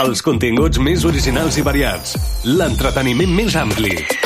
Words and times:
Els 0.00 0.22
continguts 0.24 0.80
més 0.80 1.04
originals 1.04 1.58
i 1.60 1.64
variats. 1.66 2.16
L'entreteniment 2.48 3.34
més 3.36 3.56
ampli. 3.60 4.21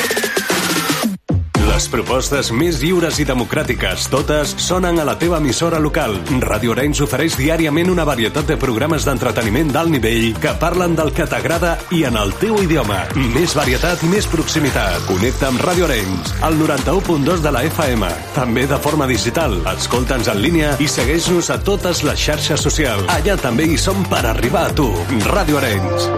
Les 1.77 1.91
propostes 1.93 2.49
més 2.57 2.79
lliures 2.81 3.19
i 3.21 3.25
democràtiques, 3.29 4.07
totes 4.09 4.55
sonen 4.65 4.97
a 4.97 5.05
la 5.05 5.13
teva 5.21 5.37
emissora 5.43 5.77
local. 5.77 6.15
Radio 6.41 6.73
Arenys 6.73 7.03
ofereix 7.05 7.35
diàriament 7.37 7.91
una 7.93 8.07
varietat 8.09 8.49
de 8.49 8.57
programes 8.57 9.05
d'entreteniment 9.05 9.75
d'alt 9.75 9.93
nivell 9.93 10.31
que 10.41 10.55
parlen 10.57 10.97
del 10.97 11.13
que 11.13 11.27
t'agrada 11.29 11.75
i 11.93 12.07
en 12.09 12.17
el 12.17 12.33
teu 12.41 12.57
idioma. 12.65 13.03
Més 13.35 13.53
varietat 13.59 14.07
més 14.09 14.25
proximitat. 14.33 15.05
Connecta 15.11 15.51
amb 15.51 15.61
Radio 15.69 15.85
Arenys, 15.91 16.33
al 16.49 16.57
91.2 16.63 17.45
de 17.45 17.53
la 17.53 17.67
FM. 17.69 18.09
També 18.41 18.65
de 18.73 18.81
forma 18.81 19.05
digital. 19.13 19.61
Escolta'ns 19.77 20.33
en 20.33 20.41
línia 20.49 20.73
i 20.81 20.89
segueix-nos 20.89 21.53
a 21.53 21.61
totes 21.61 22.07
les 22.09 22.25
xarxes 22.25 22.65
socials. 22.71 23.05
Allà 23.13 23.37
també 23.37 23.69
hi 23.69 23.77
som 23.77 24.01
per 24.09 24.25
arribar 24.25 24.71
a 24.71 24.75
tu. 24.81 24.89
Radio 25.29 25.61
Arenys. 25.61 26.13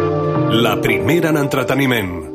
La 0.63 0.79
primera 0.79 1.35
en 1.35 1.43
entreteniment. 1.49 2.28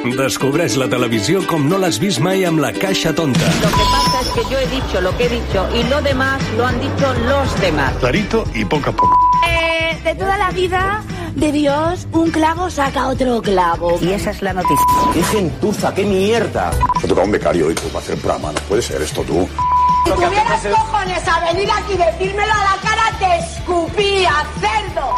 Descobreix 0.00 0.78
la 0.80 0.86
televisió 0.88 1.42
com 1.44 1.66
no 1.68 1.76
l'has 1.80 1.98
vist 2.00 2.22
mai 2.24 2.46
amb 2.48 2.62
la 2.62 2.70
caixa 2.72 3.12
tonta. 3.12 3.44
Lo 3.60 3.68
que 3.68 3.84
pasa 3.92 4.20
es 4.22 4.28
que 4.32 4.42
yo 4.50 4.58
he 4.58 4.66
dicho 4.68 5.00
lo 5.02 5.16
que 5.16 5.26
he 5.26 5.28
dicho 5.28 5.68
y 5.74 5.82
lo 5.84 6.00
demás 6.00 6.40
lo 6.56 6.66
han 6.66 6.80
dicho 6.80 7.12
los 7.28 7.60
demás. 7.60 7.92
Clarito 8.00 8.44
y 8.54 8.64
poco 8.64 8.88
a 8.88 8.92
poco. 8.92 9.16
Eh, 9.46 10.00
de 10.02 10.14
toda 10.14 10.38
la 10.38 10.50
vida 10.52 11.02
de 11.34 11.52
Dios, 11.52 12.08
un 12.12 12.30
clavo 12.30 12.70
saca 12.70 13.08
otro 13.08 13.42
clavo. 13.42 13.98
Y 14.00 14.12
esa 14.12 14.30
es 14.30 14.40
la 14.40 14.54
noticia. 14.54 14.86
¡Qué 15.12 15.22
gentuza, 15.22 15.94
qué 15.94 16.04
mierda! 16.04 16.70
Me 17.02 17.06
toca 17.08 17.22
un 17.22 17.30
becario 17.30 17.66
hoy 17.66 17.74
para 17.74 17.98
hacer 17.98 18.16
programa. 18.16 18.52
No 18.52 18.60
puede 18.60 18.80
ser 18.80 19.02
esto 19.02 19.22
tú. 19.22 19.46
Si 20.06 20.10
tuvieras 20.12 20.66
cojones 20.66 21.28
a 21.28 21.52
venir 21.52 21.68
aquí 21.70 21.92
y 21.92 21.96
decírmelo 21.98 22.52
a 22.52 22.64
la 22.64 22.76
cara, 22.82 23.18
te 23.18 23.44
escupía, 23.44 24.46
cerdo. 24.60 25.14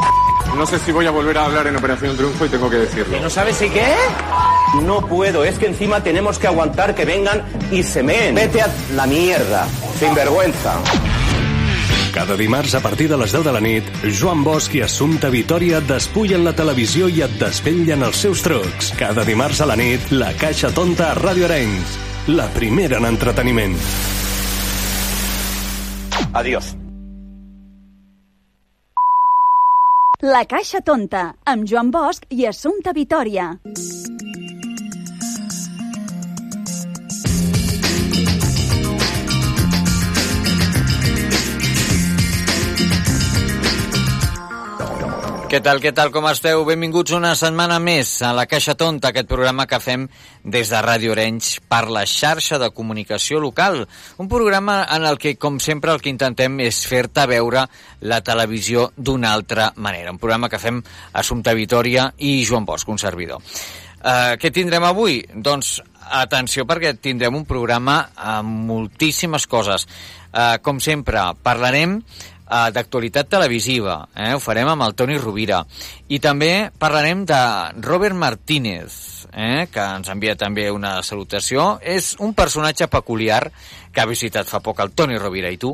No 0.56 0.66
sé 0.66 0.78
si 0.80 0.92
voy 0.92 1.06
a 1.06 1.10
volver 1.10 1.38
a 1.38 1.46
hablar 1.46 1.66
en 1.68 1.76
Operación 1.76 2.16
Triunfo 2.16 2.44
y 2.44 2.48
tengo 2.48 2.68
que 2.68 2.78
decirlo. 2.78 3.20
¿No 3.20 3.30
sabes 3.30 3.56
si 3.56 3.70
qué? 3.70 3.94
No 4.80 5.06
puedo, 5.06 5.44
es 5.44 5.58
que 5.58 5.66
encima 5.66 6.02
tenemos 6.02 6.38
que 6.38 6.46
aguantar 6.46 6.94
que 6.94 7.04
vengan 7.04 7.42
y 7.70 7.82
se 7.82 8.02
meen. 8.02 8.34
Vete 8.34 8.62
a 8.62 8.68
la 8.94 9.06
mierda, 9.06 9.66
sin 9.98 10.14
vergüenza. 10.14 10.80
Cada 12.12 12.36
dimarts 12.36 12.74
a 12.74 12.80
partir 12.80 13.08
de 13.08 13.16
les 13.16 13.32
10 13.32 13.44
de 13.44 13.52
la 13.52 13.60
nit, 13.60 13.84
Joan 14.20 14.44
Bosch 14.44 14.74
i 14.74 14.82
Assumpta 14.84 15.30
Vitoria 15.32 15.78
et 15.80 15.86
despullen 15.88 16.44
la 16.44 16.52
televisió 16.52 17.08
i 17.08 17.22
et 17.24 17.38
desvetllen 17.40 18.04
els 18.04 18.20
seus 18.20 18.42
trucs. 18.44 18.92
Cada 18.98 19.24
dimarts 19.24 19.62
a 19.64 19.68
la 19.68 19.76
nit, 19.80 20.12
la 20.12 20.32
Caixa 20.36 20.68
Tonta 20.76 21.08
a 21.10 21.16
Ràdio 21.16 21.48
Arenys. 21.48 21.96
La 22.28 22.48
primera 22.52 23.00
en 23.00 23.08
entreteniment. 23.08 23.76
Adiós. 26.32 26.76
La 30.22 30.44
Caixa 30.44 30.84
Tonta, 30.84 31.30
amb 31.44 31.64
Joan 31.66 31.90
Bosch 31.90 32.28
i 32.30 32.44
Assumpta 32.46 32.92
Vitoria. 32.92 33.54
Què 45.52 45.58
tal, 45.60 45.82
què 45.84 45.90
tal, 45.92 46.08
com 46.08 46.24
esteu? 46.30 46.62
Benvinguts 46.64 47.12
una 47.12 47.34
setmana 47.36 47.76
més 47.76 48.08
a 48.24 48.30
la 48.32 48.46
Caixa 48.48 48.72
Tonta, 48.72 49.10
aquest 49.10 49.26
programa 49.28 49.66
que 49.68 49.82
fem 49.84 50.06
des 50.54 50.70
de 50.72 50.80
Ràdio 50.80 51.12
Orenys 51.12 51.58
per 51.68 51.82
la 51.92 52.06
xarxa 52.08 52.56
de 52.56 52.70
comunicació 52.72 53.36
local. 53.36 53.82
Un 54.16 54.30
programa 54.32 54.78
en 54.96 55.04
el 55.04 55.20
que, 55.20 55.34
com 55.36 55.60
sempre, 55.60 55.92
el 55.92 56.00
que 56.00 56.08
intentem 56.08 56.56
és 56.64 56.80
fer-te 56.88 57.26
veure 57.28 57.66
la 58.00 58.22
televisió 58.24 58.88
d'una 58.96 59.34
altra 59.36 59.68
manera. 59.76 60.16
Un 60.16 60.22
programa 60.24 60.48
que 60.48 60.62
fem 60.62 60.80
Assumpta 61.20 61.52
Vitoria 61.52 62.08
i 62.16 62.38
Joan 62.48 62.64
Bosch, 62.64 62.88
un 62.88 63.04
servidor. 63.04 63.44
Uh, 64.00 64.40
què 64.40 64.48
tindrem 64.56 64.88
avui? 64.88 65.20
Doncs 65.36 65.82
atenció 66.16 66.64
perquè 66.64 66.96
tindrem 66.96 67.36
un 67.36 67.44
programa 67.44 68.06
amb 68.16 68.64
moltíssimes 68.72 69.44
coses. 69.44 69.84
Uh, 70.32 70.56
com 70.64 70.80
sempre, 70.80 71.28
parlarem 71.44 72.00
uh, 72.52 72.68
d'actualitat 72.74 73.30
televisiva, 73.32 74.02
eh? 74.12 74.34
ho 74.36 74.40
farem 74.42 74.68
amb 74.68 74.84
el 74.84 74.94
Toni 74.98 75.16
Rovira. 75.16 75.62
I 76.12 76.20
també 76.20 76.70
parlarem 76.78 77.24
de 77.28 77.40
Robert 77.80 78.18
Martínez, 78.18 79.26
eh? 79.32 79.68
que 79.72 79.86
ens 79.98 80.12
envia 80.12 80.36
també 80.36 80.68
una 80.70 80.98
salutació. 81.02 81.78
És 81.80 82.14
un 82.20 82.36
personatge 82.36 82.90
peculiar 82.92 83.46
que 83.92 84.02
ha 84.02 84.08
visitat 84.08 84.48
fa 84.48 84.60
poc 84.64 84.84
el 84.84 84.92
Toni 84.96 85.16
Rovira 85.20 85.50
i 85.52 85.60
tu, 85.60 85.72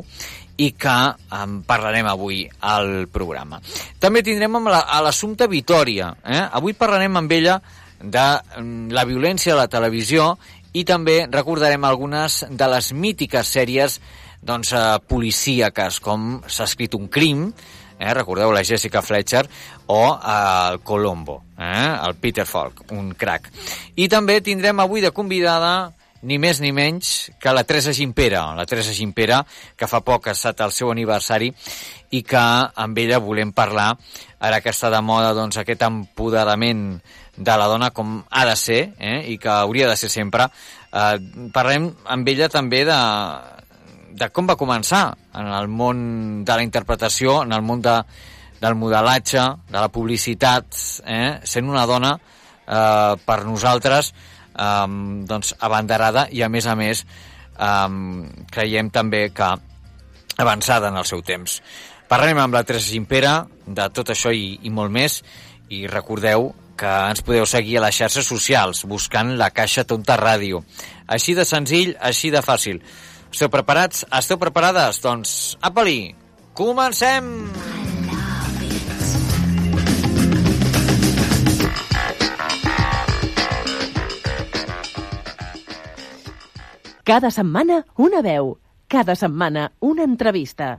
i 0.59 0.73
que 0.75 0.95
en 1.39 1.61
parlarem 1.67 2.07
avui 2.11 2.43
al 2.67 3.07
programa. 3.11 3.61
També 3.99 4.23
tindrem 4.23 4.59
amb 4.59 4.71
la, 4.71 4.83
a 4.87 4.99
l'assumpte 5.03 5.47
Vitoria. 5.51 6.13
Eh? 6.23 6.41
Avui 6.59 6.75
parlarem 6.75 7.19
amb 7.19 7.35
ella 7.35 7.59
de 7.99 8.25
mm, 8.59 8.89
la 8.95 9.05
violència 9.07 9.55
a 9.55 9.61
la 9.61 9.69
televisió 9.71 10.33
i 10.73 10.83
també 10.85 11.23
recordarem 11.31 11.85
algunes 11.87 12.43
de 12.49 12.67
les 12.69 12.91
mítiques 12.93 13.47
sèries 13.47 13.99
doncs, 14.41 14.73
eh, 14.73 14.97
policíaques, 15.07 15.99
com 15.99 16.41
s'ha 16.47 16.67
escrit 16.69 16.95
un 16.95 17.07
crim, 17.07 17.51
eh, 17.99 18.13
recordeu 18.13 18.51
la 18.51 18.63
Jessica 18.63 19.01
Fletcher, 19.01 19.47
o 19.87 20.01
eh, 20.15 20.71
el 20.71 20.79
Colombo, 20.81 21.43
eh, 21.57 21.95
el 22.07 22.15
Peter 22.15 22.45
Falk, 22.45 22.85
un 22.91 23.13
crack. 23.13 23.51
I 23.95 24.07
també 24.07 24.39
tindrem 24.41 24.79
avui 24.79 25.01
de 25.01 25.11
convidada 25.11 25.91
ni 26.21 26.37
més 26.37 26.59
ni 26.59 26.71
menys 26.75 27.29
que 27.39 27.51
la 27.55 27.63
Teresa 27.63 27.93
Gimpera, 27.95 28.41
la 28.55 28.65
Teresa 28.67 28.93
Gimpera, 28.93 29.39
que 29.75 29.87
fa 29.87 30.01
poc 30.03 30.27
ha 30.27 30.35
estat 30.35 30.59
el 30.65 30.73
seu 30.75 30.91
aniversari 30.91 31.51
i 32.11 32.23
que 32.27 32.41
amb 32.83 32.97
ella 32.99 33.21
volem 33.23 33.53
parlar, 33.55 33.93
ara 34.39 34.59
que 34.59 34.73
està 34.73 34.89
de 34.91 34.99
moda 35.05 35.31
doncs, 35.37 35.59
aquest 35.61 35.85
empoderament 35.87 36.99
de 37.37 37.55
la 37.55 37.69
dona 37.71 37.91
com 37.95 38.19
ha 38.29 38.43
de 38.49 38.55
ser 38.59 38.81
eh, 38.99 39.21
i 39.31 39.37
que 39.39 39.51
hauria 39.51 39.87
de 39.87 39.95
ser 39.95 40.09
sempre. 40.11 40.49
Eh, 40.91 41.15
parlem 41.55 41.87
amb 42.11 42.27
ella 42.27 42.49
també 42.51 42.83
de, 42.87 42.99
de 44.19 44.27
com 44.35 44.49
va 44.49 44.57
començar 44.59 45.03
en 45.39 45.47
el 45.55 45.69
món 45.71 46.01
de 46.45 46.57
la 46.57 46.65
interpretació, 46.65 47.41
en 47.45 47.55
el 47.55 47.63
món 47.63 47.81
de, 47.85 47.95
del 48.59 48.75
modelatge, 48.75 49.45
de 49.69 49.79
la 49.79 49.87
publicitat, 49.93 50.75
eh, 51.05 51.39
sent 51.47 51.69
una 51.71 51.85
dona 51.87 52.15
eh, 52.19 53.15
per 53.25 53.39
nosaltres 53.47 54.11
eh, 54.11 54.87
doncs 55.29 55.55
abanderada 55.59 56.27
i 56.31 56.43
a 56.43 56.51
més 56.51 56.67
a 56.67 56.75
més 56.79 57.05
eh, 57.05 57.89
creiem 58.51 58.91
també 58.91 59.29
que 59.35 59.53
avançada 60.39 60.91
en 60.91 60.99
el 60.99 61.07
seu 61.07 61.23
temps. 61.23 61.59
Parlarem 62.09 62.39
amb 62.41 62.55
la 62.55 62.63
Teresa 62.65 62.89
Gimpera 62.89 63.43
de 63.67 63.85
tot 63.93 64.11
això 64.11 64.33
i, 64.33 64.57
i 64.65 64.71
molt 64.73 64.91
més 64.91 65.21
i 65.69 65.85
recordeu 65.87 66.49
que 66.79 66.89
ens 67.11 67.21
podeu 67.27 67.45
seguir 67.45 67.77
a 67.77 67.83
les 67.83 67.97
xarxes 67.99 68.25
socials 68.25 68.85
buscant 68.87 69.35
la 69.37 69.51
Caixa 69.51 69.83
Tonta 69.83 70.15
Ràdio. 70.17 70.63
Així 71.11 71.35
de 71.35 71.45
senzill, 71.45 71.91
així 71.99 72.31
de 72.31 72.41
fàcil. 72.41 72.79
Esteu 73.29 73.49
preparats? 73.53 74.05
Esteu 74.09 74.39
preparades? 74.41 74.99
Doncs, 75.03 75.33
apa-li! 75.61 76.15
Comencem! 76.57 77.29
Cada 87.09 87.29
setmana 87.33 87.83
una 87.97 88.21
veu. 88.21 88.57
Cada 88.89 89.15
setmana 89.17 89.71
una 89.81 90.03
entrevista. 90.05 90.77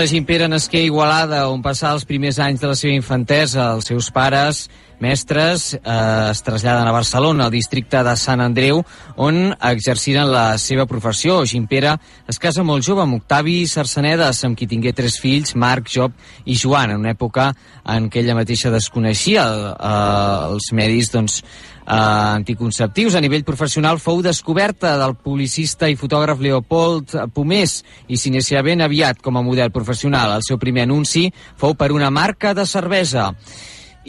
Teresa 0.00 0.14
Gimpera 0.14 0.48
nasqué 0.48 0.78
a 0.78 0.86
Igualada, 0.88 1.42
on 1.52 1.60
passà 1.60 1.90
els 1.92 2.06
primers 2.08 2.38
anys 2.40 2.62
de 2.62 2.68
la 2.70 2.76
seva 2.78 2.94
infantesa. 2.96 3.66
Els 3.74 3.90
seus 3.90 4.06
pares, 4.08 4.62
mestres, 4.96 5.74
eh, 5.74 6.30
es 6.30 6.40
traslladen 6.40 6.88
a 6.88 6.94
Barcelona, 6.94 7.44
al 7.44 7.52
districte 7.52 8.00
de 8.00 8.14
Sant 8.16 8.40
Andreu, 8.40 8.80
on 9.20 9.52
exerciren 9.52 10.32
la 10.32 10.56
seva 10.56 10.86
professió. 10.88 11.42
Gimpera 11.44 11.98
es 12.26 12.40
casa 12.40 12.64
molt 12.64 12.86
jove 12.86 13.02
amb 13.04 13.18
Octavi 13.18 13.66
Sarsenedes, 13.68 14.40
amb 14.48 14.56
qui 14.56 14.66
tingué 14.66 14.94
tres 14.96 15.18
fills, 15.20 15.52
Marc, 15.54 15.92
Job 15.92 16.16
i 16.46 16.56
Joan, 16.56 16.94
en 16.94 17.04
una 17.04 17.12
època 17.12 17.50
en 17.84 18.08
què 18.08 18.24
ella 18.24 18.38
mateixa 18.40 18.72
desconeixia 18.72 19.44
eh, 19.74 20.48
els 20.48 20.72
medis 20.72 21.12
doncs, 21.12 21.42
anticonceptius. 21.90 23.14
A 23.14 23.20
nivell 23.20 23.44
professional 23.44 23.98
fou 23.98 24.22
descoberta 24.22 24.96
del 25.00 25.16
publicista 25.18 25.88
i 25.90 25.96
fotògraf 25.98 26.40
Leopold 26.42 27.16
Pomés 27.34 27.80
i 28.08 28.16
s'inicià 28.20 28.62
ben 28.66 28.80
aviat 28.84 29.20
com 29.22 29.36
a 29.36 29.42
model 29.46 29.72
professional. 29.74 30.36
El 30.38 30.46
seu 30.46 30.58
primer 30.58 30.86
anunci 30.88 31.28
fou 31.56 31.74
per 31.74 31.90
una 31.92 32.10
marca 32.10 32.54
de 32.54 32.66
cervesa. 32.66 33.30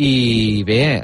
I 0.01 0.63
bé, 0.65 0.83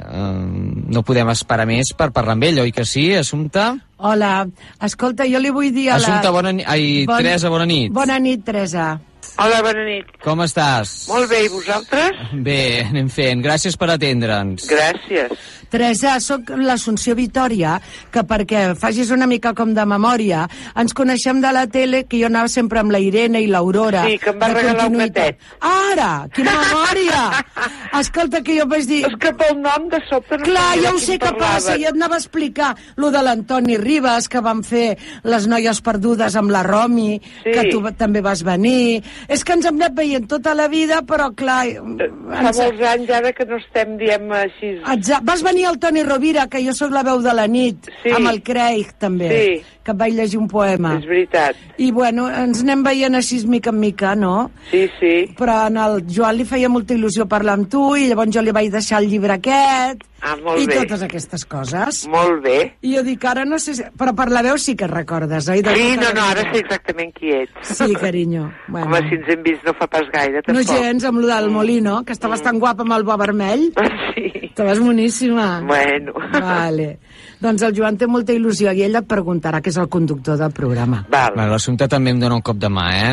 no 0.88 1.02
podem 1.04 1.28
esperar 1.28 1.66
més 1.68 1.90
per 1.94 2.08
parlar 2.10 2.32
amb 2.38 2.46
ell, 2.48 2.62
oi 2.62 2.72
que 2.72 2.86
sí, 2.88 3.10
Assumpta? 3.14 3.74
Hola, 3.98 4.46
escolta, 4.80 5.26
jo 5.28 5.38
li 5.42 5.50
vull 5.52 5.68
dir 5.74 5.90
a 5.90 5.98
la... 5.98 6.00
Assumpta, 6.00 6.30
bona 6.32 6.54
nit. 6.56 6.64
Ai, 6.66 7.04
Bon- 7.06 7.20
Teresa, 7.20 7.50
bona 7.52 7.66
nit. 7.68 7.92
Bona 7.92 8.16
nit, 8.18 8.42
Teresa. 8.46 8.94
Hola, 9.38 9.60
bona 9.62 9.84
nit. 9.84 10.08
Com 10.24 10.40
estàs? 10.42 11.04
Molt 11.12 11.28
bé, 11.30 11.44
i 11.44 11.50
vosaltres? 11.52 12.16
Bé, 12.42 12.86
anem 12.88 13.10
fent. 13.12 13.44
Gràcies 13.44 13.76
per 13.78 13.90
atendre'ns. 13.92 14.64
Gràcies. 14.72 15.36
Teresa, 15.70 16.16
sóc 16.20 16.50
l'Assumpció 16.56 17.14
Vitoria, 17.18 17.76
que 18.12 18.22
perquè 18.28 18.74
facis 18.78 19.10
una 19.14 19.26
mica 19.30 19.52
com 19.54 19.74
de 19.76 19.84
memòria, 19.88 20.46
ens 20.78 20.94
coneixem 20.96 21.40
de 21.44 21.52
la 21.52 21.66
tele, 21.70 22.04
que 22.08 22.20
jo 22.22 22.26
anava 22.30 22.48
sempre 22.52 22.80
amb 22.80 22.92
la 22.94 23.00
Irene 23.02 23.42
i 23.44 23.48
l'Aurora. 23.50 24.04
Sí, 24.08 24.18
que 24.22 24.30
em 24.34 24.38
va 24.40 24.48
regalar 24.52 24.88
un 24.88 24.96
continuïtat. 24.98 25.38
Ara! 25.60 26.10
Quina 26.34 26.54
memòria! 26.62 27.22
Escolta, 28.00 28.42
que 28.44 28.58
jo 28.58 28.66
vaig 28.70 28.86
dir... 28.88 29.02
És 29.08 29.16
que 29.20 29.32
pel 29.38 29.56
nom 29.60 29.88
de 29.92 30.00
sobte 30.08 30.38
no 30.38 30.46
Clar, 30.48 30.68
ja 30.82 30.92
ho 30.94 30.98
sé 31.02 31.18
que 31.20 31.32
passa, 31.38 31.76
i 31.78 31.86
et 31.88 31.94
anava 31.96 32.16
a 32.18 32.22
explicar 32.22 32.72
lo 32.96 33.10
de 33.14 33.22
l'Antoni 33.24 33.76
Ribas, 33.80 34.28
que 34.30 34.42
van 34.44 34.62
fer 34.66 34.96
les 35.28 35.46
noies 35.50 35.80
perdudes 35.84 36.36
amb 36.38 36.52
la 36.54 36.62
Romi, 36.66 37.16
Sí. 37.42 37.52
que 37.54 37.64
tu 37.70 37.80
també 37.98 38.20
vas 38.24 38.42
venir... 38.46 39.02
És 39.28 39.42
que 39.44 39.54
ens 39.56 39.66
hem 39.68 39.76
anat 39.78 39.94
veient 39.96 40.26
tota 40.30 40.54
la 40.56 40.66
vida, 40.70 41.00
però 41.06 41.30
clar... 41.36 41.60
Fa 41.68 42.42
ens- 42.48 42.58
molts 42.60 42.82
anys 42.92 43.10
ara 43.18 43.32
que 43.36 43.46
no 43.48 43.58
estem, 43.60 43.96
diem 44.00 44.30
així... 44.36 44.74
Exacte. 44.94 45.24
Vas 45.28 45.42
venir 45.46 45.57
al 45.64 45.78
Toni 45.78 46.02
Rovira, 46.02 46.46
que 46.48 46.64
jo 46.64 46.72
sóc 46.74 46.90
la 46.92 47.02
veu 47.02 47.20
de 47.22 47.32
la 47.34 47.46
nit, 47.46 47.76
Sí. 48.02 48.10
amb 48.10 48.28
el 48.28 48.42
Craig, 48.42 48.92
també, 48.98 49.28
Sí. 49.28 49.62
que 49.82 49.90
et 49.92 49.96
vaig 49.96 50.14
llegir 50.14 50.38
un 50.38 50.48
poema. 50.48 50.98
És 50.98 51.06
veritat. 51.06 51.56
I, 51.78 51.90
bueno, 51.90 52.28
ens 52.28 52.60
anem 52.62 52.82
veient 52.82 53.14
així 53.14 53.46
mica 53.46 53.70
en 53.70 53.80
mica, 53.80 54.14
no? 54.14 54.50
Sí, 54.70 54.88
sí. 55.00 55.34
Però 55.38 55.66
en 55.68 55.76
el 55.76 56.04
Joan 56.08 56.36
li 56.36 56.44
feia 56.44 56.68
molta 56.68 56.94
il·lusió 56.94 57.26
parlar 57.26 57.54
amb 57.54 57.68
tu, 57.70 57.96
i 57.96 58.06
llavors 58.08 58.30
jo 58.34 58.42
li 58.42 58.50
vaig 58.52 58.70
deixar 58.70 59.02
el 59.02 59.08
llibre 59.08 59.32
aquest, 59.34 60.02
Ah, 60.20 60.34
molt 60.42 60.58
i 60.58 60.66
bé. 60.66 60.80
totes 60.80 61.02
aquestes 61.06 61.44
coses. 61.46 62.00
Molt 62.10 62.42
bé. 62.42 62.56
I 62.82 62.96
jo 62.96 63.02
dic, 63.06 63.22
ara 63.24 63.44
no 63.46 63.58
sé... 63.62 63.74
Si... 63.78 63.84
Però 63.98 64.10
per 64.18 64.26
la 64.34 64.42
veu 64.42 64.56
sí 64.58 64.74
que 64.76 64.88
recordes, 64.90 65.46
oi? 65.48 65.62
De 65.62 65.74
Sí, 65.78 65.92
no, 66.00 66.08
no, 66.16 66.24
ara 66.32 66.42
sé 66.52 66.58
exactament 66.64 67.12
qui 67.14 67.30
ets. 67.36 67.74
Sí, 67.76 67.92
carinyo. 67.94 68.48
Bueno. 68.68 68.86
Home, 68.90 69.00
si 69.08 69.14
ens 69.16 69.28
hem 69.32 69.42
vist 69.46 69.62
no 69.64 69.72
fa 69.78 69.86
pas 69.86 70.08
gaire, 70.12 70.42
No 70.48 70.58
tampoc. 70.58 70.74
gens, 70.74 71.04
amb 71.08 71.20
lo 71.22 71.28
del 71.30 71.50
Molino, 71.50 72.02
que 72.04 72.12
estaves 72.12 72.42
tan 72.42 72.58
guapa 72.58 72.82
amb 72.82 72.96
el 72.98 73.04
bo 73.06 73.16
vermell. 73.16 73.68
Sí. 74.18 74.32
Estaves 74.48 74.80
boníssima. 74.82 75.60
Bueno. 75.62 76.12
Vale. 76.32 76.98
Doncs 77.38 77.62
el 77.62 77.76
Joan 77.76 77.94
té 78.00 78.08
molta 78.10 78.34
il·lusió 78.34 78.72
i 78.74 78.82
ell 78.82 78.96
et 78.98 79.06
preguntarà 79.06 79.60
que 79.62 79.70
és 79.70 79.76
el 79.78 79.86
conductor 79.88 80.34
del 80.40 80.50
programa. 80.50 81.04
Val. 81.12 81.36
Bueno, 81.36 81.52
L'Assumpta 81.52 81.86
també 81.86 82.10
em 82.10 82.18
dona 82.18 82.34
un 82.34 82.42
cop 82.42 82.58
de 82.58 82.66
mà, 82.72 82.88
eh? 82.98 83.12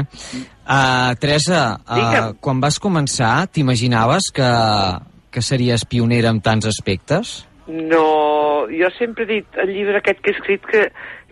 Uh, 0.65 1.13
Teresa, 1.21 1.75
uh, 1.85 1.93
Digue'm. 1.99 2.39
quan 2.41 2.63
vas 2.63 2.79
començar, 2.81 3.45
t'imaginaves 3.53 4.31
que, 4.33 4.49
que 5.35 5.43
series 5.43 5.83
pionera 5.91 6.31
en 6.31 6.39
tants 6.45 6.65
aspectes? 6.71 7.41
No, 7.67 8.65
jo 8.71 8.87
sempre 8.97 9.25
he 9.25 9.29
dit, 9.35 9.59
el 9.61 9.71
llibre 9.73 9.99
aquest 9.99 10.19
que 10.23 10.31
he 10.31 10.35
escrit 10.37 10.65
que, 10.69 10.83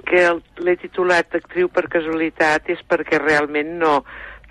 que 0.04 0.24
el- 0.28 0.44
l'he 0.66 0.76
titulat 0.82 1.36
Actriu 1.40 1.70
per 1.72 1.86
casualitat 1.94 2.68
és 2.74 2.82
perquè 2.90 3.20
realment 3.22 3.76
no, 3.80 4.00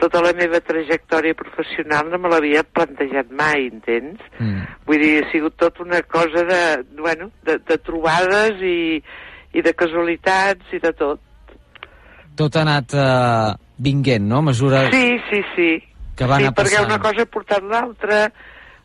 tota 0.01 0.23
la 0.25 0.31
meva 0.39 0.61
trajectòria 0.65 1.35
professional 1.39 2.09
no 2.11 2.19
me 2.23 2.31
l'havia 2.33 2.63
plantejat 2.65 3.29
mai, 3.35 3.67
entens? 3.69 4.23
Mm. 4.39 4.63
Vull 4.89 5.03
dir, 5.03 5.13
ha 5.25 5.29
sigut 5.35 5.59
tot 5.61 5.83
una 5.85 6.01
cosa 6.07 6.43
de, 6.49 6.63
bueno, 6.99 7.29
de, 7.47 7.59
de 7.59 7.79
trobades 7.83 8.63
i, 8.63 9.03
i 9.53 9.63
de 9.63 9.75
casualitats 9.79 10.73
i 10.73 10.81
de 10.83 10.95
tot. 10.97 11.21
Tot 12.39 12.57
ha 12.57 12.63
anat 12.65 12.95
uh, 12.97 13.53
vinguent, 13.79 14.25
no? 14.31 14.39
A 14.41 14.49
mesura 14.51 14.87
Sí, 14.95 15.19
sí, 15.29 15.43
sí. 15.55 15.71
que 16.17 16.27
va 16.31 16.39
sí, 16.41 16.47
anar 16.47 16.55
perquè 16.57 16.79
passant. 16.79 16.89
una 16.95 16.99
cosa 17.05 17.27
ha 17.27 17.31
portat 17.39 17.67
l'altra. 17.69 18.23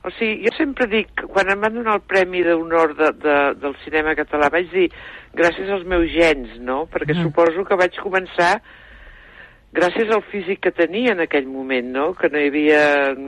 O 0.08 0.12
sigui, 0.16 0.46
jo 0.46 0.54
sempre 0.56 0.88
dic, 0.88 1.10
que 1.20 1.28
quan 1.28 1.50
em 1.52 1.60
van 1.60 1.74
donar 1.76 1.98
el 2.00 2.04
Premi 2.08 2.40
d'Honor 2.46 2.94
de, 2.96 3.12
de, 3.20 3.38
del 3.60 3.76
cinema 3.84 4.14
català, 4.16 4.48
vaig 4.54 4.70
dir, 4.72 4.88
gràcies 5.36 5.68
als 5.74 5.84
meus 5.86 6.08
gens, 6.14 6.56
no? 6.64 6.86
Perquè 6.88 7.14
Mm. 7.18 7.24
suposo 7.28 7.66
que 7.68 7.76
vaig 7.76 7.98
començar 8.00 8.62
gràcies 9.78 10.10
al 10.16 10.24
físic 10.32 10.62
que 10.64 10.72
tenia 10.72 11.12
en 11.12 11.20
aquell 11.22 11.46
moment, 11.46 11.86
no? 11.94 12.06
Que 12.18 12.30
no 12.32 12.40
hi 12.40 12.48
havia 12.50 12.80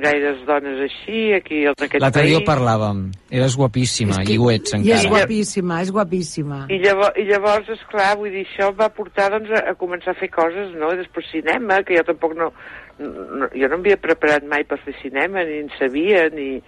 gaires 0.02 0.40
dones 0.48 0.80
així 0.88 1.34
aquí 1.36 1.66
en 1.68 1.76
aquest 1.76 2.00
L'altre 2.02 2.24
dia 2.26 2.38
ho 2.40 2.46
país. 2.46 2.50
parlàvem. 2.50 3.04
Eres 3.30 3.58
guapíssima, 3.60 4.24
i 4.24 4.38
ho 4.40 4.50
ets 4.50 4.74
I 4.74 4.80
és 4.80 5.04
encara. 5.04 5.10
guapíssima, 5.18 5.82
és 5.84 5.92
guapíssima. 5.92 6.62
I 6.72 6.80
llavors, 6.80 7.18
I 7.20 7.28
llavors, 7.28 7.70
esclar, 7.76 8.16
vull 8.18 8.32
dir, 8.32 8.46
això 8.48 8.72
em 8.72 8.78
va 8.80 8.90
portar 8.90 9.30
doncs, 9.36 9.52
a, 9.52 9.66
a 9.72 9.76
començar 9.76 10.16
a 10.16 10.20
fer 10.22 10.32
coses, 10.32 10.72
no? 10.80 10.94
I 10.96 10.98
després 11.04 11.28
cinema, 11.32 11.84
que 11.84 11.98
jo 12.00 12.04
tampoc 12.08 12.34
no... 12.40 12.54
Jo 13.00 13.68
no 13.72 13.78
m'havia 13.80 13.98
preparat 14.02 14.44
mai 14.44 14.66
per 14.68 14.80
fer 14.84 14.96
cinema, 15.02 15.44
ni 15.48 15.62
en 15.66 15.70
sabia, 15.80 16.28
ni... 16.36 16.60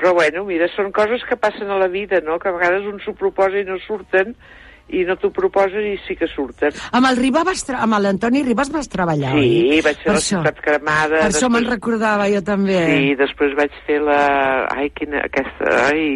Però 0.00 0.14
bueno, 0.16 0.46
mira, 0.48 0.64
són 0.72 0.92
coses 0.96 1.20
que 1.28 1.36
passen 1.36 1.68
a 1.68 1.76
la 1.76 1.88
vida, 1.92 2.22
no? 2.24 2.38
Que 2.40 2.48
a 2.48 2.54
vegades 2.56 2.86
un 2.88 3.02
s'ho 3.04 3.12
proposa 3.12 3.58
i 3.60 3.66
no 3.68 3.76
surten, 3.84 4.32
i 4.96 5.02
no 5.06 5.14
t'ho 5.20 5.28
proposen 5.34 5.84
i 5.86 5.92
sí 6.06 6.16
que 6.18 6.26
surten. 6.30 6.72
Amb 6.96 7.06
el 7.10 7.18
Riba 7.20 7.42
vas 7.46 7.62
amb 7.76 7.98
l'Antoni 8.02 8.40
Ribas 8.46 8.70
vas 8.72 8.88
treballar, 8.90 9.34
oi? 9.38 9.50
Sí, 9.50 9.82
vaig 9.84 10.00
fer 10.00 10.06
Per 10.08 10.14
la 10.14 10.22
això. 10.22 10.40
ciutat 10.40 10.62
cremada. 10.64 11.20
Per 11.20 11.28
això 11.28 11.50
me'n 11.52 11.68
recordava 11.68 12.30
jo 12.32 12.40
també. 12.46 12.78
Sí, 12.88 13.12
després 13.20 13.54
vaig 13.58 13.76
fer 13.86 14.00
la... 14.02 14.22
Ai, 14.72 14.88
quina... 14.96 15.20
Aquesta... 15.28 15.76
Ai... 15.90 16.06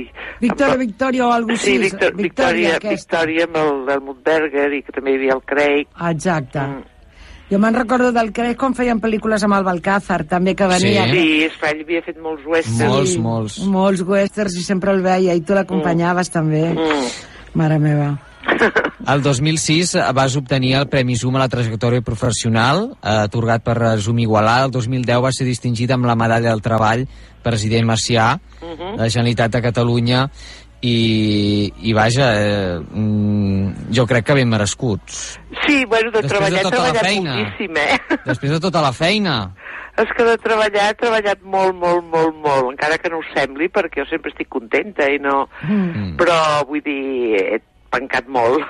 Victòria, 0.42 0.80
Victòria 0.80 1.28
o 1.28 1.30
alguna 1.36 1.60
Sí, 1.60 1.76
així. 1.76 1.84
Victor, 1.90 2.16
Victòria, 2.18 2.74
aquesta. 2.80 3.20
Victòria 3.20 3.46
amb 3.50 3.60
el, 3.62 3.76
el 3.98 4.02
Mutberger 4.08 4.66
i 4.80 4.82
que 4.82 4.96
també 4.96 5.14
hi 5.14 5.20
havia 5.20 5.38
el 5.38 5.46
Craig. 5.52 5.94
Exacte. 6.10 6.66
Mm. 6.66 6.90
Jo 7.50 7.58
me'n 7.60 7.76
recordo 7.76 8.10
del 8.12 8.32
Craig 8.32 8.56
quan 8.56 8.74
feien 8.74 9.00
pel·lícules 9.02 9.42
amb 9.44 9.58
el 9.58 9.64
Balcázar, 9.66 10.22
també 10.24 10.54
que 10.56 10.66
venia. 10.66 11.04
Sí, 11.12 11.44
esclar, 11.44 11.74
ell 11.74 11.82
havia 11.84 12.02
fet 12.02 12.20
molts 12.22 12.46
westerns. 12.48 12.88
Molts, 12.88 13.16
molts. 13.20 13.58
Molts 13.68 14.04
westerns 14.08 14.56
i 14.56 14.64
sempre 14.64 14.94
el 14.96 15.02
veia 15.04 15.34
i 15.36 15.42
tu 15.44 15.54
l'acompanyaves 15.56 16.32
també. 16.32 16.70
Mm. 16.72 17.10
Mare 17.60 17.78
meva. 17.78 18.14
El 19.12 19.22
2006 19.24 19.94
vas 20.16 20.34
obtenir 20.36 20.74
el 20.78 20.86
Premi 20.88 21.16
Zoom 21.16 21.36
a 21.36 21.42
la 21.42 21.48
trajectòria 21.48 22.00
professional, 22.04 22.90
eh, 23.02 23.14
atorgat 23.26 23.64
per 23.64 23.76
Zoom 24.00 24.20
Igualà. 24.24 24.64
El 24.64 24.72
2010 24.72 25.20
va 25.24 25.32
ser 25.32 25.46
distingit 25.48 25.90
amb 25.92 26.08
la 26.08 26.16
Medalla 26.16 26.50
del 26.50 26.62
Treball 26.64 27.06
president 27.44 27.84
Macià, 27.88 28.38
Mhm. 28.62 28.96
de 28.96 29.02
la 29.02 29.08
Generalitat 29.08 29.52
de 29.52 29.62
Catalunya, 29.62 30.30
i, 30.84 31.72
i 31.88 31.92
vaja, 31.96 32.28
eh, 32.36 32.78
mm, 32.80 33.90
jo 33.96 34.04
crec 34.10 34.26
que 34.28 34.36
ben 34.36 34.50
merescuts. 34.52 35.38
Sí, 35.64 35.84
bueno, 35.88 36.10
de 36.12 36.20
Després 36.20 36.28
de 36.28 36.34
treballar, 36.34 36.60
he 36.60 36.64
tota 36.66 36.76
la 36.76 36.92
treballat 36.92 37.06
feina. 37.08 37.36
moltíssim, 37.38 37.76
eh? 37.80 38.18
Després 38.26 38.56
de 38.56 38.60
tota 38.60 38.82
la 38.84 38.92
feina. 38.92 39.36
És 40.02 40.10
que 40.16 40.26
de 40.26 40.34
treballar 40.42 40.88
he 40.90 40.96
treballat 40.98 41.44
molt, 41.46 41.76
molt, 41.78 42.02
molt, 42.10 42.34
molt, 42.42 42.72
encara 42.72 42.98
que 42.98 43.12
no 43.12 43.20
ho 43.22 43.26
sembli, 43.30 43.70
perquè 43.70 44.02
jo 44.02 44.08
sempre 44.10 44.32
estic 44.34 44.50
contenta 44.50 45.06
i 45.08 45.20
no... 45.22 45.44
Mm. 45.62 46.16
Però, 46.18 46.36
vull 46.68 46.82
dir, 46.82 47.38
he 47.38 47.60
pencat 47.94 48.28
molt. 48.28 48.64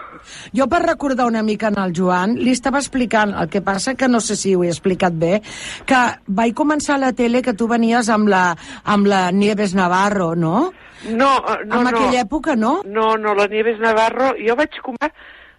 Jo 0.56 0.66
per 0.70 0.80
recordar 0.84 1.26
una 1.28 1.42
mica 1.44 1.70
en 1.72 1.78
el 1.80 1.92
Joan, 1.96 2.36
li 2.40 2.52
estava 2.54 2.80
explicant, 2.80 3.34
el 3.40 3.50
que 3.52 3.62
passa 3.64 3.96
que 3.98 4.08
no 4.08 4.20
sé 4.24 4.36
si 4.40 4.54
ho 4.54 4.64
he 4.64 4.70
explicat 4.72 5.16
bé, 5.20 5.40
que 5.88 6.00
vaig 6.26 6.54
començar 6.56 6.96
a 6.96 7.04
la 7.06 7.12
tele 7.16 7.42
que 7.44 7.56
tu 7.58 7.68
venies 7.70 8.10
amb 8.12 8.30
la, 8.32 8.44
amb 8.84 9.08
la 9.10 9.28
Nieves 9.32 9.74
Navarro, 9.76 10.34
no? 10.34 10.70
No, 11.04 11.30
eh, 11.36 11.64
no, 11.66 11.80
en 11.80 11.88
no. 11.88 11.88
aquella 11.90 12.24
època, 12.24 12.56
no? 12.56 12.76
No, 12.84 13.14
no, 13.20 13.34
la 13.36 13.48
Nieves 13.52 13.80
Navarro, 13.82 14.34
jo 14.40 14.56
vaig 14.60 14.78
començar... 14.84 15.14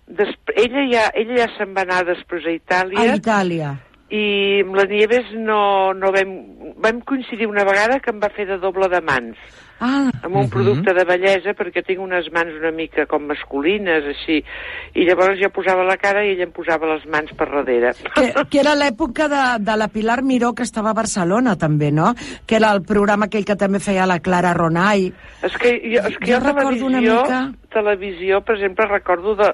Desp... 0.05 0.51
Ella 0.53 0.83
ja, 0.85 1.03
ella 1.17 1.39
ja 1.39 1.45
se'n 1.55 1.71
va 1.73 1.81
anar 1.81 2.03
després 2.05 2.45
a 2.45 2.51
Itàlia. 2.53 3.01
A 3.01 3.15
Itàlia. 3.17 3.71
I 4.13 4.61
amb 4.61 4.75
la 4.77 4.85
Nieves 4.85 5.31
no, 5.33 5.93
no 5.97 6.11
vam, 6.13 6.33
vam 6.77 6.99
coincidir 7.01 7.47
una 7.49 7.63
vegada 7.65 7.99
que 7.99 8.11
em 8.13 8.19
va 8.21 8.29
fer 8.29 8.45
de 8.45 8.59
doble 8.61 8.89
de 8.91 9.01
mans. 9.01 9.37
Ah, 9.75 10.07
amb 10.23 10.37
un 10.39 10.45
producte 10.47 10.93
de 10.95 11.03
bellesa 11.03 11.51
perquè 11.51 11.81
tinc 11.83 11.99
unes 11.99 12.29
mans 12.31 12.53
una 12.61 12.69
mica 12.71 13.03
com 13.11 13.25
masculines 13.27 14.05
així, 14.07 14.37
i 14.95 15.03
llavors 15.03 15.35
jo 15.41 15.49
posava 15.51 15.83
la 15.83 15.97
cara 15.99 16.21
i 16.23 16.29
ella 16.31 16.45
em 16.47 16.53
posava 16.55 16.87
les 16.93 17.03
mans 17.11 17.33
per 17.35 17.49
darrere. 17.51 17.91
Que, 18.15 18.29
que 18.53 18.61
era 18.61 18.71
l'època 18.79 19.27
de, 19.27 19.41
de 19.67 19.75
la 19.75 19.89
Pilar 19.91 20.21
Miró 20.23 20.53
que 20.55 20.63
estava 20.63 20.93
a 20.93 20.97
Barcelona 21.01 21.57
també, 21.59 21.91
no? 21.91 22.13
Que 22.47 22.55
era 22.61 22.71
el 22.71 22.85
programa 22.87 23.27
aquell 23.27 23.43
que 23.43 23.57
també 23.59 23.81
feia 23.83 24.07
la 24.07 24.21
Clara 24.23 24.53
Ronai. 24.55 25.09
és 25.43 25.57
que 25.59 25.75
jo, 25.83 26.05
és 26.07 26.15
que 26.21 26.31
Jo 26.31 26.37
jo, 26.39 26.43
recordo 26.45 26.85
una 26.87 27.01
televisió, 27.03 27.21
mica- 27.25 27.69
televisió, 27.75 28.41
per 28.47 28.55
exemple, 28.55 28.87
recordo 28.87 29.35
de 29.35 29.51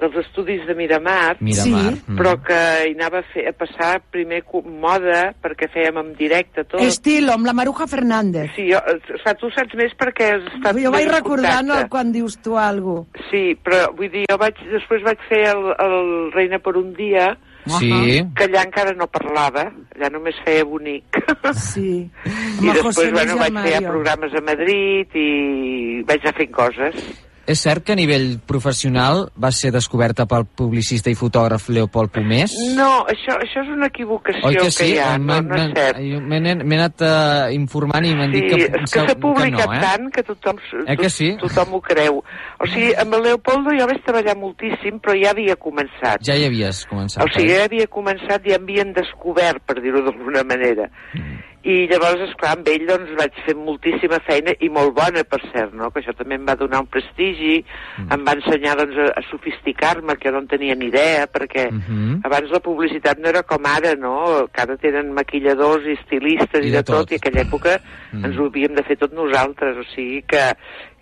dels 0.00 0.16
estudis 0.26 0.64
de 0.66 0.74
Miramar, 0.74 1.36
Miramar, 1.40 1.92
Sí. 1.94 2.02
mm. 2.08 2.16
però 2.18 2.32
que 2.42 2.58
hi 2.88 2.94
anava 2.96 3.20
a, 3.22 3.26
fer, 3.32 3.46
a 3.48 3.52
passar 3.56 3.92
primer 4.10 4.42
moda, 4.66 5.34
perquè 5.42 5.68
fèiem 5.72 5.96
en 6.02 6.12
directe 6.18 6.64
tot. 6.64 6.80
Estilo, 6.82 7.32
amb 7.32 7.46
la 7.46 7.52
Maruja 7.54 7.86
Fernández. 7.86 8.50
Sí, 8.56 8.66
jo, 8.72 8.78
o 8.78 8.98
sigui, 9.06 9.34
tu 9.40 9.50
saps 9.54 9.74
més 9.78 9.94
perquè 9.96 10.32
has 10.34 10.46
estat 10.52 10.76
Jo 10.82 10.90
vaig 10.90 11.08
recordant 11.08 11.68
contacte. 11.68 11.82
el, 11.84 11.88
quan 11.88 12.12
dius 12.12 12.38
tu 12.42 12.58
alguna 12.58 13.04
cosa. 13.06 13.28
Sí, 13.30 13.54
però 13.64 13.86
vull 13.96 14.10
dir, 14.10 14.26
jo 14.30 14.36
vaig, 14.38 14.58
després 14.72 15.02
vaig 15.06 15.18
fer 15.30 15.44
el, 15.54 15.64
el 15.78 16.32
Reina 16.34 16.58
per 16.58 16.76
un 16.76 16.92
dia, 16.94 17.36
Sí. 17.64 17.88
que 18.36 18.44
allà 18.44 18.60
encara 18.66 18.92
no 18.92 19.06
parlava, 19.08 19.70
allà 19.96 20.10
només 20.12 20.36
feia 20.44 20.66
bonic. 20.68 21.16
Sí. 21.56 22.10
I 22.60 22.68
el 22.68 22.74
després, 22.74 22.84
José 22.98 23.10
bueno, 23.14 23.38
vaig 23.40 23.56
fer 23.64 23.80
programes 23.86 24.34
a 24.36 24.42
Madrid 24.44 25.14
i 25.16 26.02
vaig 26.04 26.20
anar 26.26 26.34
fent 26.36 26.52
coses. 26.52 27.23
És 27.46 27.60
cert 27.60 27.84
que 27.84 27.92
a 27.92 27.96
nivell 27.98 28.38
professional 28.48 29.26
va 29.36 29.50
ser 29.52 29.68
descoberta 29.74 30.24
pel 30.24 30.46
publicista 30.46 31.10
i 31.12 31.16
fotògraf 31.18 31.66
Leopold 31.68 32.10
Pomés? 32.14 32.54
No, 32.76 33.02
això, 33.10 33.34
això 33.44 33.60
és 33.66 33.68
una 33.74 33.90
equivocació 33.92 34.48
Oi 34.48 34.56
que 34.62 34.70
sí? 34.72 34.86
hi 34.94 34.98
ha, 35.02 35.18
no, 35.18 35.26
M'han- 35.28 35.50
no 35.52 35.58
és 35.60 35.74
cert. 35.76 36.00
M'he 36.24 36.78
anat 36.78 37.04
uh, 37.04 37.52
informant 37.52 38.08
i 38.08 38.14
m'han 38.16 38.32
Sí, 38.32 38.40
dit 38.40 38.48
que, 38.48 38.62
és 38.80 38.94
que 38.96 39.04
s'ha 39.04 39.16
publicat 39.20 39.60
que 39.60 39.68
no, 39.68 39.76
eh? 39.76 39.82
tant 39.84 40.10
que 40.16 40.24
tothom, 40.30 40.62
Eh 40.86 40.96
que 40.96 41.10
sí? 41.12 41.30
tothom 41.44 41.76
ho 41.76 41.80
creu. 41.84 42.22
O 42.64 42.66
sigui, 42.72 42.94
amb 43.04 43.14
el 43.20 43.26
Leopoldo 43.28 43.76
jo 43.76 43.86
vaig 43.92 44.00
treballar 44.08 44.38
moltíssim, 44.40 44.96
però 45.04 45.12
ja 45.20 45.36
havia 45.36 45.56
començat. 45.60 46.24
Ja 46.24 46.34
hi 46.40 46.46
havies 46.48 46.86
començat. 46.88 47.24
O 47.24 47.28
sigui, 47.28 47.52
ja 47.52 47.64
havia 47.68 47.86
començat 47.92 48.46
i 48.48 48.56
havien 48.56 48.94
descobert, 48.96 49.60
per 49.68 49.82
dir-ho 49.84 50.00
d'alguna 50.08 50.42
manera. 50.48 50.88
Mm. 51.12 51.42
I 51.64 51.86
llavors, 51.88 52.20
esclar, 52.28 52.50
amb 52.58 52.66
ell 52.68 52.82
doncs, 52.86 53.14
vaig 53.16 53.32
fer 53.46 53.54
moltíssima 53.56 54.18
feina 54.26 54.52
i 54.60 54.68
molt 54.68 54.92
bona, 54.98 55.22
per 55.24 55.38
cert, 55.50 55.72
no? 55.72 55.88
que 55.90 56.02
això 56.02 56.12
també 56.16 56.34
em 56.36 56.44
va 56.44 56.56
donar 56.60 56.82
un 56.84 56.86
prestigi, 56.92 57.64
Mm. 57.98 58.12
em 58.12 58.24
va 58.26 58.32
ensenyar 58.36 58.74
doncs, 58.76 58.96
a, 58.98 59.06
a 59.20 59.22
sofisticar-me, 59.30 60.16
que 60.20 60.30
no 60.30 60.38
en 60.42 60.46
tenia 60.48 60.74
ni 60.74 60.86
idea, 60.90 61.26
perquè 61.26 61.70
Mhm. 61.72 62.20
abans 62.24 62.50
la 62.50 62.60
publicitat 62.60 63.18
no 63.18 63.28
era 63.28 63.42
com 63.42 63.64
ara, 63.64 63.94
no? 63.94 64.46
que 64.52 64.60
ara 64.60 64.76
tenen 64.76 65.12
maquilladors 65.14 65.86
i 65.86 65.92
estilistes 65.92 66.60
i, 66.64 66.68
I 66.68 66.70
de, 66.70 66.76
de 66.76 66.82
tot, 66.82 66.96
tot. 67.08 67.12
i 67.12 67.14
aquella 67.16 67.44
època 67.48 67.78
Mm. 68.12 68.24
ens 68.24 68.36
ho 68.38 68.46
havíem 68.46 68.74
de 68.74 68.82
fer 68.82 68.96
tot 68.98 69.12
nosaltres, 69.14 69.76
o 69.78 69.84
sigui 69.94 70.22
que 70.22 70.52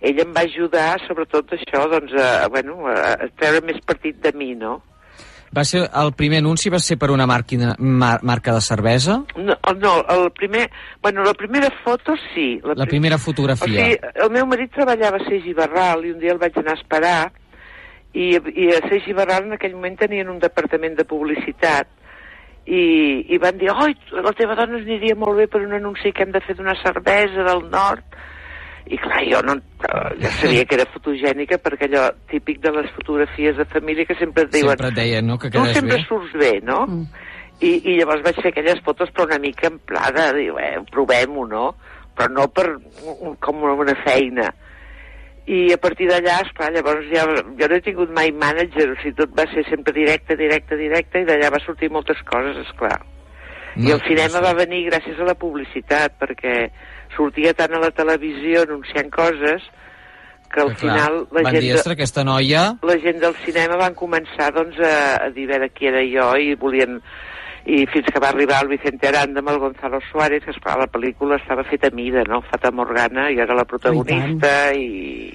ell 0.01 0.19
em 0.21 0.31
va 0.33 0.41
ajudar, 0.47 0.97
sobretot 1.07 1.51
això, 1.51 1.89
doncs, 1.89 2.13
a, 2.13 2.47
bueno, 2.47 2.87
a, 2.87 3.13
a 3.13 3.27
treure 3.35 3.65
més 3.65 3.81
partit 3.85 4.15
de 4.21 4.31
mi, 4.31 4.53
no? 4.55 4.81
Va 5.53 5.63
ser, 5.63 5.83
el 6.01 6.13
primer 6.17 6.39
anunci 6.41 6.71
va 6.73 6.79
ser 6.81 6.95
per 6.97 7.11
una 7.13 7.27
màquina, 7.29 7.75
mar, 7.77 8.15
marca 8.25 8.53
de 8.55 8.61
cervesa? 8.65 9.19
No, 9.37 9.55
no, 9.77 9.91
el 10.09 10.31
primer... 10.31 10.63
Bueno, 11.01 11.23
la 11.23 11.33
primera 11.37 11.69
foto 11.83 12.15
sí. 12.33 12.59
La 12.63 12.73
prim- 12.73 12.89
primera 12.95 13.15
O 13.15 13.19
fotografia. 13.21 13.67
sigui, 13.67 13.97
el 14.25 14.31
meu 14.33 14.47
marit 14.49 14.71
treballava 14.73 15.19
a 15.21 15.25
Seix 15.27 15.45
Barral 15.55 16.05
i 16.07 16.11
un 16.15 16.19
dia 16.23 16.33
el 16.33 16.39
vaig 16.41 16.57
anar 16.57 16.73
a 16.73 16.79
esperar 16.81 17.19
i, 18.13 18.31
i 18.33 18.69
a 18.73 18.81
Seix 18.89 19.05
Barral 19.15 19.45
en 19.45 19.53
aquell 19.59 19.75
moment 19.77 19.97
tenien 20.01 20.29
un 20.33 20.39
departament 20.41 20.97
de 20.97 21.05
publicitat 21.05 21.87
i, 22.65 23.25
i 23.29 23.37
van 23.43 23.57
dir, 23.59 23.69
oi, 23.73 23.93
la 24.23 24.31
teva 24.37 24.55
dona 24.55 24.77
aniria 24.79 25.15
molt 25.19 25.37
bé 25.37 25.47
per 25.51 25.61
un 25.65 25.73
anunci 25.77 26.13
que 26.15 26.23
hem 26.25 26.31
de 26.33 26.41
fer 26.45 26.55
d'una 26.57 26.75
cervesa 26.81 27.43
del 27.45 27.65
nord 27.69 28.05
i 28.91 28.97
clar, 28.99 29.21
jo 29.29 29.39
no, 29.47 29.53
jo 30.19 30.31
sabia 30.41 30.65
que 30.67 30.75
era 30.75 30.85
fotogènica 30.91 31.57
perquè 31.63 31.87
allò 31.87 32.09
típic 32.31 32.59
de 32.63 32.73
les 32.75 32.89
fotografies 32.97 33.55
de 33.55 33.65
família 33.71 34.05
que 34.05 34.17
sempre 34.19 34.43
et 34.43 34.51
diuen 34.51 34.73
Sempre 34.75 34.89
et 34.91 34.97
deien, 34.97 35.27
no?, 35.27 35.37
que 35.39 35.49
tu 35.49 35.61
quedes 35.61 35.77
sempre 35.77 35.97
bé. 36.01 36.05
surts 36.09 36.33
bé, 36.39 36.51
no? 36.67 36.81
Mm. 36.87 37.05
I, 37.63 37.71
I 37.93 37.95
llavors 38.01 38.25
vaig 38.25 38.41
fer 38.43 38.51
aquelles 38.51 38.81
fotos 38.83 39.13
però 39.15 39.29
una 39.29 39.39
mica 39.39 39.69
en 39.69 39.79
pla 39.87 40.09
de 40.11 40.27
dir, 40.35 40.49
eh, 40.59 40.81
provem-ho, 40.91 41.47
no? 41.47 41.69
Però 42.17 42.27
no 42.29 42.49
per 42.51 42.67
com 43.39 43.63
una 43.63 43.95
feina. 44.03 44.49
I 45.47 45.73
a 45.75 45.77
partir 45.77 46.09
d'allà, 46.09 46.41
esclar, 46.43 46.69
llavors 46.75 47.07
ja, 47.11 47.23
jo 47.59 47.67
no 47.67 47.75
he 47.75 47.83
tingut 47.83 48.11
mai 48.15 48.31
mànager, 48.31 48.89
o 48.91 48.97
sigui, 48.99 49.15
tot 49.17 49.31
va 49.35 49.47
ser 49.51 49.63
sempre 49.69 49.95
directe, 49.95 50.35
directe, 50.39 50.77
directe, 50.79 51.23
i 51.23 51.27
d'allà 51.27 51.49
va 51.51 51.63
sortir 51.63 51.89
moltes 51.91 52.19
coses, 52.27 52.59
esclar. 52.67 52.99
I 53.75 53.91
el 53.91 54.03
cinema 54.05 54.43
va 54.43 54.53
venir 54.53 54.85
gràcies 54.85 55.17
a 55.19 55.25
la 55.25 55.33
publicitat, 55.39 56.19
perquè 56.21 56.67
sortia 57.15 57.53
tant 57.57 57.73
a 57.75 57.81
la 57.83 57.91
televisió 57.91 58.63
anunciant 58.67 59.09
coses 59.13 59.63
que 60.53 60.61
al 60.61 60.69
Que, 60.75 60.81
clar, 60.85 60.97
final 60.99 61.19
la 61.31 61.41
van 61.41 61.53
gent... 61.55 61.61
dir, 61.65 61.73
de- 61.81 61.91
aquesta 61.97 62.23
noia... 62.23 62.63
la 62.85 62.97
gent 63.01 63.19
del 63.21 63.35
cinema 63.45 63.77
van 63.81 63.95
començar 63.97 64.51
doncs, 64.53 64.77
a, 64.79 65.15
a 65.25 65.29
dir 65.33 65.47
a 65.49 65.53
veure 65.55 65.69
qui 65.73 65.87
era 65.89 66.03
jo 66.05 66.27
i 66.37 66.53
volien 66.55 66.99
i 67.65 67.85
fins 67.87 68.09
que 68.11 68.19
va 68.19 68.27
arribar 68.33 68.57
el 68.61 68.67
Vicente 68.73 69.07
Aranda 69.07 69.39
amb 69.39 69.49
el 69.53 69.57
Gonzalo 69.61 70.01
Suárez, 70.11 70.43
que 70.43 70.51
esclar, 70.51 70.75
la 70.81 70.89
pel·lícula 70.91 71.37
estava 71.39 71.63
feta 71.63 71.87
a 71.87 71.95
mida, 71.95 72.25
no? 72.27 72.41
Fata 72.43 72.71
Morgana, 72.75 73.29
jo 73.31 73.39
era 73.45 73.55
la 73.55 73.63
protagonista 73.63 74.73
i, 74.75 75.31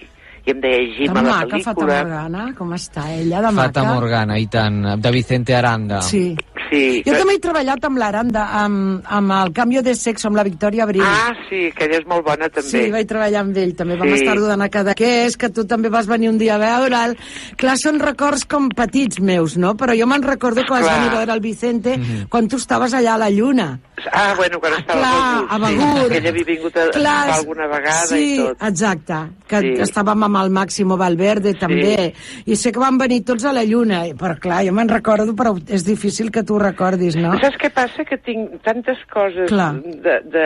i 0.49 0.55
em 0.55 0.61
deia 0.64 0.85
Jim 0.97 1.12
Tan 1.12 1.19
a 1.19 1.23
la 1.23 1.35
maca, 1.45 1.59
Fata 1.61 1.75
pel·lícula. 1.81 1.99
Morgana, 2.05 2.45
com 2.57 2.71
està 2.76 3.07
ella, 3.14 3.43
de 3.45 3.50
maca. 3.52 3.69
Fata 3.69 3.85
Morgana, 3.93 4.38
i 4.40 4.47
tant, 4.49 4.78
de 5.00 5.11
Vicente 5.12 5.55
Aranda. 5.55 6.00
Sí. 6.02 6.37
Sí. 6.69 7.00
Jo 7.07 7.14
també 7.17 7.38
he 7.38 7.40
treballat 7.40 7.85
amb 7.88 7.97
l'Aranda, 7.97 8.43
amb, 8.61 8.99
amb 9.09 9.31
el 9.33 9.52
canvi 9.57 9.81
de 9.81 9.95
sexo, 9.97 10.28
amb 10.28 10.37
la 10.37 10.43
Victòria 10.45 10.83
Abril. 10.85 11.00
Ah, 11.02 11.31
sí, 11.49 11.71
que 11.73 11.87
ella 11.87 11.97
és 11.97 12.05
molt 12.07 12.26
bona 12.26 12.50
també. 12.52 12.69
Sí, 12.69 12.90
vaig 12.93 13.07
treballar 13.09 13.40
amb 13.40 13.57
ell, 13.57 13.73
també 13.75 13.97
vam 13.97 14.09
Sí. 14.12 14.19
estar 14.21 14.35
rodant 14.37 14.61
a 14.61 14.69
Cadaqués, 14.69 15.38
que 15.40 15.49
tu 15.49 15.64
també 15.64 15.88
vas 15.88 16.07
venir 16.07 16.28
un 16.28 16.37
dia 16.37 16.57
a 16.57 16.59
veure'l. 16.59 17.17
Clar, 17.57 17.78
són 17.81 17.99
records 18.00 18.45
com 18.45 18.69
petits 18.69 19.19
meus, 19.19 19.57
no? 19.57 19.75
Però 19.81 19.97
jo 19.99 20.07
me'n 20.07 20.23
recordo 20.23 20.61
que 20.62 20.71
vas 20.75 20.85
Clar. 20.85 20.99
venir 20.99 21.09
a 21.09 21.17
veure 21.17 21.33
el 21.33 21.40
Vicente 21.40 21.97
quan 22.28 22.49
tu 22.49 22.57
estaves 22.61 22.93
allà 22.93 23.14
a 23.14 23.19
la 23.25 23.31
Lluna. 23.31 23.81
Ah, 24.12 24.35
bueno, 24.37 24.61
quan 24.61 24.75
estava 24.75 25.00
Clar, 25.00 25.47
a 25.49 25.59
Begur. 25.59 26.02
Sí, 26.05 26.09
que 26.11 26.19
ella 26.19 26.28
havia 26.28 26.45
vingut 26.45 26.76
a, 26.76 26.90
Clar, 26.90 27.31
alguna 27.31 27.67
vegada 27.67 28.07
sí, 28.07 28.35
i 28.35 28.37
tot. 28.45 28.62
exacte, 28.62 29.14
que 29.49 29.61
Sí. 29.61 29.73
estàvem 29.88 30.23
amb 30.23 30.37
el 30.42 30.50
Máximo 30.54 30.97
Valverde 31.00 31.54
també, 31.59 32.12
i 32.47 32.57
sé 32.57 32.73
que 32.73 32.83
van 32.83 32.99
venir 33.00 33.23
tots 33.28 33.45
a 33.49 33.52
la 33.57 33.64
Lluna, 33.68 34.04
però 34.18 34.38
clar, 34.40 34.64
jo 34.66 34.75
me'n 34.76 34.90
recordo, 34.92 35.35
però 35.38 35.54
és 35.68 35.87
difícil 35.87 36.33
que 36.35 36.45
tu 36.47 36.57
ho 36.57 36.62
recordis, 36.62 37.16
no? 37.18 37.35
Saps 37.42 37.61
què 37.61 37.73
passa? 37.75 38.04
Que 38.09 38.18
tinc 38.18 38.61
tantes 38.66 39.00
coses 39.12 39.49
Clar. 39.50 39.73
de, 39.83 40.21
de, 40.33 40.45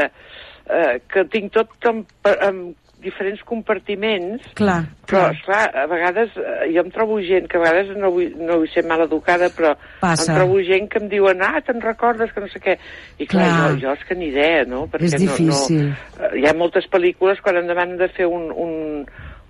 eh, 0.69 0.95
que 1.13 1.27
tinc 1.33 1.53
tot 1.55 1.91
en, 1.91 2.05
en 2.33 2.63
diferents 3.03 3.43
compartiments 3.47 4.45
Clar, 4.55 4.85
però, 5.07 5.25
clar. 5.27 5.33
esclar, 5.35 5.63
a 5.83 5.87
vegades 5.91 6.37
eh, 6.39 6.69
jo 6.73 6.85
em 6.85 6.93
trobo 6.95 7.19
gent 7.27 7.49
que 7.51 7.59
a 7.59 7.63
vegades 7.65 7.97
no 7.99 8.13
vull, 8.15 8.31
no 8.39 8.61
vull 8.63 8.71
ser 8.73 8.85
mal 8.89 9.03
educada, 9.05 9.51
però 9.57 9.75
Passa. 10.01 10.31
em 10.31 10.39
trobo 10.39 10.61
gent 10.67 10.89
que 10.93 11.03
em 11.03 11.09
diuen, 11.11 11.43
ah, 11.43 11.61
te'n 11.67 11.83
recordes 11.83 12.33
que 12.33 12.45
no 12.45 12.51
sé 12.53 12.63
què. 12.63 12.79
I 13.19 13.27
clar, 13.27 13.49
Clar. 13.49 13.67
Jo, 13.75 13.81
jo 13.83 13.97
és 13.99 14.07
que 14.09 14.19
ni 14.19 14.31
idea, 14.31 14.63
no? 14.71 14.85
És 15.01 15.19
difícil. 15.19 15.91
No, 15.91 16.23
no, 16.23 16.33
hi 16.39 16.47
ha 16.47 16.55
moltes 16.57 16.87
pel·lícules, 16.93 17.43
quan 17.43 17.59
em 17.61 17.69
demanen 17.71 17.99
de 18.01 18.09
fer 18.15 18.31
un, 18.31 18.51
un, 18.55 18.75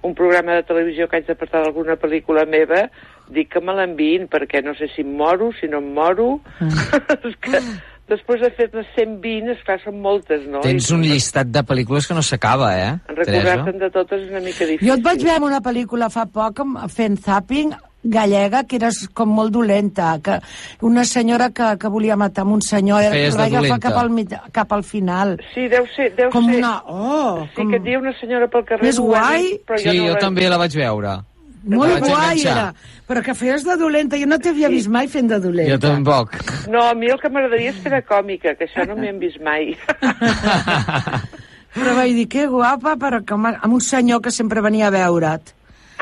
un 0.02 0.14
programa 0.18 0.58
de 0.58 0.66
televisió 0.66 1.08
que 1.08 1.20
haig 1.20 1.30
de 1.30 1.38
portar 1.38 1.62
d'alguna 1.64 1.96
pel·lícula 2.00 2.44
meva, 2.48 2.88
dic 3.32 3.52
que 3.52 3.62
me 3.62 3.74
l'enviïn, 3.76 4.26
perquè 4.30 4.62
no 4.64 4.74
sé 4.78 4.90
si 4.94 5.04
em 5.06 5.14
moro, 5.16 5.52
si 5.60 5.70
no 5.70 5.80
em 5.82 5.92
moro... 5.94 6.34
és 7.28 7.36
que 7.40 7.62
després 8.10 8.42
de 8.42 8.50
fer-ne 8.56 8.82
120, 8.96 9.54
esclar, 9.54 9.78
són 9.84 10.00
moltes, 10.04 10.44
no? 10.50 10.60
Tens 10.66 10.90
un 10.94 11.04
llistat 11.06 11.52
de 11.54 11.62
pel·lícules 11.66 12.08
que 12.08 12.18
no 12.18 12.24
s'acaba, 12.26 12.72
eh? 12.76 12.90
Recordar-te'n 13.14 13.78
de 13.80 13.90
totes 13.94 14.26
és 14.26 14.34
una 14.34 14.42
mica 14.44 14.66
difícil. 14.66 14.90
Jo 14.90 14.98
et 14.98 15.06
vaig 15.06 15.24
veure 15.24 15.48
una 15.48 15.62
pel·lícula 15.64 16.10
fa 16.12 16.26
poc 16.28 16.60
fent 16.92 17.18
zapping 17.22 17.72
gallega 18.04 18.64
que 18.66 18.76
era 18.80 18.88
com 19.14 19.28
molt 19.30 19.52
dolenta 19.54 20.18
que 20.22 20.38
una 20.82 21.04
senyora 21.04 21.50
que, 21.50 21.68
que 21.78 21.88
volia 21.88 22.16
matar 22.16 22.42
amb 22.42 22.56
un 22.56 22.62
senyor 22.62 23.04
Feies 23.12 23.36
la 23.38 23.44
va 23.46 23.50
agafar 23.60 23.78
cap 23.80 23.98
al, 24.00 24.10
mit- 24.10 24.34
cap 24.52 24.72
al 24.72 24.82
final 24.82 25.36
Sí, 25.54 25.68
deu 25.70 25.86
ser... 25.96 26.08
Deu 26.16 26.30
com 26.34 26.48
ser... 26.50 26.58
una... 26.58 26.72
Oh, 26.86 27.46
Sí, 27.54 27.62
que 27.70 27.76
et 27.78 27.84
diu 27.86 28.00
una 28.00 28.12
senyora 28.18 28.48
pel 28.50 28.64
carrer... 28.66 28.82
Més 28.88 28.98
guai. 28.98 29.52
però 29.66 29.78
Sí, 29.78 29.94
no 30.00 30.08
jo 30.10 30.16
també 30.18 30.48
la 30.50 30.58
vaig 30.58 30.74
veure. 30.74 31.20
molt 31.62 31.92
vaig 31.92 32.02
guai 32.08 32.40
enganxar. 32.40 32.52
era 32.56 32.74
però 33.06 33.20
que 33.22 33.34
feies 33.38 33.62
de 33.66 33.76
dolenta 33.78 34.16
jo 34.18 34.26
no 34.26 34.38
t'havia 34.42 34.68
vist 34.72 34.88
mai 34.90 35.06
fent 35.06 35.28
de 35.30 35.38
dolenta 35.38 35.74
Jo 35.74 35.78
tampoc. 35.82 36.34
No, 36.72 36.82
a 36.88 36.94
mi 36.98 37.06
el 37.12 37.20
que 37.20 37.28
m'agradaria 37.30 37.70
és 37.70 37.78
fer 37.84 37.92
de 37.92 38.02
còmica, 38.08 38.54
que 38.58 38.64
això 38.66 38.86
no 38.88 38.96
m'hi 38.96 39.10
hem 39.12 39.18
vist 39.22 39.38
mai. 39.44 39.76
però 41.74 41.94
vaig 41.96 42.14
dir 42.16 42.26
que 42.28 42.46
guapa 42.50 42.96
però 43.00 43.22
com 43.26 43.46
a, 43.48 43.54
amb 43.62 43.74
un 43.78 43.80
senyor 43.84 44.20
que 44.24 44.30
sempre 44.34 44.60
venia 44.64 44.88
a 44.90 44.94
veure't 44.94 45.52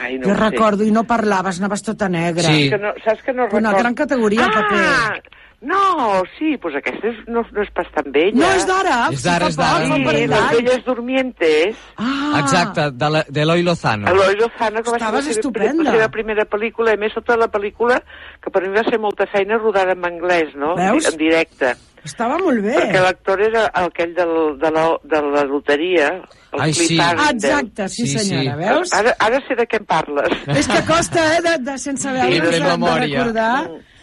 Ai, 0.00 0.18
no 0.18 0.26
jo 0.26 0.32
ho 0.32 0.36
sé. 0.36 0.40
recordo 0.50 0.84
i 0.84 0.90
no 0.90 1.04
parlaves, 1.04 1.58
anaves 1.60 1.82
tota 1.82 2.08
negra 2.08 2.42
Sí. 2.48 2.70
Que 2.70 2.78
no, 2.78 2.92
saps 3.04 3.22
que 3.22 3.32
no 3.32 3.44
Una 3.44 3.50
recordo? 3.70 3.78
gran 3.78 3.94
categoria, 3.94 4.46
ah, 4.46 4.50
paper. 4.54 5.22
No, 5.62 6.22
sí, 6.38 6.54
doncs 6.56 6.76
aquesta 6.78 7.08
és, 7.10 7.16
no, 7.28 7.42
no 7.52 7.60
és 7.60 7.68
pas 7.76 7.86
tan 7.92 8.06
vella. 8.10 8.32
no, 8.32 8.46
és 8.56 8.66
d'ara 8.66 9.08
És 9.12 9.22
d'ara, 9.22 9.48
és 9.48 9.56
d'ara. 9.58 9.84
Sí, 9.90 10.04
parell 10.06 10.30
les 10.30 10.50
velles 10.54 10.84
durmientes. 10.86 11.76
ah, 11.98 12.38
Exacte, 12.40 12.90
de 12.92 13.10
la- 13.10 13.24
d'Eloi 13.28 13.62
Lozano. 13.62 14.08
Eloi 14.08 14.36
Lozano, 14.36 14.82
que 14.82 14.90
va 14.90 14.96
ser 14.98 15.02
Estaves 15.04 15.26
la 15.26 15.32
seva, 15.32 15.40
estupenda. 15.40 15.82
la 15.84 15.90
seva 15.92 16.08
primera 16.08 16.46
pel·lícula, 16.48 16.94
a 16.94 16.96
més 16.96 17.12
tota 17.12 17.36
la 17.36 17.48
pel·lícula, 17.52 18.00
que 18.40 18.50
per 18.50 18.62
mi 18.66 18.74
va 18.74 18.84
ser 18.88 18.98
molta 18.98 19.26
feina 19.26 19.58
rodada 19.58 19.92
en 19.92 20.02
anglès, 20.02 20.54
no? 20.54 20.76
Veus? 20.76 21.12
En 21.12 21.18
directe. 21.18 21.74
Estava 22.04 22.38
molt 22.38 22.62
bé 22.64 22.74
Perquè 22.78 23.00
l'actor 23.04 23.40
era 23.44 23.66
aquell 23.82 24.14
del, 24.16 24.32
de, 24.60 24.70
la, 24.74 24.84
de 25.04 25.20
la 25.34 25.44
loteria, 25.44 26.08
el 26.52 26.60
Ai, 26.66 26.72
sí. 26.74 26.98
Arundel. 27.00 27.50
Exacte, 27.50 27.88
sí, 27.88 28.06
Sí, 28.06 28.18
sí. 28.18 28.24
senyora, 28.30 28.56
veus? 28.56 28.92
Ara, 28.96 29.14
ara 29.18 29.40
sé 29.46 29.54
de 29.58 29.66
què 29.70 29.78
em 29.80 29.86
parles. 29.86 30.34
És 30.56 30.66
que 30.70 30.80
costa, 30.88 31.26
eh, 31.36 31.42
de, 31.46 31.56
de 31.70 31.78
sense 31.78 32.10
veure 32.10 32.32
Sí, 32.32 32.40
de 32.40 32.50
de, 32.50 32.58
de 32.58 32.70
memòria. 32.72 33.24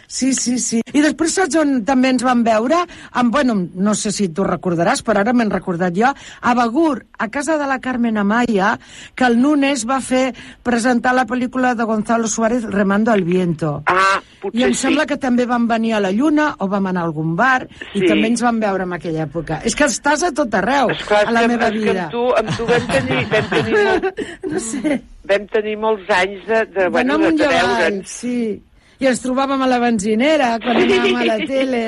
Sí, 0.08 0.34
sí, 0.34 0.58
sí. 0.58 0.80
I 0.96 1.02
després 1.04 1.34
saps 1.36 1.58
on 1.60 1.82
també 1.84 2.14
ens 2.14 2.24
vam 2.24 2.40
veure? 2.46 2.78
Amb, 3.20 3.32
bueno, 3.34 3.58
no 3.76 3.94
sé 3.94 4.14
si 4.16 4.30
tu 4.30 4.46
recordaràs, 4.48 5.02
però 5.04 5.20
ara 5.20 5.34
m'he 5.36 5.44
recordat 5.52 5.94
jo, 5.98 6.08
a 6.42 6.54
Begur, 6.56 7.02
a 7.20 7.28
casa 7.28 7.58
de 7.60 7.68
la 7.68 7.80
Carmen 7.84 8.18
Amaya, 8.18 8.78
que 9.16 9.26
el 9.28 9.36
Nunes 9.42 9.84
va 9.90 10.00
fer 10.00 10.34
presentar 10.64 11.12
la 11.14 11.26
pel·lícula 11.28 11.74
de 11.76 11.84
Gonzalo 11.84 12.28
Suárez, 12.28 12.64
Remando 12.64 13.12
al 13.12 13.24
viento. 13.28 13.84
Ah, 13.86 14.22
potser 14.42 14.60
I 14.62 14.64
em 14.70 14.74
sí. 14.74 14.80
sembla 14.88 15.06
que 15.06 15.18
també 15.18 15.46
vam 15.46 15.68
venir 15.68 15.94
a 15.98 16.00
la 16.00 16.12
Lluna 16.16 16.54
o 16.60 16.70
vam 16.72 16.88
anar 16.88 17.02
a 17.04 17.06
algun 17.12 17.36
bar 17.36 17.68
Sí. 17.92 18.00
i 18.00 18.08
també 18.08 18.28
ens 18.32 18.42
vam 18.42 18.60
veure 18.64 18.84
en 18.88 18.94
aquella 18.94 19.26
època. 19.28 19.60
És 19.68 19.76
que 19.76 19.86
estàs 19.92 20.24
a 20.24 20.32
tot 20.32 20.54
arreu, 20.56 20.90
Esclar, 20.96 21.26
a 21.28 21.32
la 21.36 21.42
que, 21.42 21.48
meva 21.52 21.68
és 21.68 21.74
que 21.74 21.80
vida. 21.80 22.04
amb 22.06 22.12
tu, 22.12 22.24
amb 22.32 22.56
tu 22.58 22.66
vam 22.72 22.88
tenir, 22.96 23.26
vam 23.28 23.52
tenir, 23.52 23.76
molt, 23.88 24.24
No 24.54 24.60
sé, 24.60 25.02
vam 25.28 25.48
tenir 25.52 25.76
molts 25.78 26.10
anys 26.10 26.48
de, 26.48 26.64
de, 26.80 26.88
bueno, 26.96 27.18
de, 27.18 27.32
de 27.32 27.48
veure'ns. 27.52 28.08
sí. 28.10 28.64
I 29.00 29.08
ens 29.12 29.22
trobàvem 29.24 29.62
a 29.62 29.68
la 29.70 29.80
benzinera 29.80 30.58
quan 30.64 30.78
Sí. 30.82 30.88
anàvem 30.92 31.16
a 31.22 31.26
la 31.26 31.38
tele. 31.46 31.84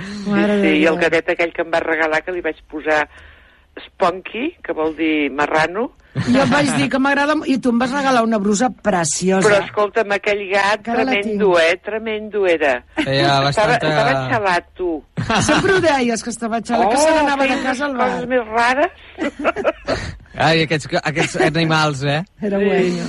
Sí, 0.00 0.30
Mare 0.30 0.56
de 0.56 0.62
sí, 0.70 0.76
i 0.80 0.84
el 0.86 0.94
Déu. 0.96 1.02
gatet 1.02 1.28
aquell 1.34 1.52
que 1.52 1.62
em 1.62 1.70
va 1.72 1.80
regalar, 1.80 2.22
que 2.24 2.32
li 2.32 2.40
vaig 2.40 2.56
posar 2.70 3.06
Spunky, 3.86 4.56
que 4.64 4.72
vol 4.72 4.94
dir 4.96 5.30
marrano, 5.30 5.92
Jo 6.26 6.40
et 6.42 6.50
vaig 6.50 6.66
dir 6.74 6.88
que 6.90 6.98
m'agrada... 6.98 7.36
I 7.46 7.58
tu 7.62 7.70
em 7.70 7.78
vas 7.78 7.92
regalar 7.94 8.24
una 8.26 8.38
brusa 8.42 8.66
preciosa. 8.68 9.46
però 9.46 9.60
escolta'm, 9.64 10.10
aquell 10.16 10.40
gat 10.50 10.88
la 10.88 11.04
tremendo, 11.04 11.52
eh? 11.60 11.76
Tremendo 11.84 12.46
era. 12.50 12.82
Feia 12.96 13.20
Estava, 13.28 13.44
bastanta... 13.44 13.76
estava 13.76 14.28
xalat, 14.32 14.66
tu. 14.74 14.88
Sempre 15.46 15.74
ho 15.76 15.80
deies, 15.80 16.24
que 16.24 16.30
estava 16.34 16.58
xala, 16.60 16.88
que 16.90 16.96
se 16.98 17.10
n'anava 17.14 17.44
de 17.46 17.48
feia 17.52 17.62
casa 17.62 17.84
al 17.86 17.94
bar. 17.96 18.08
coses 18.10 18.26
més 18.26 18.44
rares. 18.50 18.90
Ai, 20.34 20.62
aquests, 20.64 20.88
aquests 21.02 21.36
animals, 21.46 22.02
eh? 22.02 22.22
Era 22.42 22.58
Sí. 22.58 23.02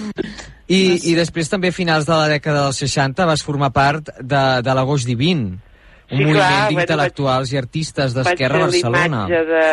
I, 0.71 0.81
I 1.11 1.15
després 1.17 1.49
també 1.51 1.71
a 1.71 1.75
finals 1.75 2.07
de 2.07 2.15
la 2.15 2.29
dècada 2.31 2.67
dels 2.67 2.79
60 2.85 3.27
vas 3.27 3.43
formar 3.43 3.71
part 3.75 4.11
de, 4.19 4.43
de 4.63 4.75
l'Agost 4.77 5.09
Divin, 5.09 5.43
un 5.51 6.17
Sí, 6.17 6.23
moviment 6.25 6.37
clar, 6.37 6.51
bueno, 6.51 6.81
d'intel·lectuals 6.81 7.51
i 7.53 7.57
artistes 7.59 8.15
d'Esquerra 8.15 8.63
a 8.63 8.69
Barcelona. 8.69 9.25
de... 9.31 9.65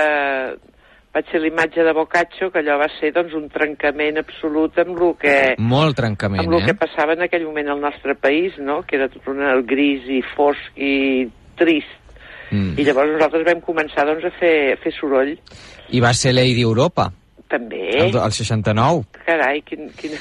Vaig 1.09 1.31
ser 1.33 1.41
l'imatge 1.41 1.83
de 1.83 1.93
Boccaccio, 1.97 2.51
que 2.53 2.61
allò 2.61 2.77
va 2.79 2.87
ser 2.99 3.09
doncs, 3.17 3.33
un 3.35 3.49
trencament 3.51 4.21
absolut 4.21 4.77
amb 4.79 5.01
el 5.03 5.15
que, 5.19 5.37
Molt 5.59 5.97
trencament, 5.99 6.45
amb 6.45 6.59
el 6.59 6.67
que 6.67 6.75
eh? 6.77 6.79
passava 6.79 7.17
en 7.17 7.25
aquell 7.27 7.47
moment 7.49 7.73
al 7.73 7.81
nostre 7.81 8.15
país, 8.15 8.59
no? 8.61 8.83
que 8.87 9.01
era 9.01 9.09
tot 9.11 9.27
un 9.33 9.41
gris 9.67 10.05
i 10.07 10.21
fosc 10.37 10.77
i 10.77 11.27
trist. 11.59 11.97
Mm. 12.53 12.77
I 12.79 12.85
llavors 12.87 13.11
nosaltres 13.17 13.47
vam 13.49 13.65
començar 13.65 14.05
doncs, 14.07 14.29
a, 14.29 14.35
fer, 14.39 14.55
a 14.77 14.79
fer 14.85 14.93
soroll, 14.95 15.35
I 15.91 16.05
va 16.05 16.13
ser 16.13 16.37
Lady 16.37 16.63
Europa, 16.63 17.09
també. 17.51 17.83
el, 18.07 18.15
el 18.17 18.33
69. 18.33 19.05
Carai, 19.27 19.63
quin... 19.67 19.89
quin... 19.99 20.13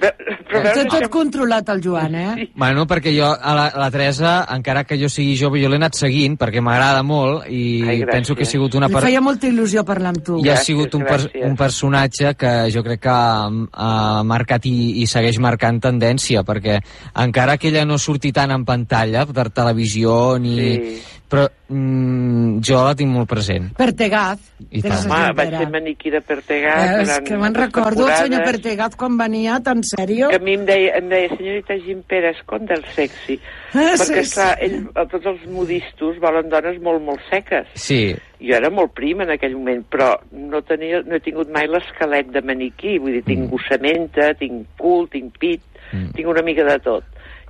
Però 0.00 0.60
veus, 0.62 0.76
Té 0.78 0.84
tot 0.90 1.06
controlat 1.12 1.68
el 1.74 1.80
Joan, 1.84 2.14
eh? 2.14 2.46
Bueno, 2.58 2.84
perquè 2.90 3.12
jo, 3.16 3.26
a 3.32 3.54
la, 3.56 3.66
a 3.74 3.80
la 3.80 3.88
Teresa, 3.94 4.34
encara 4.54 4.84
que 4.88 4.98
jo 5.00 5.08
sigui 5.12 5.36
jove, 5.40 5.60
jo 5.62 5.68
l'he 5.72 5.78
anat 5.80 5.96
seguint 5.98 6.36
perquè 6.40 6.62
m'agrada 6.64 7.02
molt 7.06 7.48
i 7.48 7.82
Ai, 7.82 7.98
gràcies. 8.02 8.12
penso 8.12 8.36
que 8.38 8.46
ha 8.46 8.50
sigut 8.50 8.74
una 8.78 8.88
Li 8.90 8.96
part... 8.96 9.06
feia 9.08 9.22
molta 9.24 9.48
il·lusió 9.50 9.84
parlar 9.86 10.14
amb 10.14 10.22
tu. 10.26 10.38
I 10.38 10.48
ha 10.48 10.54
Gràcies, 10.54 10.70
sigut 10.72 10.94
un, 10.98 11.04
per, 11.06 11.18
gràcies. 11.24 11.46
un 11.48 11.56
personatge 11.58 12.34
que 12.38 12.52
jo 12.74 12.84
crec 12.86 13.02
que 13.06 13.12
ha, 13.14 13.48
ha 13.72 14.22
marcat 14.26 14.66
i, 14.70 14.74
i 15.02 15.06
segueix 15.10 15.38
marcant 15.42 15.80
tendència, 15.84 16.44
perquè 16.46 16.78
encara 17.24 17.56
que 17.58 17.68
ella 17.72 17.84
no 17.88 17.98
surti 17.98 18.32
tant 18.32 18.54
en 18.54 18.64
pantalla 18.68 19.26
per 19.26 19.50
televisió 19.50 20.38
ni... 20.38 20.56
Sí. 20.74 21.02
Però 21.32 21.46
mm, 21.72 22.58
jo 22.62 22.80
la 22.84 22.92
tinc 22.94 23.10
molt 23.10 23.28
present. 23.30 23.70
Pertegaz. 23.78 24.42
I 24.70 24.82
tant. 24.84 25.06
Home, 25.08 25.32
vaig 25.38 25.54
ser 25.56 25.68
maniquí 25.72 26.12
de 26.12 26.20
Pertegaz. 26.20 26.82
Eh, 26.84 27.00
és 27.02 27.20
que 27.26 27.38
me'n 27.40 27.56
recordo 27.56 28.04
el 28.06 28.12
senyor. 28.20 28.44
Pertegaz 28.44 28.94
quan 29.00 29.16
venia, 29.18 29.56
tan 29.64 29.80
sèrio. 29.82 30.28
que 30.30 30.36
a 30.36 30.44
mi 30.44 30.54
em 30.58 30.66
deia, 30.68 30.98
em 31.00 31.08
deia 31.08 31.32
senyorita 31.32 31.78
Gimpera, 31.80 32.30
esconda 32.36 32.74
el 32.76 32.84
sexy. 32.94 33.38
Ah, 33.72 33.96
perquè, 33.96 34.04
sí, 34.04 34.18
esclar, 34.20 34.52
ell, 34.62 34.78
tots 35.10 35.26
els 35.32 35.42
modistos 35.50 36.20
volen 36.22 36.48
dones 36.52 36.80
molt, 36.84 37.02
molt 37.02 37.20
seques. 37.32 37.66
Sí, 37.74 38.14
Jo 38.44 38.58
era 38.58 38.68
molt 38.68 38.92
prima 38.92 39.24
en 39.24 39.30
aquell 39.32 39.54
moment, 39.56 39.86
però 39.88 40.10
no, 40.36 40.60
tenia, 40.68 40.98
no 41.06 41.16
he 41.16 41.20
tingut 41.24 41.48
mai 41.50 41.64
l'esquelet 41.66 42.28
de 42.34 42.42
maniquí. 42.44 42.98
Vull 43.00 43.14
dir, 43.16 43.22
tinc 43.24 43.48
gossamenta, 43.50 44.34
tinc 44.36 44.66
cul, 44.76 45.08
tinc 45.08 45.38
pit, 45.40 45.62
Mm. 45.92 46.10
tinc 46.16 46.26
una 46.28 46.42
mica 46.42 46.64
de 46.64 46.78
tot. 46.80 47.04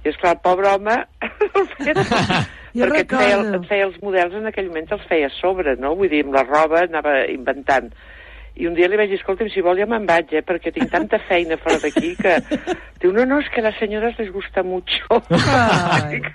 I, 0.05 0.09
esclar, 0.11 0.35
el 0.35 0.41
pobre 0.45 0.69
home 0.69 0.95
el 1.23 1.95
tot. 1.95 2.49
Jo 2.75 2.89
perquè 2.89 3.05
et 3.05 3.13
feia, 3.15 3.37
recordo. 3.39 3.61
et 3.63 3.69
feia 3.71 3.87
els 3.87 4.01
models 4.03 4.35
en 4.35 4.47
aquell 4.51 4.67
moment 4.73 4.93
els 4.97 5.07
feia 5.11 5.29
a 5.31 5.35
sobre, 5.39 5.77
no? 5.79 5.95
Vull 5.99 6.11
dir, 6.11 6.25
amb 6.27 6.35
la 6.35 6.43
roba 6.49 6.83
anava 6.89 7.21
inventant. 7.31 7.93
I 8.55 8.69
un 8.69 8.75
dia 8.79 8.87
li 8.87 8.95
vaig 8.99 9.11
dir, 9.11 9.19
escolta'm, 9.19 9.49
si 9.51 9.63
vol 9.67 9.79
ja 9.81 9.87
me'n 9.91 10.05
vaig, 10.07 10.31
eh, 10.31 10.43
perquè 10.47 10.71
tinc 10.75 10.91
tanta 10.93 11.19
feina 11.27 11.57
fora 11.59 11.81
d'aquí 11.83 12.13
que... 12.21 12.37
Diu, 13.03 13.11
no, 13.13 13.25
no, 13.27 13.41
és 13.43 13.49
que 13.51 13.59
a 13.61 13.65
les 13.67 13.79
senyores 13.83 14.15
les 14.19 14.31
gusta 14.33 14.63
mucho. 14.63 15.19
Ai, 15.35 16.21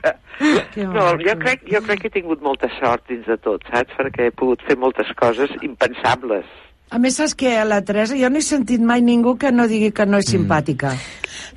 Que- 0.74 0.84
no, 0.88 1.06
jo 1.20 1.34
crec, 1.40 1.64
jo 1.68 1.80
crec 1.84 2.00
que 2.04 2.08
he 2.12 2.16
tingut 2.22 2.44
molta 2.44 2.68
sort 2.78 3.08
dins 3.12 3.26
de 3.28 3.36
tot, 3.44 3.64
saps? 3.72 3.96
Perquè 3.98 4.28
he 4.30 4.36
pogut 4.36 4.62
fer 4.68 4.78
moltes 4.80 5.10
coses 5.20 5.52
impensables. 5.64 6.46
A 6.90 6.98
més, 6.98 7.16
saps 7.20 7.36
que 7.38 7.52
a 7.60 7.66
la 7.70 7.82
Teresa 7.86 8.16
jo 8.18 8.30
no 8.34 8.40
he 8.40 8.42
sentit 8.42 8.82
mai 8.82 9.02
ningú 9.06 9.36
que 9.38 9.52
no 9.54 9.68
digui 9.70 9.92
que 9.94 10.06
no 10.10 10.18
és 10.18 10.26
simpàtica. 10.32 10.96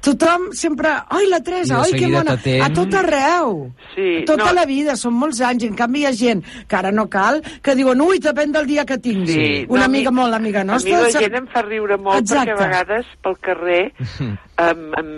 Tothom 0.05 0.49
sempre... 0.53 0.91
Ai, 1.15 1.29
la 1.31 1.39
Teresa, 1.41 1.79
ai, 1.81 1.93
que 1.95 2.09
t'atén. 2.27 2.61
A 2.65 2.69
tot 2.75 2.93
arreu. 2.99 3.71
Sí, 3.95 4.25
Tota 4.29 4.51
no. 4.51 4.57
la 4.59 4.65
vida, 4.69 4.97
són 4.99 5.15
molts 5.17 5.41
anys. 5.47 5.65
En 5.71 5.77
canvi, 5.79 6.03
hi 6.03 6.07
ha 6.09 6.13
gent 6.13 6.43
que 6.69 6.77
ara 6.77 6.91
no 6.93 7.07
cal, 7.13 7.41
que 7.65 7.75
diuen, 7.79 8.01
ui, 8.05 8.19
depèn 8.23 8.53
del 8.53 8.67
dia 8.69 8.85
que 8.89 8.99
tingui. 8.99 9.33
Sí, 9.33 9.49
Una 9.71 9.85
no, 9.85 9.85
a 9.87 9.89
mi- 9.89 10.03
amiga 10.03 10.11
molt 10.19 10.35
amiga 10.37 10.61
A 10.61 10.65
mi 10.67 10.73
nostra. 10.75 11.01
la 11.07 11.11
gent 11.17 11.39
em 11.41 11.47
fa 11.55 11.63
riure 11.65 11.97
molt 11.99 12.21
Exacte. 12.21 12.53
perquè 12.53 12.59
a 12.59 12.67
vegades 12.67 13.07
pel 13.23 13.39
carrer 13.49 13.83
um, 14.67 14.85
um, 15.01 15.13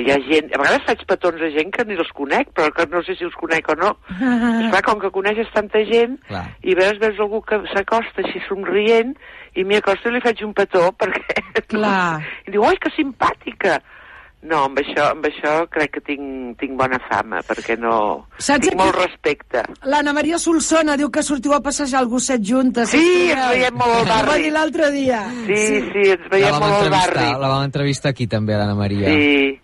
hi 0.00 0.10
ha 0.12 0.18
gent... 0.26 0.50
A 0.54 0.60
vegades 0.62 0.86
faig 0.88 1.04
petons 1.10 1.42
a 1.42 1.50
gent 1.54 1.72
que 1.74 1.84
ni 1.88 1.96
els 1.98 2.12
conec, 2.16 2.52
però 2.56 2.70
que 2.74 2.86
no 2.92 3.02
sé 3.06 3.16
si 3.18 3.26
els 3.26 3.36
conec 3.40 3.68
o 3.72 3.76
no. 3.80 3.94
Esclar, 4.14 4.82
com 4.86 5.00
que 5.02 5.12
coneixes 5.14 5.50
tanta 5.54 5.82
gent 5.88 6.18
Clar. 6.28 6.44
i 6.62 6.76
veus, 6.78 7.00
veus 7.02 7.20
algú 7.24 7.42
que 7.48 7.60
s'acosta 7.72 8.24
així 8.24 8.42
somrient 8.48 9.14
i 9.54 9.64
m'hi 9.66 9.80
acosto 9.80 10.10
i 10.10 10.16
li 10.16 10.24
faig 10.24 10.44
un 10.46 10.54
petó 10.56 10.88
perquè... 10.98 11.42
Clar. 11.70 12.22
I 12.46 12.54
diu, 12.54 12.64
oi, 12.66 12.80
que 12.82 12.92
simpàtica! 12.96 13.80
No, 14.44 14.58
amb 14.68 14.76
això, 14.76 15.06
amb 15.14 15.24
això 15.24 15.52
crec 15.72 15.94
que 15.94 16.00
tinc, 16.04 16.58
tinc 16.60 16.74
bona 16.76 16.98
fama, 17.08 17.38
perquè 17.48 17.78
no... 17.80 18.26
Saps 18.36 18.66
tinc 18.66 18.74
que- 18.74 18.78
molt 18.82 18.94
respecte. 18.98 19.62
L'Anna 19.88 20.12
Maria 20.12 20.36
Solsona 20.38 20.98
diu 21.00 21.08
que 21.10 21.22
sortiu 21.24 21.54
a 21.56 21.62
passejar 21.64 22.02
el 22.04 22.10
gosset 22.12 22.42
juntes. 22.44 22.90
Sí, 22.92 22.98
estigueu. 23.00 23.38
ens 23.38 23.48
veiem 23.54 23.74
molt 23.80 23.94
al 23.94 24.02
Ho 24.02 24.04
va 24.10 24.18
barri. 24.28 24.42
dir 24.42 24.52
l'altre 24.52 24.90
dia. 24.92 25.22
Sí, 25.46 25.56
sí, 25.56 26.04
ens 26.12 26.26
La 26.28 26.34
veiem 26.36 26.58
molt 26.60 26.74
al 26.82 26.90
barri. 26.92 27.24
la 27.40 27.48
vam 27.54 27.64
entrevistar 27.70 28.10
aquí 28.12 28.26
també, 28.26 28.52
l'Anna 28.52 28.74
Maria. 28.76 29.08
Sí, 29.08 29.60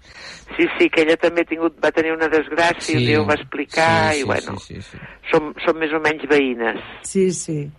sí, 0.56 0.66
sí, 0.78 0.88
que 0.90 1.02
ella 1.02 1.16
també 1.16 1.42
ha 1.42 1.48
tingut, 1.48 1.76
va 1.82 1.90
tenir 1.92 2.12
una 2.12 2.28
desgràcia, 2.28 2.80
sí, 2.98 3.06
dia 3.06 3.20
ho 3.20 3.26
va 3.26 3.34
explicar, 3.34 4.12
sí, 4.14 4.20
i 4.20 4.22
bueno, 4.24 4.56
Sí, 4.58 4.74
sí, 4.76 4.82
sí. 4.92 4.98
som, 5.30 5.52
som 5.64 5.76
més 5.78 5.92
o 5.92 6.00
menys 6.00 6.26
veïnes. 6.30 6.78
Sí, 7.06 7.30
sí. 7.32 7.70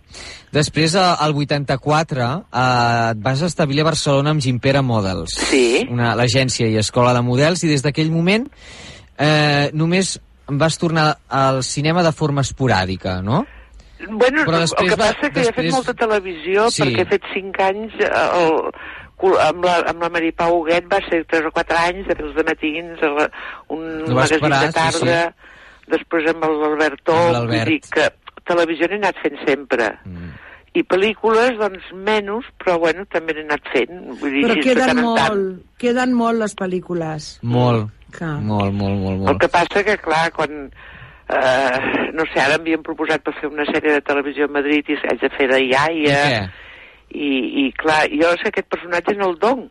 Després, 0.52 0.94
al 0.96 1.32
84, 1.34 2.26
eh, 2.52 3.10
et 3.12 3.22
vas 3.24 3.42
establir 3.42 3.80
a 3.82 3.88
Barcelona 3.90 4.30
amb 4.34 4.40
Gimpera 4.44 4.82
Models. 4.82 5.34
Sí. 5.48 5.86
Una, 5.90 6.14
l'agència 6.18 6.66
i 6.68 6.76
escola 6.76 7.14
de 7.16 7.22
models, 7.22 7.64
i 7.64 7.68
des 7.72 7.82
d'aquell 7.84 8.10
moment 8.12 8.48
eh, 9.18 9.70
només 9.72 10.18
vas 10.48 10.76
tornar 10.78 11.18
al 11.28 11.62
cinema 11.64 12.02
de 12.02 12.12
forma 12.12 12.42
esporàdica, 12.42 13.20
no? 13.22 13.44
Bueno, 14.02 14.42
Però 14.44 14.56
el 14.58 14.64
després 14.66 14.90
que 14.90 14.96
va- 14.98 15.12
passa 15.12 15.30
que 15.30 15.40
he 15.40 15.44
fet 15.44 15.54
després- 15.56 15.72
molta 15.72 15.94
televisió 15.94 16.70
Sí. 16.70 16.82
perquè 16.82 17.02
he 17.02 17.06
fet 17.06 17.22
5 17.32 17.62
anys 17.62 17.92
eh, 18.00 18.10
el, 18.10 18.72
amb, 19.22 19.64
la, 19.64 19.76
amb 19.90 20.02
la 20.02 20.08
Maripau 20.10 20.58
Huguet 20.60 20.86
va 20.90 20.98
ser 21.08 21.22
3 21.30 21.46
o 21.46 21.52
4 21.54 21.76
anys 21.88 22.06
de 22.10 22.16
els 22.18 22.34
matins 22.48 23.02
a 23.02 23.10
la, 23.16 23.28
un 23.68 23.82
vas 24.08 24.14
magazín 24.14 24.40
parar, 24.40 24.60
de 24.66 24.72
tarda 24.72 25.34
després 25.92 26.28
amb 26.32 26.44
l'Albert 26.44 26.98
Amb 27.00 27.06
Tol 27.10 27.32
l'Albert. 27.32 27.48
vull 27.48 27.72
dir 27.72 27.80
que 27.90 28.08
televisió 28.48 28.88
n'he 28.88 28.98
anat 29.02 29.16
fent 29.22 29.38
sempre 29.46 29.90
Mm. 30.04 30.30
i 30.74 30.82
pel·lícules 30.88 31.58
doncs 31.60 31.90
menys 31.92 32.46
però 32.58 32.78
bueno 32.80 33.04
també 33.12 33.34
n'he 33.34 33.44
anat 33.46 33.66
fent 33.72 33.92
vull 34.20 34.30
dir, 34.32 34.42
Però 34.46 34.54
així 34.56 34.62
de 34.62 34.74
queden 34.74 34.88
en 34.98 35.14
tant. 35.16 35.36
molt, 35.36 35.62
queden 35.78 36.14
molt 36.14 36.38
les 36.40 36.54
pel·lícules. 36.56 37.38
Molt, 37.42 37.90
Clar. 38.16 38.40
molt, 38.40 38.72
molt, 38.72 38.96
molt, 38.98 39.18
El 39.20 39.26
molt. 39.26 39.40
que 39.40 39.48
passa 39.48 39.84
que, 39.84 39.96
clar, 39.98 40.30
quan... 40.32 40.70
Eh, 41.32 42.10
no 42.12 42.24
sé, 42.32 42.40
ara 42.42 42.58
m'havien 42.58 42.82
proposat 42.84 43.22
per 43.24 43.32
fer 43.40 43.48
una 43.48 43.64
sèrie 43.64 43.92
de 43.94 44.00
televisió 44.04 44.44
a 44.44 44.52
Madrid 44.52 44.84
i 44.90 44.96
haig 45.00 45.20
de 45.22 45.30
fer 45.32 45.46
de 45.48 45.60
I 45.62 45.68
iaia. 45.70 46.18
què? 46.26 46.50
I, 47.14 47.66
i 47.66 47.68
clar, 47.78 48.06
jo 48.10 48.32
que 48.42 48.48
aquest 48.52 48.68
personatge 48.72 49.16
no 49.20 49.30
el 49.30 49.38
don 49.38 49.68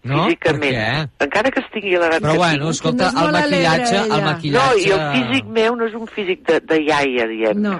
No? 0.00 0.22
físicament. 0.24 0.72
Per 0.72 0.80
què? 0.80 1.24
Encara 1.26 1.50
que 1.52 1.60
estigui 1.60 1.90
elegant 1.92 2.22
Però 2.24 2.32
que 2.32 2.38
bueno, 2.40 2.56
tingui. 2.56 2.70
escolta, 2.70 3.10
no 3.12 3.26
el 3.26 3.34
maquillatge, 3.34 3.82
alegre, 3.82 3.98
el 3.98 4.06
ella. 4.06 4.20
No, 4.20 4.30
maquillatge... 4.30 4.80
i 4.86 4.92
el 4.94 5.02
físic 5.12 5.50
meu 5.58 5.74
no 5.76 5.88
és 5.90 5.96
un 5.98 6.06
físic 6.08 6.46
de, 6.48 6.56
de 6.70 6.78
iaia, 6.86 7.26
diem. 7.28 7.60
No, 7.60 7.74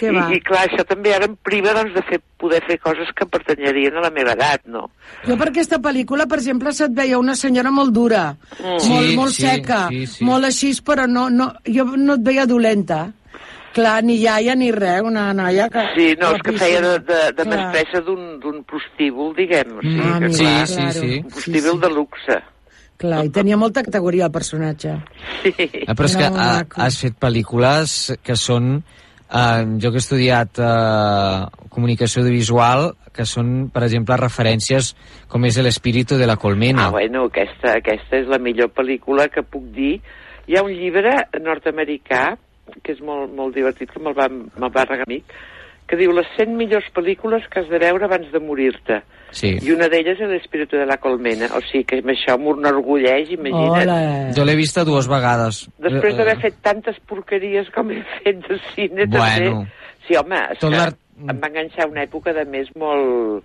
I, 0.00 0.08
va. 0.08 0.22
I 0.32 0.40
clar, 0.40 0.62
això 0.70 0.86
també 0.88 1.12
ara 1.12 1.28
em 1.28 1.34
priva 1.44 1.74
doncs, 1.76 1.92
de 1.98 2.04
fer, 2.08 2.20
poder 2.40 2.62
fer 2.64 2.78
coses 2.80 3.12
que 3.12 3.28
pertanyerien 3.28 4.00
a 4.00 4.06
la 4.06 4.10
meva 4.14 4.32
edat, 4.38 4.64
no? 4.72 4.86
Jo 5.28 5.36
per 5.36 5.50
aquesta 5.50 5.76
pel·lícula, 5.84 6.24
per 6.32 6.40
exemple, 6.40 6.72
se't 6.72 6.96
veia 6.96 7.20
una 7.20 7.36
senyora 7.36 7.70
molt 7.70 7.92
dura, 7.92 8.24
Mm. 8.56 8.78
Sí, 8.80 8.88
molt, 8.96 9.14
molt 9.20 9.36
sí, 9.36 9.42
seca, 9.44 9.82
sí, 9.92 10.06
sí. 10.06 10.24
molt 10.24 10.48
així, 10.48 10.72
però 10.84 11.04
no, 11.06 11.28
no, 11.28 11.52
jo 11.68 11.84
no 11.96 12.16
et 12.16 12.24
veia 12.24 12.46
dolenta. 12.48 13.10
Clar, 13.74 14.02
ni 14.02 14.16
iaia 14.18 14.54
ni 14.58 14.72
res, 14.74 15.00
una 15.06 15.28
noia 15.36 15.68
que... 15.70 15.82
Sí, 15.94 16.06
no, 16.18 16.32
és 16.34 16.42
que 16.42 16.52
feia 16.58 16.80
de, 16.82 16.94
de, 17.06 17.18
de 17.38 17.44
mestressa 17.46 18.00
d'un 18.06 18.40
d'un 18.42 18.62
prostíbul, 18.66 19.34
diguem. 19.36 19.76
O 19.78 19.82
sigui, 19.84 20.00
Mm, 20.00 20.10
Ah, 20.10 20.18
que, 20.24 20.32
sí, 20.34 20.44
clar, 20.44 20.66
sí, 20.66 20.74
claro. 20.80 21.00
sí. 21.00 21.18
un 21.22 21.28
prostíbul 21.30 21.80
de 21.84 21.90
luxe. 21.94 22.38
Clar, 23.00 23.20
i 23.24 23.30
tenia 23.32 23.56
molta 23.56 23.82
categoria 23.86 24.26
el 24.26 24.32
personatge. 24.34 24.96
Sí. 25.44 25.54
Eh, 25.58 25.94
però 25.94 26.04
és 26.10 26.16
que 26.18 26.26
Era 26.26 26.34
ha, 26.34 26.48
maco. 26.58 26.80
has 26.82 26.98
fet 27.00 27.14
pel·lícules 27.20 27.94
que 28.22 28.36
són... 28.36 28.82
Eh, 29.30 29.62
jo 29.78 29.92
que 29.94 30.00
he 30.00 30.02
estudiat 30.02 30.58
eh, 30.58 31.46
comunicació 31.70 32.24
audiovisual, 32.24 32.90
que 33.14 33.22
són, 33.24 33.68
per 33.70 33.84
exemple, 33.86 34.16
referències 34.18 34.96
com 35.30 35.44
és 35.46 35.56
l'espíritu 35.62 36.18
de 36.18 36.26
la 36.26 36.34
colmena. 36.36 36.88
Ah, 36.88 36.90
bueno, 36.90 37.28
aquesta, 37.30 37.76
aquesta 37.78 38.18
és 38.18 38.26
la 38.26 38.38
millor 38.42 38.72
pel·lícula 38.74 39.28
que 39.30 39.44
puc 39.46 39.70
dir. 39.76 40.00
Hi 40.50 40.58
ha 40.58 40.64
un 40.66 40.74
llibre 40.74 41.14
nord-americà 41.38 42.34
que 42.82 42.92
és 42.92 43.00
molt, 43.00 43.32
molt 43.34 43.54
divertit, 43.54 43.90
que 43.90 44.02
me'l 44.02 44.16
va, 44.16 44.28
me'l 44.28 44.70
va 44.70 44.84
regalar 44.84 45.06
un 45.08 45.12
amic, 45.12 45.34
que 45.90 45.96
diu 45.98 46.12
les 46.14 46.28
100 46.36 46.52
millors 46.54 46.86
pel·lícules 46.94 47.48
que 47.50 47.60
has 47.60 47.68
de 47.68 47.78
veure 47.82 48.06
abans 48.06 48.28
de 48.30 48.38
morir-te. 48.38 49.00
Sí. 49.34 49.56
I 49.62 49.72
una 49.74 49.88
d'elles 49.90 50.20
és 50.22 50.30
l'espíritu 50.30 50.78
de 50.78 50.86
la 50.86 50.98
colmena. 51.02 51.48
O 51.56 51.60
sigui 51.66 51.82
que 51.86 51.98
amb 51.98 52.12
això 52.14 52.36
m'enorgulleix, 52.38 53.32
imagina't. 53.34 54.30
Jo 54.36 54.44
l'he 54.46 54.54
vista 54.58 54.84
dues 54.86 55.08
vegades. 55.10 55.64
Després 55.82 56.16
d'haver 56.16 56.36
Eh, 56.38 56.42
fet 56.46 56.62
tantes 56.62 56.98
porqueries 57.10 57.70
com 57.74 57.90
he 57.90 58.02
fet 58.22 58.38
de 58.46 58.58
cine, 58.74 59.06
Bueno. 59.06 59.64
també. 59.66 59.66
Sí, 60.06 60.16
home, 60.16 60.38
és 60.52 60.58
Tot 60.58 60.70
que 60.70 61.30
em 61.30 61.40
va 61.40 61.48
enganxar 61.48 61.88
una 61.90 62.02
època 62.04 62.32
de 62.32 62.44
més 62.44 62.70
molt, 62.76 63.44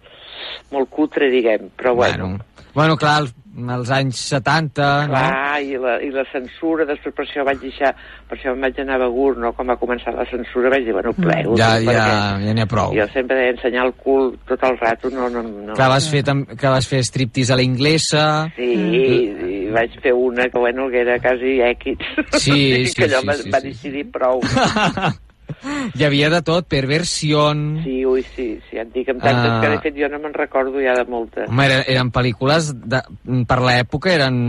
molt 0.71 0.89
cutre, 0.89 1.29
diguem, 1.29 1.69
però 1.77 1.95
bueno. 1.95 2.27
Bueno, 2.27 2.45
bueno 2.73 2.97
clar, 2.97 3.21
als, 3.21 3.35
als 3.55 3.91
anys 3.93 4.19
70, 4.29 4.87
no? 5.07 5.13
Clar, 5.13 5.61
i 5.63 5.77
la, 5.79 5.95
i 6.03 6.09
la 6.13 6.25
censura, 6.31 6.85
després 6.87 7.15
per 7.15 7.23
això 7.25 7.45
vaig 7.47 7.61
deixar, 7.63 7.93
per 8.29 8.37
això 8.37 8.53
em 8.53 8.63
vaig 8.65 8.79
anar 8.83 8.97
a 8.97 9.03
Begur, 9.05 9.35
no? 9.41 9.53
Com 9.55 9.71
va 9.71 9.77
començar 9.79 10.13
la 10.15 10.27
censura, 10.29 10.71
vaig 10.73 10.87
dir, 10.87 10.95
bueno, 10.95 11.13
plego. 11.15 11.55
Mm. 11.55 11.61
Ja, 11.61 11.71
perquè 11.79 12.05
ja, 12.11 12.29
ja 12.43 12.55
n'hi 12.55 12.65
ha 12.65 12.69
prou. 12.69 12.95
Jo 12.97 13.07
sempre 13.13 13.39
deia 13.39 13.55
ensenyar 13.55 13.87
el 13.87 13.93
cul 14.01 14.33
tot 14.49 14.65
el 14.67 14.79
rato, 14.81 15.11
no, 15.13 15.29
no, 15.31 15.43
no. 15.43 15.73
Clar, 15.73 15.89
vas 15.93 16.09
fer, 16.11 16.23
que 16.25 16.73
vas 16.77 16.89
fer 16.91 17.03
striptease 17.07 17.55
a 17.55 17.59
la 17.59 17.65
inglesa. 17.65 18.25
Sí, 18.57 18.71
i 18.75 19.59
vaig 19.75 19.99
fer 20.03 20.15
una 20.15 20.49
que, 20.49 20.59
bueno, 20.59 20.89
que 20.91 21.03
era 21.05 21.19
quasi 21.23 21.59
èquit. 21.63 22.03
Sí, 22.35 22.59
sí, 22.89 22.95
que 22.97 23.07
allò 23.09 23.23
sí, 23.23 23.29
va, 23.31 23.39
sí, 23.39 23.53
va 23.55 23.63
sí. 23.63 23.73
decidir 23.73 24.09
prou. 24.11 24.43
Hi 25.95 26.03
havia 26.07 26.29
de 26.33 26.41
tot, 26.45 26.67
perversió... 26.69 27.47
Sí, 27.83 27.97
ui, 28.05 28.21
sí, 28.35 28.47
sí, 28.69 28.77
et 28.81 28.91
dic, 28.93 29.09
amb 29.13 29.21
tantes 29.23 29.51
Ah. 29.51 29.59
que 29.61 29.69
de 29.73 29.79
fet 29.83 29.97
jo 29.99 30.09
no 30.11 30.19
me'n 30.23 30.33
recordo 30.33 30.81
ja 30.83 30.95
de 30.97 31.05
moltes. 31.09 31.49
Home, 31.49 31.65
eren, 31.67 31.83
eren 31.87 32.11
pel·lícules, 32.11 32.71
de, 32.85 33.01
per 33.47 33.59
l'època 33.63 34.11
eren, 34.13 34.39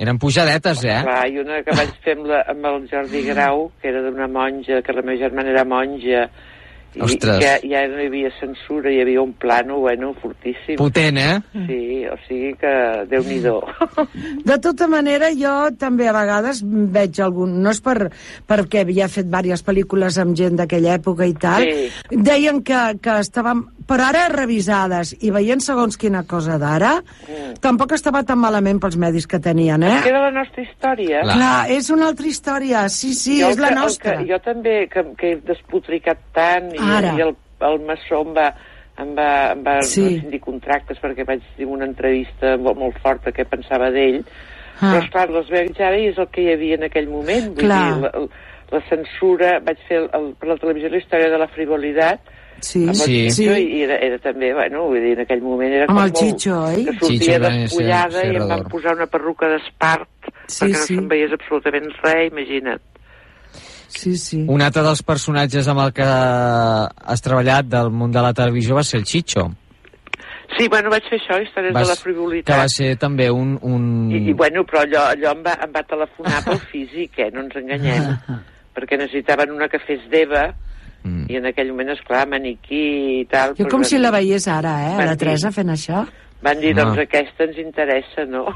eren 0.00 0.18
pujadetes, 0.22 0.84
eh? 0.84 1.00
Clar, 1.06 1.24
i 1.28 1.40
una 1.42 1.62
que 1.66 1.76
vaig 1.76 1.92
fer 2.04 2.16
amb, 2.18 2.28
la, 2.30 2.44
amb 2.52 2.70
el 2.70 2.86
Jordi 2.92 3.24
Grau, 3.26 3.70
que 3.80 3.90
era 3.92 4.02
d'una 4.06 4.28
monja, 4.28 4.80
que 4.82 4.92
la 4.96 5.02
meva 5.02 5.20
germana 5.24 5.52
era 5.52 5.64
monja, 5.68 6.28
i 6.94 7.02
Ostres. 7.06 7.38
ja, 7.42 7.54
ja 7.62 7.84
no 7.90 8.00
hi 8.00 8.08
havia 8.08 8.30
censura, 8.40 8.90
hi 8.90 9.00
havia 9.02 9.22
un 9.22 9.32
plano, 9.38 9.78
bueno, 9.84 10.10
fortíssim. 10.22 10.76
Potent, 10.80 11.18
eh? 11.22 11.36
Sí, 11.68 11.80
o 12.10 12.16
sigui 12.26 12.54
que 12.58 12.72
déu-n'hi-do. 13.10 13.60
De 14.48 14.56
tota 14.62 14.88
manera, 14.90 15.30
jo 15.36 15.54
també 15.78 16.08
a 16.10 16.14
vegades 16.16 16.64
veig 16.66 17.20
algun... 17.22 17.60
No 17.62 17.70
és 17.70 17.82
per, 17.84 18.10
perquè 18.50 18.82
havia 18.82 19.10
fet 19.12 19.28
diverses 19.30 19.62
pel·lícules 19.66 20.18
amb 20.22 20.34
gent 20.38 20.58
d'aquella 20.58 20.96
època 20.98 21.28
i 21.28 21.36
tal. 21.38 21.66
Sí. 21.68 22.18
Deien 22.30 22.64
que, 22.66 22.82
que 23.02 23.20
estaven... 23.22 23.68
Però 23.90 24.06
ara 24.06 24.28
revisades 24.30 25.16
i 25.18 25.32
veient 25.34 25.58
segons 25.64 25.96
quina 25.98 26.22
cosa 26.30 26.58
d'ara, 26.62 26.92
Mm. 27.26 27.58
tampoc 27.60 27.92
estava 27.96 28.22
tan 28.22 28.38
malament 28.38 28.78
pels 28.80 28.96
medis 28.96 29.26
que 29.26 29.40
tenien, 29.42 29.82
eh? 29.82 29.96
És 29.96 30.02
que 30.04 30.08
era 30.12 30.20
la 30.22 30.30
nostra 30.30 30.62
història. 30.62 31.22
Clar, 31.26 31.70
és 31.70 31.90
una 31.90 32.06
altra 32.06 32.26
història. 32.28 32.88
Sí, 32.88 33.14
sí, 33.14 33.40
Jo 33.42 33.48
és 33.50 33.58
la 33.58 33.68
que- 33.68 33.74
nostra. 33.74 34.16
Que, 34.18 34.32
jo 34.32 34.38
també, 34.38 34.88
que, 34.88 35.04
que 35.18 35.32
he 35.32 35.36
despotricat 35.42 36.18
tant, 36.32 36.72
i, 36.74 36.78
Ara. 36.78 37.14
i 37.18 37.20
el, 37.20 37.34
el 37.60 37.80
maçó 37.84 38.22
em 38.22 38.32
va, 38.36 38.54
em 38.98 39.14
va, 39.16 39.52
em 39.52 39.64
va 39.64 39.82
Sí. 39.82 40.04
rescindir 40.06 40.40
contractes 40.40 40.98
perquè 41.02 41.26
vaig 41.26 41.42
dir 41.58 41.66
una 41.66 41.84
entrevista 41.86 42.56
molt, 42.58 42.78
molt 42.78 42.96
forta 43.02 43.32
què 43.32 43.44
pensava 43.44 43.90
d'ell, 43.90 44.24
Ah. 44.80 44.94
però 44.94 45.02
esclar, 45.04 45.30
les 45.30 45.48
veig 45.50 45.80
ara 45.80 45.98
i 45.98 46.06
és 46.06 46.18
el 46.18 46.28
que 46.28 46.42
hi 46.42 46.52
havia 46.52 46.74
en 46.76 46.84
aquell 46.84 47.08
moment. 47.08 47.48
Vull 47.56 47.64
Clar. 47.66 47.94
dir, 47.94 48.02
la, 48.02 48.10
la 48.70 48.80
censura, 48.88 49.58
vaig 49.60 49.78
fer 49.88 49.96
el, 49.98 50.10
el, 50.14 50.34
per 50.38 50.48
la 50.48 50.56
televisió 50.56 50.88
la 50.88 50.96
història 50.98 51.28
de 51.28 51.38
la 51.38 51.48
frivolitat, 51.48 52.20
Sí, 52.60 52.82
amb 52.82 52.90
el 52.90 52.96
Sí. 52.96 53.14
Chicho, 53.30 53.54
Sí. 53.54 53.62
i 53.78 53.82
era, 53.86 53.96
era 54.04 54.18
també, 54.18 54.52
bueno, 54.54 54.82
vull 54.90 55.00
dir, 55.00 55.14
en 55.16 55.20
aquell 55.24 55.40
moment 55.42 55.72
era 55.72 55.86
Amb 55.88 55.94
com 55.96 56.04
el 56.04 56.10
molt... 56.12 56.18
Chicho, 56.20 56.58
oi? 56.66 56.84
Que 56.84 56.94
sortia 57.00 57.38
despullada 57.40 58.24
i 58.26 58.36
em 58.36 58.48
van 58.48 58.64
posar 58.68 58.94
una 58.96 59.06
perruca 59.06 59.48
d'espart 59.48 60.08
Sí, 60.46 60.64
perquè 60.66 60.72
no 60.76 60.84
sí. 60.84 60.94
se'n 60.98 61.08
veiés 61.08 61.32
absolutament 61.32 61.88
res, 62.02 62.28
imagina't. 62.32 62.80
Sí, 63.90 64.12
sí. 64.16 64.44
Un 64.48 64.62
altre 64.62 64.82
dels 64.86 65.02
personatges 65.02 65.66
amb 65.68 65.80
el 65.82 65.92
que 65.92 66.04
has 66.06 67.22
treballat 67.24 67.66
del 67.66 67.90
món 67.90 68.12
de 68.14 68.22
la 68.22 68.32
televisió 68.36 68.76
va 68.76 68.84
ser 68.86 69.00
el 69.00 69.04
Chicho. 69.08 69.48
Sí, 70.58 70.66
bueno, 70.68 70.90
vaig 70.90 71.04
fer 71.08 71.18
això, 71.20 71.36
històries 71.42 71.72
Vas- 71.72 71.86
de 71.86 71.88
la 71.88 71.96
que 71.96 72.02
frivolitat. 72.02 72.56
va 72.58 72.68
ser 72.68 72.96
també 72.98 73.28
un... 73.30 73.56
un... 73.62 73.84
I, 74.12 74.28
I, 74.30 74.32
bueno, 74.34 74.64
però 74.66 74.82
allò, 74.82 75.04
allò 75.14 75.32
em, 75.36 75.42
va, 75.46 75.54
em 75.64 75.72
va 75.74 75.82
telefonar 75.86 76.42
pel 76.44 76.58
físic, 76.72 77.18
eh? 77.22 77.30
No 77.32 77.44
ens 77.46 77.54
enganyem. 77.56 78.08
perquè 78.74 78.98
necessitaven 78.98 79.50
una 79.54 79.68
que 79.68 79.78
fes 79.82 80.02
d'Eva, 80.10 80.48
Mm. 81.02 81.24
i 81.32 81.36
en 81.36 81.46
aquell 81.46 81.70
moment, 81.72 81.88
esclar, 81.94 82.26
maniquí 82.28 83.20
i 83.20 83.24
tal. 83.30 83.54
Jo 83.56 83.64
doncs 83.64 83.72
com 83.72 83.84
si 83.84 83.98
la 83.98 84.10
veiés 84.12 84.46
ara, 84.48 84.74
eh? 84.90 84.96
Van 84.98 85.06
La 85.06 85.14
dir- 85.14 85.18
Teresa 85.24 85.50
fent 85.52 85.70
això. 85.72 86.06
Van 86.42 86.60
dir, 86.60 86.74
doncs 86.76 86.96
No. 86.96 87.02
aquesta 87.02 87.44
ens 87.44 87.58
interessa, 87.58 88.24
no? 88.28 88.46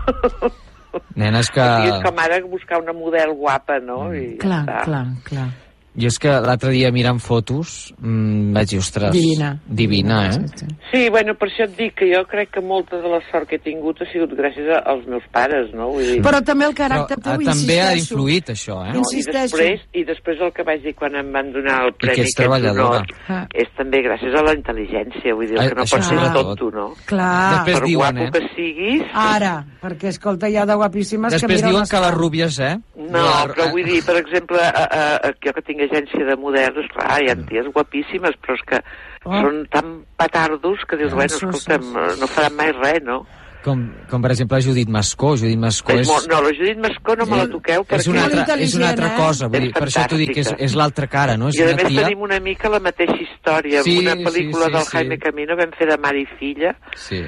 Nenes 1.16 1.50
que... 1.50 1.60
I 1.84 1.88
és 1.90 2.02
com 2.04 2.18
ara 2.22 2.38
buscar 2.46 2.78
una 2.82 2.92
model 2.92 3.32
guapa, 3.34 3.78
no? 3.80 4.12
I 4.14 4.36
ja 4.36 4.42
Clar, 4.44 4.60
està. 4.66 4.84
clar, 4.84 5.04
clar. 5.24 5.48
Jo 5.94 6.08
és 6.10 6.16
que 6.18 6.28
l'altre 6.42 6.72
dia 6.74 6.90
mirant 6.90 7.20
fotos 7.22 7.92
mmm, 7.98 8.52
vaig 8.56 8.66
dir, 8.72 8.78
ostres... 8.82 9.12
Divina. 9.14 9.52
Divina, 9.66 10.16
eh? 10.32 10.72
Sí, 10.90 11.08
bueno, 11.08 11.34
per 11.38 11.48
això 11.50 11.68
et 11.68 11.76
dic 11.78 11.94
que 12.00 12.08
jo 12.10 12.24
crec 12.26 12.50
que 12.56 12.60
molta 12.64 12.98
de 12.98 13.08
la 13.12 13.20
sort 13.30 13.46
que 13.48 13.56
he 13.60 13.62
tingut 13.62 14.00
ha 14.02 14.08
sigut 14.10 14.32
gràcies 14.34 14.66
a- 14.74 14.82
als 14.90 15.06
meus 15.06 15.22
pares, 15.30 15.70
no? 15.74 15.90
Vull 15.94 16.02
dir, 16.16 16.18
Però 16.24 16.40
també 16.42 16.66
el 16.66 16.74
caràcter 16.74 17.18
ah, 17.20 17.22
teu, 17.30 17.44
també 17.46 17.78
ha 17.80 17.92
influït, 17.94 18.50
això, 18.56 18.80
eh? 18.88 18.92
No, 18.96 19.04
i 19.14 19.22
després, 19.22 19.84
I 19.94 20.02
després 20.08 20.42
el 20.42 20.50
que 20.56 20.66
vaig 20.66 20.82
dir 20.82 20.94
quan 20.98 21.14
em 21.20 21.30
van 21.34 21.52
donar 21.54 21.84
el 21.86 21.92
I 21.94 21.98
premi 22.02 22.16
que 22.16 22.26
ets 22.26 22.34
treballadora. 22.40 23.04
d'honor 23.04 23.14
Ah. 23.28 23.46
és 23.54 23.70
també 23.78 24.02
gràcies 24.04 24.34
a 24.34 24.42
la 24.44 24.52
intel·ligència, 24.58 25.34
vull 25.34 25.46
dir, 25.46 25.56
que 25.62 25.74
no 25.78 25.82
això 25.86 25.96
pots 25.96 26.08
ser 26.10 26.18
sobretot. 26.18 26.58
tonto, 26.58 26.70
no? 26.76 26.88
Clar. 27.06 27.54
Després 27.54 27.78
per 27.78 27.86
diuen, 27.86 28.18
guapo 28.18 28.26
eh? 28.26 28.30
que 28.34 28.54
siguis... 28.56 29.06
Ara, 29.14 29.54
perquè, 29.80 30.10
escolta, 30.10 30.48
hi 30.50 30.56
ha 30.58 30.66
de 30.66 30.74
guapíssimes 30.74 31.32
Després 31.38 31.60
que 31.62 31.68
diuen 31.68 31.82
miren 31.84 31.90
que 31.94 32.02
les 32.06 32.14
rúbies, 32.18 32.58
eh? 32.58 32.74
No, 33.14 33.24
però 33.54 33.70
vull 33.70 33.84
dir, 33.86 34.00
per 34.04 34.16
exemple, 34.18 34.58
a, 34.58 34.84
a, 34.84 35.02
a, 35.28 35.32
jo 35.44 35.52
que 35.54 35.62
tinc 35.62 35.83
agència 35.88 36.26
de 36.28 36.36
models, 36.40 36.88
clar, 36.94 37.20
hi 37.22 37.30
ha 37.32 37.36
ties 37.48 37.70
guapíssimes, 37.74 38.36
però 38.42 38.56
és 38.58 38.64
que 38.68 38.82
Oh. 39.24 39.32
són 39.40 39.62
tan 39.72 40.02
petardos 40.20 40.82
que 40.84 40.98
dius, 41.00 41.12
Ah, 41.14 41.16
bueno, 41.16 41.30
sí, 41.32 41.38
sí, 41.40 41.46
escolta'm, 41.46 41.94
no 42.20 42.26
faran 42.28 42.56
mai 42.58 42.72
res, 42.76 43.00
no? 43.02 43.22
Com, 43.64 43.86
com 44.10 44.20
per 44.20 44.30
exemple 44.34 44.58
Judit 44.60 44.90
Mascó. 44.92 45.30
Judit 45.40 45.56
Mascó 45.56 45.94
És 45.96 46.10
no, 46.28 46.42
la 46.44 46.50
Judit 46.52 46.76
Mascó 46.76 47.14
no 47.16 47.24
me 47.24 47.38
la 47.38 47.46
toqueu 47.48 47.86
perquè... 47.86 48.02
és 48.02 48.08
una, 48.12 48.24
altra, 48.26 48.58
és 48.60 48.74
una 48.76 48.90
altra 48.90 49.14
eh? 49.14 49.16
cosa, 49.16 49.48
vull 49.48 49.64
dir, 49.64 49.70
per 49.72 49.86
això 49.86 50.04
t'ho 50.10 50.18
dic, 50.20 50.34
que 50.36 50.40
és, 50.44 50.50
és 50.58 50.74
l'altra 50.76 51.06
cara, 51.08 51.38
no? 51.40 51.48
És 51.48 51.56
I 51.56 51.62
a 51.62 51.70
una 51.70 51.78
més 51.80 51.88
tia... 51.88 52.02
tenim 52.02 52.20
una 52.28 52.38
mica 52.44 52.68
la 52.68 52.80
mateixa 52.84 53.16
història. 53.16 53.80
Sí, 53.82 53.96
una 54.02 54.12
sí, 54.18 54.26
pel·lícula 54.28 54.66
sí, 54.68 54.72
del 54.76 54.84
sí. 54.84 54.90
Jaime 54.98 55.18
Camino 55.24 55.56
vam 55.56 55.72
fer 55.78 55.88
de 55.88 55.96
mare 55.96 56.20
i 56.20 56.26
filla, 56.36 56.74
Sí. 56.94 57.22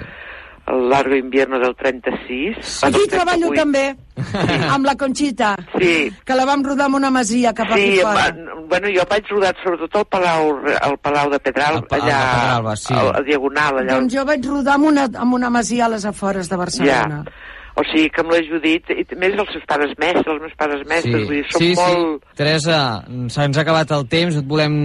El 0.66 0.88
Largo 0.90 1.14
Invierno 1.14 1.58
del 1.58 1.74
36. 1.76 2.56
Sí. 2.60 2.86
Aquí 2.86 3.06
treballo 3.08 3.48
38. 3.50 3.54
també, 3.54 3.96
amb 4.70 4.84
la 4.86 4.96
Conxita, 4.96 5.56
Sí, 5.78 6.10
que 6.24 6.34
la 6.34 6.44
vam 6.44 6.64
rodar 6.64 6.88
en 6.88 6.94
una 6.94 7.10
masia 7.10 7.52
cap 7.54 7.68
aquí 7.70 7.96
Sí, 7.96 8.00
fora. 8.00 8.28
em- 8.28 8.68
bueno, 8.68 8.88
jo 8.94 9.04
vaig 9.08 9.24
rodar 9.30 9.54
sobretot 9.62 9.94
al 9.96 10.06
Palau, 10.06 10.58
al 10.82 10.98
Palau 10.98 11.30
de 11.30 11.38
Pedral, 11.38 11.76
al 11.76 11.84
allà, 11.90 12.06
de 12.06 12.40
Pedralba, 12.40 12.76
sí. 12.76 12.94
al- 12.94 13.14
a 13.16 13.20
Diagonal, 13.22 13.78
allà. 13.78 13.92
Doncs 13.94 14.14
jo 14.14 14.24
vaig 14.24 14.44
rodar 14.46 14.76
en 14.76 14.82
una, 14.82 15.04
en 15.04 15.32
una 15.32 15.50
masia 15.50 15.86
a 15.86 15.88
les 15.88 16.04
afores 16.04 16.48
de 16.48 16.56
Barcelona. 16.56 17.22
Ja. 17.24 17.32
O 17.76 17.82
sigui 17.84 18.08
que 18.08 18.22
amb 18.22 18.32
la 18.32 18.38
Judit, 18.40 18.88
i 18.88 19.02
més 19.20 19.34
els 19.36 19.50
seus 19.52 19.64
pares 19.68 19.90
mestres, 20.00 20.24
els 20.32 20.40
meus 20.40 20.54
pares 20.56 20.80
mestres, 20.88 21.26
vull 21.28 21.34
dir, 21.34 21.42
són 21.50 21.60
sí, 21.60 21.66
molt... 21.76 22.22
sí. 22.24 22.36
Teresa, 22.38 22.76
se'ns 23.34 23.58
ha 23.58 23.64
acabat 23.66 23.90
el 23.92 24.06
temps, 24.08 24.32
no 24.32 24.40
et 24.40 24.46
volem 24.48 24.76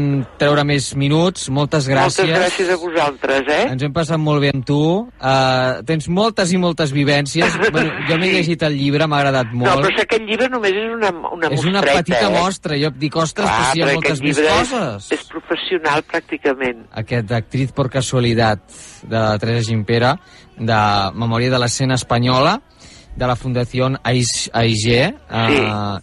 treure 0.41 0.65
més 0.67 0.89
minuts. 0.99 1.45
Moltes 1.55 1.87
gràcies. 1.87 2.27
Moltes 2.27 2.41
gràcies 2.41 2.73
a 2.73 2.77
vosaltres, 2.81 3.47
eh? 3.47 3.61
Ens 3.71 3.85
hem 3.87 3.93
passat 3.95 4.19
molt 4.19 4.43
bé 4.43 4.49
amb 4.51 4.65
tu. 4.67 4.79
Uh, 5.07 5.79
tens 5.87 6.09
moltes 6.11 6.51
i 6.51 6.59
moltes 6.59 6.91
vivències. 6.91 7.55
bueno, 7.77 7.93
jo 8.09 8.17
m'he 8.19 8.33
llegit 8.33 8.65
el 8.67 8.75
llibre, 8.75 9.07
m'ha 9.07 9.21
agradat 9.23 9.53
No, 9.55 9.61
molt. 9.63 9.85
però 9.85 9.93
és 9.93 9.99
que 10.01 10.05
aquest 10.09 10.27
llibre 10.27 10.49
només 10.51 10.75
és 10.81 10.91
una, 10.97 11.13
una 11.31 11.47
és 11.47 11.63
una 11.63 11.79
mostreta, 11.79 12.03
petita 12.03 12.27
eh? 12.27 12.33
mostra. 12.35 12.79
Jo 12.83 12.91
dic, 13.05 13.15
ostres, 13.23 13.47
Clar, 13.47 13.55
però 13.55 13.71
si 13.71 13.79
hi 13.79 13.85
ha 13.85 13.93
moltes 13.93 14.25
més 14.27 14.43
coses. 14.49 15.07
És, 15.07 15.15
és 15.15 15.31
professional, 15.31 16.03
pràcticament. 16.11 16.83
Aquest 17.05 17.31
actriz 17.39 17.71
por 17.71 17.87
casualitat 17.93 18.67
de 19.07 19.23
Teresa 19.39 19.69
Gimpera, 19.69 20.17
de 20.59 20.81
Memòria 21.15 21.55
de 21.55 21.63
l'escena 21.63 21.95
espanyola, 21.95 22.59
de 23.15 23.27
la 23.27 23.35
Fundació 23.35 23.89
AIG, 24.03 24.85
eh, 24.93 25.13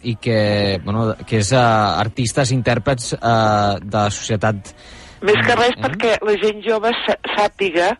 i 0.03 0.17
que, 0.21 0.79
bueno, 0.85 1.15
que 1.27 1.39
és 1.41 1.53
uh, 1.53 1.99
artistes, 1.99 2.53
intèrprets 2.53 3.15
uh, 3.17 3.79
de 3.81 3.97
la 3.97 4.11
societat 4.11 4.75
Més 5.25 5.41
que 5.47 5.57
res 5.59 5.73
Eh? 5.75 5.81
perquè 5.83 6.13
la 6.23 6.37
gent 6.39 6.61
jove 6.63 6.93
sà- 7.07 7.19
sàpiga 7.35 7.97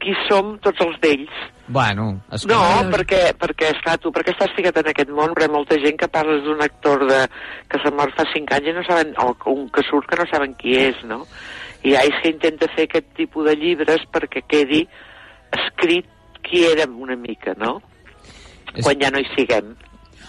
qui 0.00 0.14
som 0.28 0.58
tots 0.60 0.80
els 0.84 0.96
vells. 1.00 1.32
Bueno, 1.66 2.20
No, 2.48 2.60
perquè, 2.92 3.32
perquè 3.40 3.70
esclar, 3.72 3.96
tu 3.98 4.10
perquè 4.12 4.32
estàs 4.34 4.52
ficat 4.56 4.76
en 4.82 4.88
aquest 4.88 5.08
món, 5.10 5.32
però 5.32 5.48
molta 5.52 5.78
gent 5.80 5.96
que 5.96 6.08
parles 6.08 6.42
d'un 6.44 6.60
actor 6.60 7.06
de, 7.08 7.22
que 7.68 7.80
s'ha 7.80 7.92
mort 7.96 8.12
fa 8.16 8.24
5 8.32 8.52
anys 8.56 8.68
i 8.68 8.74
no 8.76 8.82
saben, 8.84 9.14
o 9.16 9.32
un 9.52 9.68
que 9.72 9.84
surt 9.88 10.08
que 10.08 10.16
no 10.20 10.26
saben 10.30 10.54
qui 10.60 10.76
és, 10.76 10.96
no? 11.04 11.22
I 11.84 11.96
que 12.22 12.28
intenta 12.32 12.68
fer 12.74 12.84
aquest 12.88 13.10
tipus 13.16 13.44
de 13.48 13.56
llibres 13.56 14.04
perquè 14.12 14.44
quedi 14.48 14.86
escrit 15.52 16.06
qui 16.44 16.64
érem 16.68 17.00
una 17.00 17.16
mica, 17.16 17.54
no? 17.56 17.80
Quan 18.82 19.00
ja 19.00 19.10
no 19.10 19.18
hi 19.22 19.26
siguem. 19.36 19.74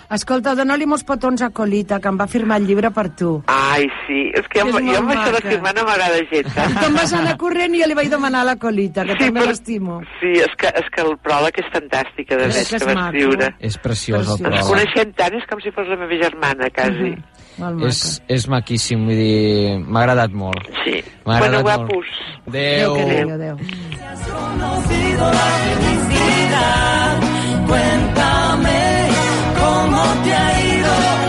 Escolta, 0.05 0.51
dona-li 0.53 0.85
molts 0.85 1.01
petons 1.03 1.41
a 1.41 1.47
Colita, 1.49 1.97
que 1.99 2.07
em 2.11 2.17
va 2.19 2.27
firmar 2.29 2.59
el 2.61 2.67
llibre 2.69 2.91
per 2.93 3.07
tu. 3.17 3.41
Ai, 3.49 3.87
sí, 4.05 4.27
és 4.37 4.45
que 4.53 4.61
jo, 4.61 4.67
És 4.77 4.85
jo 4.85 4.97
amb 4.99 5.09
això 5.15 5.31
de 5.33 5.39
firmar 5.41 5.71
no 5.73 5.81
m'agrada 5.87 6.19
gens. 6.29 6.45
Eh? 6.61 6.67
te'n 6.83 6.93
vas 6.93 7.13
anar 7.17 7.33
corrent 7.41 7.73
i 7.73 7.81
jo 7.81 7.87
li 7.89 7.95
vaig 7.97 8.11
demanar 8.13 8.43
a 8.43 8.47
la 8.51 8.55
Colita, 8.61 9.01
que 9.03 9.15
Sí, 9.17 9.23
també 9.25 9.47
l'estimo. 9.47 9.95
Sí, 10.19 10.35
és 10.45 10.53
que, 10.61 10.69
és 10.77 10.91
que 10.93 11.01
el 11.01 11.15
pròleg 11.25 11.57
és 11.57 11.71
fantàstica, 11.73 12.37
de 12.37 12.51
És 12.51 12.69
que 12.69 12.77
és 12.77 12.83
que 12.83 12.85
va 12.91 12.93
maco. 12.99 13.15
escriure. 13.17 13.49
És 13.59 13.79
preciós 13.81 14.27
el 14.27 14.31
Ens 14.35 14.41
pròleg. 14.45 14.69
coneixem 14.69 15.15
tant, 15.17 15.33
és 15.41 15.49
com 15.49 15.59
si 15.65 15.71
fos 15.73 15.89
la 15.89 15.97
meva 16.03 16.21
germana, 16.21 16.69
quasi. 16.69 17.15
Molt 17.57 17.83
És, 17.89 18.21
és 18.29 18.45
maquíssim, 18.51 19.07
vull 19.09 19.15
dir, 19.17 19.79
m'ha 19.79 20.01
agradat 20.05 20.31
molt. 20.37 20.69
Sí. 20.83 21.01
M'ha 21.25 21.39
Bueno, 21.39 21.63
agradat 21.63 21.63
guapos. 21.63 22.05
Molt. 22.05 22.47
Adéu. 22.53 22.93
Adéu, 22.93 23.29
adéu. 23.39 23.57
conocido 24.29 25.31
ido, 30.27 31.25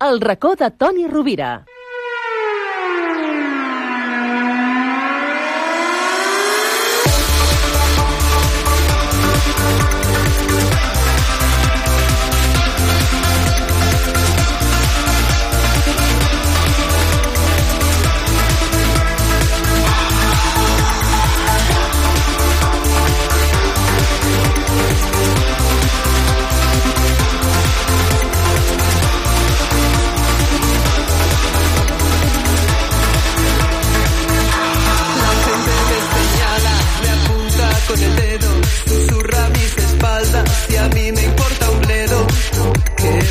El 0.00 0.20
racó 0.20 0.54
de 0.54 0.70
Toni 0.70 1.06
Rovira. 1.08 1.66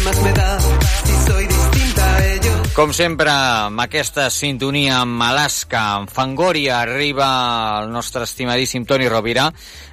Más 0.08 0.22
me 0.22 0.32
da 0.32 0.60
si 1.04 1.14
soy 1.28 1.46
distinta 1.48 2.16
a 2.16 2.26
ellos? 2.26 2.74
Com 2.74 2.94
sempre, 2.94 3.32
amb 3.32 3.82
aquesta 3.84 4.30
sintonia 4.32 5.02
amb 5.02 5.24
Alaska, 5.26 5.82
amb 5.98 6.12
Fangoria, 6.14 6.80
arriba 6.82 7.28
el 7.82 7.92
nostre 7.92 8.24
estimadíssim 8.24 8.86
Toni 8.86 9.10
Rovira. 9.10 9.50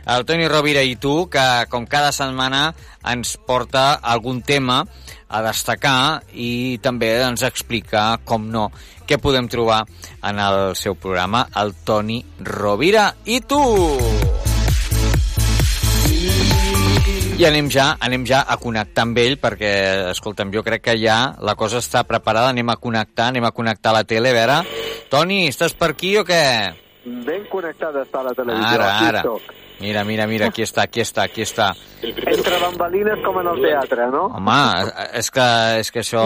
El 0.06 0.26
Toni 0.28 0.46
Rovira 0.46 0.84
i 0.86 0.94
tu, 1.02 1.26
que 1.32 1.66
com 1.72 1.88
cada 1.90 2.12
setmana 2.12 2.68
ens 3.10 3.34
porta 3.46 3.94
algun 4.14 4.42
tema 4.46 4.84
a 5.28 5.42
destacar 5.42 6.22
i 6.30 6.78
també 6.84 7.16
ens 7.24 7.42
explica, 7.42 8.12
com 8.24 8.46
no, 8.52 8.68
què 9.08 9.18
podem 9.18 9.50
trobar 9.50 9.82
en 10.22 10.38
el 10.38 10.76
seu 10.78 10.94
programa, 10.94 11.48
el 11.58 11.74
Toni 11.82 12.22
Rovira 12.38 13.10
i 13.24 13.40
tu! 13.42 14.23
I 17.34 17.44
anem 17.48 17.66
ja, 17.72 17.96
anem 17.98 18.22
ja 18.28 18.44
a 18.46 18.54
connectar 18.62 19.02
amb 19.08 19.18
ell 19.18 19.34
perquè, 19.42 19.70
escolta'm, 20.12 20.52
jo 20.54 20.62
crec 20.62 20.84
que 20.86 20.94
ja 21.00 21.32
la 21.42 21.56
cosa 21.58 21.80
està 21.82 22.04
preparada, 22.06 22.52
anem 22.54 22.68
a 22.70 22.76
connectar, 22.78 23.32
anem 23.32 23.44
a 23.48 23.50
connectar 23.50 23.90
a 23.90 23.96
la 23.98 24.04
tele, 24.06 24.30
a 24.30 24.36
veure. 24.38 24.58
Toni, 25.10 25.40
estàs 25.50 25.74
per 25.74 25.90
aquí 25.96 26.12
o 26.20 26.22
què? 26.28 26.44
Ben 27.26 27.42
connectada 27.50 28.04
està 28.06 28.22
la 28.24 28.32
televisió. 28.38 28.68
Ara, 28.78 28.90
Aquí 28.94 29.10
ara. 29.10 29.24
Mira, 29.80 30.04
mira, 30.06 30.28
mira, 30.30 30.46
aquí 30.46 30.62
està, 30.62 30.84
aquí 30.86 31.02
està, 31.02 31.24
aquí 31.26 31.42
està. 31.42 31.72
Entre 32.06 32.60
bambalines 32.62 33.18
com 33.24 33.40
en 33.42 33.48
el 33.50 33.58
teatre, 33.64 34.06
no? 34.14 34.28
Home, 34.38 34.60
és 35.18 35.28
que, 35.34 35.48
és 35.82 35.90
que 35.90 36.04
això 36.04 36.22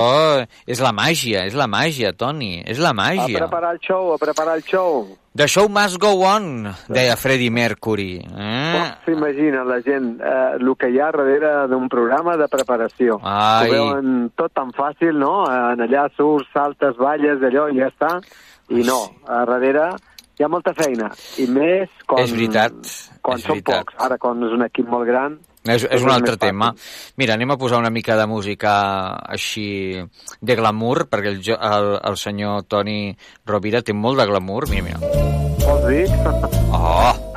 és 0.68 0.82
la 0.84 0.92
màgia, 0.92 1.46
és 1.48 1.56
la 1.56 1.66
màgia, 1.66 2.12
Toni, 2.12 2.58
és 2.68 2.78
la 2.78 2.92
A 2.92 2.98
màgia. 3.00 3.40
preparar 3.40 3.72
el 3.72 3.80
show, 3.80 4.12
a 4.12 4.18
preparar 4.20 4.58
el 4.60 4.62
show. 4.68 5.08
The 5.38 5.46
show 5.46 5.68
must 5.68 6.00
go 6.02 6.24
on, 6.26 6.66
deia 6.90 7.14
Freddie 7.14 7.52
Mercury. 7.54 8.16
Eh? 8.18 8.86
S'imagina 9.04 9.60
la 9.62 9.76
gent 9.86 10.16
eh, 10.18 10.56
el 10.58 10.72
que 10.74 10.88
hi 10.90 10.98
ha 10.98 11.12
darrere 11.14 11.52
d'un 11.70 11.86
programa 11.86 12.34
de 12.40 12.48
preparació. 12.50 13.20
Ai. 13.22 13.68
Ho 13.68 13.70
veuen 13.70 14.16
tot 14.34 14.50
tan 14.58 14.72
fàcil, 14.74 15.14
no? 15.22 15.44
En 15.46 15.84
allà 15.86 16.08
surts, 16.16 16.50
saltes, 16.50 16.98
balles, 16.98 17.38
allò, 17.46 17.68
i 17.70 17.78
ja 17.78 17.86
està. 17.92 18.16
I 18.74 18.82
no, 18.82 18.98
a 19.30 19.44
darrere 19.46 19.92
hi 20.40 20.42
ha 20.42 20.50
molta 20.50 20.74
feina. 20.74 21.12
I 21.38 21.46
més 21.54 21.94
quan, 22.02 22.24
És 22.24 22.34
veritat, 22.34 22.74
quan 23.22 23.38
és 23.38 23.46
són 23.46 23.60
veritat. 23.60 23.92
pocs. 23.92 24.02
Ara, 24.08 24.18
quan 24.18 24.42
és 24.42 24.58
un 24.58 24.66
equip 24.66 24.90
molt 24.90 25.06
gran... 25.06 25.38
És, 25.68 25.84
és 25.84 26.04
un 26.04 26.12
altre 26.12 26.36
tema. 26.40 26.72
Mira, 27.20 27.36
anem 27.36 27.54
a 27.54 27.58
posar 27.60 27.80
una 27.82 27.92
mica 27.94 28.16
de 28.18 28.26
música 28.30 28.72
així 29.28 29.68
de 30.40 30.58
glamour, 30.58 31.06
perquè 31.10 31.34
el, 31.34 31.40
el, 31.44 31.88
el 32.10 32.18
senyor 32.20 32.64
Toni 32.70 33.14
Rovira 33.46 33.82
té 33.82 33.96
molt 33.96 34.20
de 34.20 34.28
glamour. 34.30 34.68
Mira, 34.72 34.88
mira. 34.88 35.26
Vols 35.64 35.88
dir? 35.88 36.06
Oh! 36.72 37.28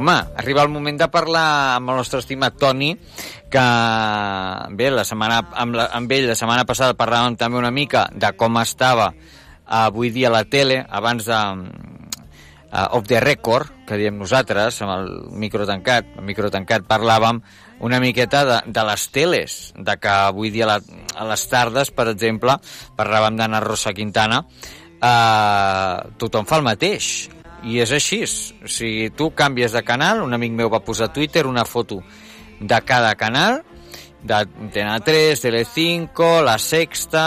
Home, 0.00 0.14
arriba 0.40 0.62
el 0.64 0.70
moment 0.72 0.96
de 0.96 1.10
parlar 1.12 1.76
amb 1.76 1.92
el 1.92 2.00
nostre 2.00 2.22
estimat 2.22 2.56
Toni, 2.56 2.94
que 3.52 3.64
bé, 4.78 4.88
la 4.94 5.04
setmana, 5.04 5.42
amb, 5.60 5.76
la, 5.76 5.90
amb 5.96 6.12
ell 6.16 6.30
la 6.30 6.38
setmana 6.38 6.64
passada 6.68 6.96
parlàvem 6.96 7.36
també 7.36 7.60
una 7.60 7.72
mica 7.74 8.06
de 8.14 8.32
com 8.40 8.56
estava 8.62 9.10
avui 9.70 10.10
dia 10.10 10.32
la 10.32 10.44
tele, 10.48 10.80
abans 10.88 11.28
de 11.28 11.40
uh, 12.72 12.96
off 12.96 13.06
the 13.08 13.20
record, 13.20 13.70
que 13.86 13.98
diem 14.00 14.18
nosaltres, 14.18 14.80
amb 14.84 14.94
el 14.94 15.10
micro 15.38 15.66
tancat, 15.68 16.14
el 16.18 16.26
micro 16.26 16.50
tancat 16.52 16.86
parlàvem 16.88 17.42
una 17.80 18.00
miqueta 18.00 18.44
de, 18.44 18.60
de 18.66 18.84
les 18.86 19.08
teles, 19.10 19.58
de 19.76 19.96
que 19.96 20.10
avui 20.10 20.52
dia 20.54 20.66
a, 20.68 20.76
la, 20.76 21.02
a 21.16 21.26
les 21.32 21.46
tardes, 21.48 21.90
per 21.90 22.10
exemple, 22.12 22.58
parlàvem 22.98 23.38
d'Anna 23.40 23.62
Rosa 23.64 23.94
Quintana, 23.96 24.42
eh, 25.00 26.10
tothom 26.20 26.48
fa 26.48 26.60
el 26.60 26.66
mateix, 26.66 27.30
i 27.64 27.80
és 27.80 27.92
així. 27.92 28.22
O 28.24 28.68
sigui, 28.68 29.10
tu 29.16 29.30
canvies 29.36 29.72
de 29.76 29.82
canal, 29.86 30.22
un 30.24 30.36
amic 30.36 30.52
meu 30.56 30.70
va 30.72 30.84
posar 30.84 31.08
a 31.08 31.14
Twitter 31.14 31.46
una 31.48 31.64
foto 31.64 32.02
de 32.60 32.80
cada 32.84 33.14
canal, 33.16 33.62
de 34.22 34.34
Antena 34.34 35.00
3, 35.00 35.40
Telecinco, 35.40 36.42
La 36.44 36.58
Sexta 36.58 37.24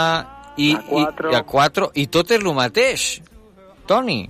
i, 0.56 0.70
i, 0.70 1.02
i 1.02 1.34
a 1.34 1.42
4, 1.42 1.90
i 1.98 2.06
tot 2.06 2.30
és 2.30 2.42
el 2.42 2.54
mateix. 2.54 3.08
Toni, 3.90 4.22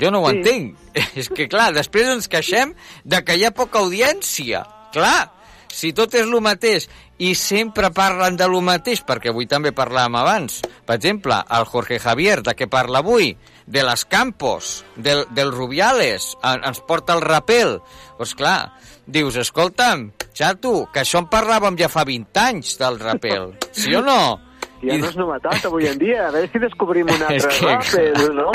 jo 0.00 0.10
no 0.10 0.20
ho 0.22 0.30
Sí. 0.30 0.36
entenc. 0.36 0.76
És 1.16 1.28
que, 1.28 1.48
clar, 1.48 1.72
després 1.74 2.08
ens 2.12 2.28
queixem 2.28 2.74
de 3.04 3.22
que 3.24 3.36
hi 3.36 3.44
ha 3.44 3.50
poca 3.54 3.78
audiència. 3.80 4.64
Clar, 4.92 5.32
si 5.72 5.92
tot 5.92 6.14
és 6.14 6.22
el 6.24 6.40
mateix 6.40 6.88
i 7.18 7.34
sempre 7.34 7.90
parlen 7.96 8.36
de 8.36 8.46
lo 8.48 8.60
mateix, 8.64 9.02
perquè 9.04 9.30
avui 9.32 9.46
també 9.48 9.72
parlàvem 9.72 10.16
abans, 10.20 10.60
per 10.86 10.96
exemple, 10.96 11.36
el 11.50 11.64
Jorge 11.68 11.98
Javier, 12.00 12.42
de 12.44 12.52
què 12.56 12.68
parla 12.68 13.00
avui? 13.00 13.34
De 13.66 13.82
les 13.82 14.04
Campos, 14.04 14.84
del, 14.96 15.24
del 15.34 15.50
Rubiales, 15.52 16.36
en- 16.44 16.62
ens 16.64 16.80
porta 16.86 17.16
el 17.16 17.20
rapel. 17.24 17.80
Doncs 18.18 18.34
clar, 18.38 18.72
dius, 19.06 19.36
escolta'm, 19.36 20.12
xato, 20.36 20.86
que 20.92 21.00
això 21.02 21.18
en 21.24 21.28
parlàvem 21.32 21.76
ja 21.80 21.88
fa 21.88 22.04
20 22.04 22.40
anys 22.40 22.76
del 22.78 23.00
rapel, 23.00 23.56
sí 23.72 23.94
o 23.96 24.02
no? 24.06 24.40
Ja 24.82 24.96
no 25.00 25.08
és 25.08 25.16
novetat 25.16 25.64
avui 25.68 25.86
en 25.88 25.98
dia. 25.98 26.26
A 26.28 26.32
veure 26.34 26.50
si 26.52 26.58
descobrim 26.62 27.08
un 27.08 27.22
És 27.32 27.44
altre 27.46 27.58
que- 27.58 28.10
rappel, 28.12 28.34
no? 28.36 28.50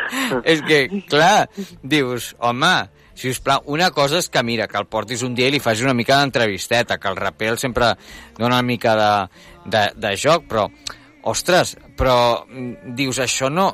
és 0.52 0.62
que, 0.62 0.80
clar, 1.10 1.48
dius, 1.82 2.34
home, 2.38 2.74
si 3.14 3.30
us 3.30 3.40
plau, 3.42 3.62
una 3.70 3.90
cosa 3.94 4.18
és 4.22 4.28
que, 4.30 4.42
mira, 4.42 4.66
que 4.70 4.78
el 4.78 4.86
portis 4.90 5.22
un 5.26 5.34
dia 5.34 5.48
i 5.50 5.54
li 5.54 5.60
facis 5.62 5.84
una 5.86 5.94
mica 5.94 6.18
d'entrevisteta, 6.20 6.98
que 6.98 7.08
el 7.10 7.16
rapel 7.18 7.58
sempre 7.58 7.92
dona 8.38 8.56
una 8.56 8.62
mica 8.62 8.94
de, 8.98 9.12
de, 9.70 9.84
de 9.96 10.16
joc, 10.16 10.46
però, 10.50 10.68
ostres, 11.30 11.76
però 11.96 12.44
mm, 12.48 12.94
dius, 12.98 13.18
això 13.22 13.50
no... 13.50 13.72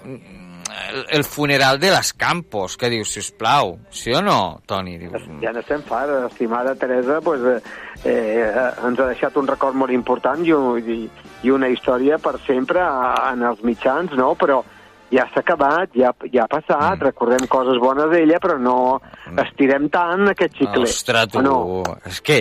El, 0.70 1.00
el 1.18 1.24
funeral 1.26 1.80
de 1.82 1.88
les 1.90 2.12
Campos, 2.14 2.76
que 2.78 2.86
dius, 2.88 3.10
si 3.10 3.18
us 3.18 3.32
plau, 3.34 3.72
sí 3.90 4.12
o 4.14 4.20
no, 4.22 4.60
Toni? 4.70 4.92
Dius, 5.00 5.24
Ja 5.42 5.50
n'estem 5.52 5.82
fart, 5.82 6.12
estimada 6.28 6.76
Teresa, 6.78 7.16
pues, 7.20 7.42
eh, 7.42 7.56
eh, 8.06 8.44
ens 8.86 9.02
ha 9.02 9.08
deixat 9.08 9.34
un 9.40 9.48
record 9.50 9.74
molt 9.74 9.90
important 9.90 10.44
i, 10.46 10.54
i, 10.54 11.00
i 11.42 11.50
una 11.54 11.70
història 11.72 12.18
per 12.18 12.36
sempre 12.46 12.84
en 13.30 13.42
els 13.48 13.62
mitjans, 13.64 14.12
no? 14.18 14.34
Però 14.38 14.60
ja 15.10 15.24
s'ha 15.32 15.40
acabat, 15.42 15.90
ja, 15.98 16.12
ja 16.30 16.44
ha 16.44 16.50
passat, 16.50 17.00
mm. 17.00 17.02
recordem 17.08 17.46
coses 17.50 17.80
bones 17.82 18.06
d'ella, 18.12 18.38
però 18.42 18.56
no 18.62 18.76
estirem 19.42 19.88
tant 19.90 20.30
aquest 20.30 20.54
xicle. 20.60 20.84
Ostres, 20.86 21.32
tu, 21.32 21.42
no? 21.42 21.82
és 22.06 22.20
que 22.22 22.36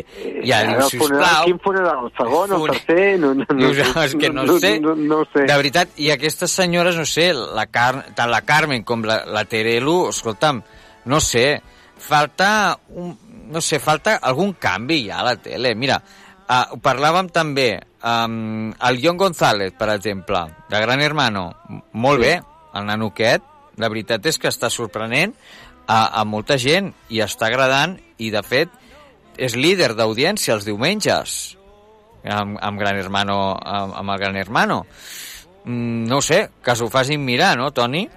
ja 0.46 0.62
Ara 0.62 0.76
dius, 0.78 0.94
funeral. 1.02 1.48
Quin 1.50 1.62
funeral? 1.64 2.04
El 2.06 2.14
segon, 2.20 2.54
el 2.60 2.68
tercer? 2.70 3.08
No, 3.24 3.34
no, 3.40 3.48
no, 3.50 3.72
"Ah, 3.96 4.06
és 4.06 4.16
que 4.16 4.30
no, 4.30 4.46
sé. 4.60 4.76
No, 4.84 4.94
no, 4.96 5.24
sé. 5.34 5.48
De 5.50 5.58
veritat, 5.64 5.98
i 5.98 6.12
aquestes 6.14 6.54
senyores, 6.62 6.96
no 7.00 7.08
sé, 7.10 7.32
la 7.34 7.66
Car 7.74 8.06
tant 8.14 8.30
la 8.30 8.44
Carmen 8.46 8.86
com 8.86 9.04
la, 9.04 9.24
la 9.26 9.46
Terelu, 9.50 10.10
escolta'm, 10.14 10.62
no 11.10 11.20
sé, 11.20 11.48
falta 11.98 12.78
un, 12.90 13.18
no 13.50 13.62
sé, 13.62 13.80
falta 13.82 14.20
algun 14.22 14.54
canvi 14.62 15.08
ja 15.08 15.24
a 15.24 15.32
la 15.32 15.36
tele. 15.42 15.74
Mira, 15.74 15.98
Uh, 16.50 16.64
ho 16.74 16.80
parlàvem 16.82 17.28
també 17.30 17.76
um, 18.02 18.72
el 18.74 19.00
John 19.04 19.20
González, 19.22 19.76
per 19.78 19.92
exemple, 19.94 20.42
de 20.70 20.82
Gran 20.82 21.02
Hermano. 21.06 21.44
Molt 21.94 22.24
bé, 22.24 22.40
el 22.74 22.88
nano 22.88 23.12
aquest, 23.14 23.46
la 23.78 23.90
veritat 23.92 24.26
és 24.26 24.42
que 24.42 24.50
està 24.50 24.72
sorprenent 24.74 25.36
a, 25.86 26.22
a 26.22 26.26
molta 26.26 26.58
gent 26.58 26.92
i 27.14 27.22
està 27.22 27.48
agradant 27.48 27.96
i, 28.18 28.32
de 28.34 28.42
fet, 28.42 28.74
és 29.38 29.56
líder 29.56 29.94
d'audiència 29.96 30.56
els 30.58 30.66
diumenges 30.68 31.38
amb, 32.26 32.58
amb 32.62 32.82
Gran 32.82 32.98
Hermano, 33.00 33.40
amb, 33.56 33.96
amb 34.02 34.16
el 34.16 34.20
Gran 34.26 34.38
Hermano. 34.38 34.82
Mm, 35.66 36.08
no 36.10 36.22
sé, 36.26 36.48
que 36.64 36.76
s'ho 36.76 36.90
facin 36.90 37.24
mirar, 37.26 37.56
no, 37.58 37.72
Toni? 37.72 38.08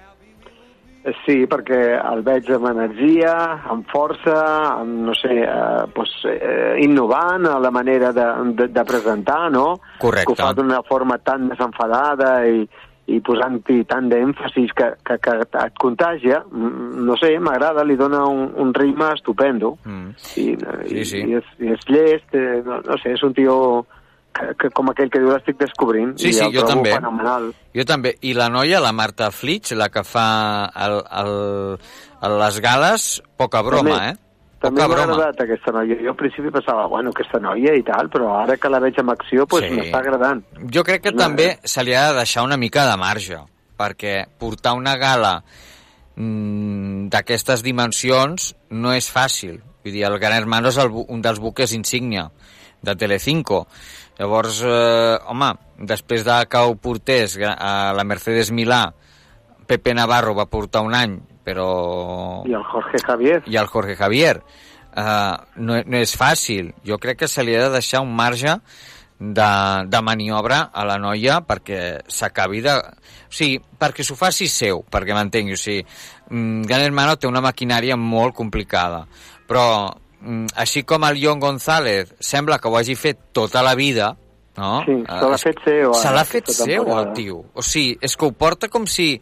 Sí, 1.25 1.41
perquè 1.51 1.79
el 1.99 2.21
veig 2.23 2.47
amb 2.55 2.69
energia, 2.69 3.33
amb 3.73 3.89
força, 3.91 4.37
amb, 4.79 5.01
no 5.09 5.15
sé, 5.19 5.35
eh, 5.43 5.83
pues, 5.91 6.13
eh, 6.31 6.77
innovant 6.83 7.49
a 7.51 7.57
la 7.59 7.71
manera 7.75 8.13
de, 8.15 8.27
de, 8.55 8.69
de 8.71 8.85
presentar, 8.87 9.51
no? 9.51 9.81
Correcte. 9.99 10.31
Que 10.31 10.37
ho 10.37 10.39
fa 10.39 10.53
d'una 10.55 10.79
forma 10.87 11.17
tan 11.19 11.49
desenfadada 11.51 12.45
i, 12.47 12.63
i 13.11 13.19
posant-hi 13.19 13.81
tant 13.89 14.07
d'èmfasis 14.07 14.71
que, 14.77 14.87
que, 15.03 15.17
que 15.19 15.33
et 15.43 15.75
contagia, 15.81 16.39
no 16.53 17.17
sé, 17.19 17.33
m'agrada, 17.43 17.83
li 17.83 17.99
dona 17.99 18.23
un, 18.31 18.45
un 18.63 18.71
ritme 18.73 19.11
estupendo. 19.11 19.75
Mm. 19.83 20.13
I, 20.15 20.23
Sí, 20.31 20.47
i, 20.55 21.03
sí. 21.09 21.25
i, 21.27 21.35
és, 21.41 21.51
i 21.59 21.73
és 21.75 21.83
llest, 21.91 22.31
eh, 22.31 22.61
no, 22.63 22.79
no 22.87 22.99
sé, 23.03 23.17
és 23.17 23.27
un 23.27 23.35
tio 23.35 23.57
que, 24.33 24.55
que 24.59 24.69
com 24.73 24.89
aquell 24.89 25.09
que 25.13 25.19
diu 25.21 25.29
l'estic 25.31 25.57
descobrint. 25.59 26.15
Sí, 26.17 26.29
i 26.29 26.33
sí, 26.33 26.43
el 26.45 26.53
jo 26.55 26.65
també. 26.65 26.93
fenomenal. 26.93 27.51
Jo 27.75 27.85
també. 27.85 28.15
I 28.21 28.33
la 28.33 28.49
noia, 28.49 28.79
la 28.81 28.91
Marta 28.91 29.29
Flitsch, 29.31 29.71
la 29.77 29.89
que 29.89 30.03
fa 30.03 30.25
el, 30.85 30.99
el, 31.21 31.33
el, 32.23 32.37
les 32.39 32.59
gales, 32.59 33.07
poca 33.37 33.61
broma, 33.61 33.89
També- 33.99 34.09
eh? 34.11 34.19
També 34.63 34.79
Poca 34.79 34.87
m'ha 34.95 34.95
broma. 35.05 35.13
agradat 35.25 35.41
aquesta 35.43 35.71
noia. 35.75 35.95
Jo 36.01 36.09
al 36.11 36.15
principi 36.15 36.49
pensava, 36.49 36.85
bueno, 36.87 37.09
aquesta 37.11 37.37
noia 37.43 37.73
i 37.75 37.83
tal, 37.83 38.07
però 38.09 38.29
ara 38.41 38.55
que 38.55 38.69
la 38.71 38.79
veig 38.79 38.95
en 38.97 39.09
acció, 39.11 39.45
pues, 39.45 39.65
Sí. 39.67 39.73
m'està 39.75 39.99
agradant. 39.99 40.41
Jo 40.71 40.83
crec 40.87 41.01
que 41.03 41.11
No, 41.11 41.17
també 41.17 41.59
se 41.65 41.83
li 41.83 41.93
ha 41.93 42.05
de 42.13 42.19
deixar 42.19 42.43
una 42.45 42.55
mica 42.55 42.85
de 42.89 42.95
marge, 42.95 43.37
perquè 43.77 44.25
portar 44.39 44.71
una 44.73 44.95
gala 44.95 45.43
mm, 46.15 47.09
d'aquestes 47.09 47.63
dimensions 47.63 48.53
no 48.69 48.93
és 48.93 49.09
fàcil. 49.11 49.59
Vull 49.83 49.91
dir, 49.93 50.05
el 50.07 50.17
Gran 50.19 50.37
Hermano 50.37 50.69
és 50.69 50.77
el, 50.77 50.91
un 50.93 51.21
dels 51.21 51.39
buques 51.43 51.73
insígnia 51.73 52.29
de 52.81 52.95
Telecinco. 52.95 53.67
Llavors, 54.19 54.61
eh, 54.61 55.17
home, 55.27 55.49
després 55.89 56.25
de 56.25 56.37
que 56.49 56.61
ho 56.61 56.75
portés 56.77 57.37
a 57.41 57.93
la 57.97 58.03
Mercedes 58.05 58.51
Milà, 58.53 58.85
Pepe 59.67 59.93
Navarro 59.97 60.35
va 60.37 60.49
portar 60.51 60.83
un 60.85 60.93
any, 60.93 61.17
però... 61.43 62.43
I 62.45 62.53
el 62.53 62.65
Jorge 62.69 63.01
Javier. 63.05 63.41
I 63.49 63.57
el 63.57 63.67
Jorge 63.71 63.95
Javier. 63.99 64.37
Uh, 64.93 65.33
no, 65.57 65.79
no 65.89 65.97
és 65.97 66.13
fàcil. 66.13 66.73
Jo 66.85 66.99
crec 67.01 67.23
que 67.23 67.31
se 67.31 67.41
li 67.41 67.55
ha 67.57 67.63
de 67.65 67.71
deixar 67.79 68.03
un 68.05 68.13
marge 68.13 68.59
de, 69.17 69.49
de 69.89 70.01
maniobra 70.05 70.67
a 70.73 70.83
la 70.85 70.99
noia 71.01 71.39
perquè 71.47 72.03
s'acabi 72.07 72.61
de... 72.65 72.75
O 72.77 73.33
sigui, 73.33 73.57
perquè 73.79 74.05
s'ho 74.05 74.17
faci 74.19 74.49
seu, 74.51 74.83
perquè 74.93 75.15
m'entengui. 75.17 75.57
O 75.57 75.59
sigui, 75.59 75.81
mm, 76.29 76.67
Gran 76.69 76.85
Hermano 76.85 77.17
té 77.17 77.29
una 77.29 77.41
maquinària 77.41 77.97
molt 77.97 78.35
complicada, 78.37 79.05
però 79.49 79.65
així 80.55 80.83
com 80.83 81.03
el 81.07 81.19
John 81.23 81.39
González 81.39 82.13
sembla 82.19 82.59
que 82.59 82.67
ho 82.69 82.77
hagi 82.77 82.95
fet 82.95 83.19
tota 83.33 83.61
la 83.63 83.75
vida, 83.75 84.15
no? 84.57 84.83
Sí, 84.85 84.99
se 85.07 85.25
l'ha 85.29 85.35
Eh, 85.35 85.41
fet 85.45 85.63
seu, 85.65 85.93
Se 85.93 86.11
l'ha 86.13 86.23
fet 86.25 86.47
seu, 86.51 86.85
el 86.99 87.13
tio. 87.13 87.45
O 87.53 87.61
sigui, 87.61 87.97
és 88.01 88.15
que 88.17 88.25
ho 88.25 88.31
porta 88.31 88.69
com 88.69 88.85
si... 88.87 89.19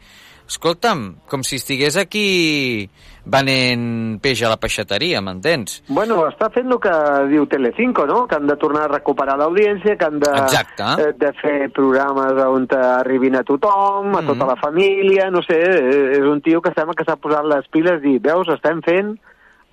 Escolta'm, 0.52 1.22
com 1.32 1.44
si 1.48 1.56
estigués 1.56 1.96
aquí 1.96 2.90
venent 3.24 4.18
peix 4.20 4.42
a 4.44 4.50
la 4.52 4.58
peixateria, 4.60 5.22
m'entens? 5.24 5.78
Bueno, 5.88 6.18
està 6.28 6.50
fent 6.52 6.68
el 6.74 6.80
que 6.82 6.92
diu 7.32 7.46
Telecinco, 7.48 8.04
no? 8.10 8.26
Que 8.28 8.36
han 8.36 8.48
de 8.50 8.58
tornar 8.60 8.84
a 8.90 8.92
recuperar 8.98 9.38
l'audiència, 9.40 9.96
que 9.96 10.06
han 10.10 10.20
de, 10.20 10.32
Exacte. 10.42 10.84
eh, 11.06 11.14
de 11.22 11.32
fer 11.40 11.70
programes 11.72 12.34
on 12.44 12.68
arribin 12.82 13.38
a 13.40 13.44
tothom, 13.48 14.16
a 14.18 14.24
tota 14.28 14.50
la 14.50 14.58
família, 14.60 15.30
no 15.32 15.40
sé, 15.46 15.56
eh, 15.62 16.18
és 16.20 16.26
un 16.28 16.42
tio 16.42 16.60
que 16.62 16.74
sembla 16.76 16.98
que 16.98 17.06
s'ha 17.08 17.16
posat 17.16 17.46
les 17.48 17.68
piles 17.72 18.04
i, 18.04 18.18
veus, 18.20 18.50
estem 18.52 18.82
fent 18.84 19.16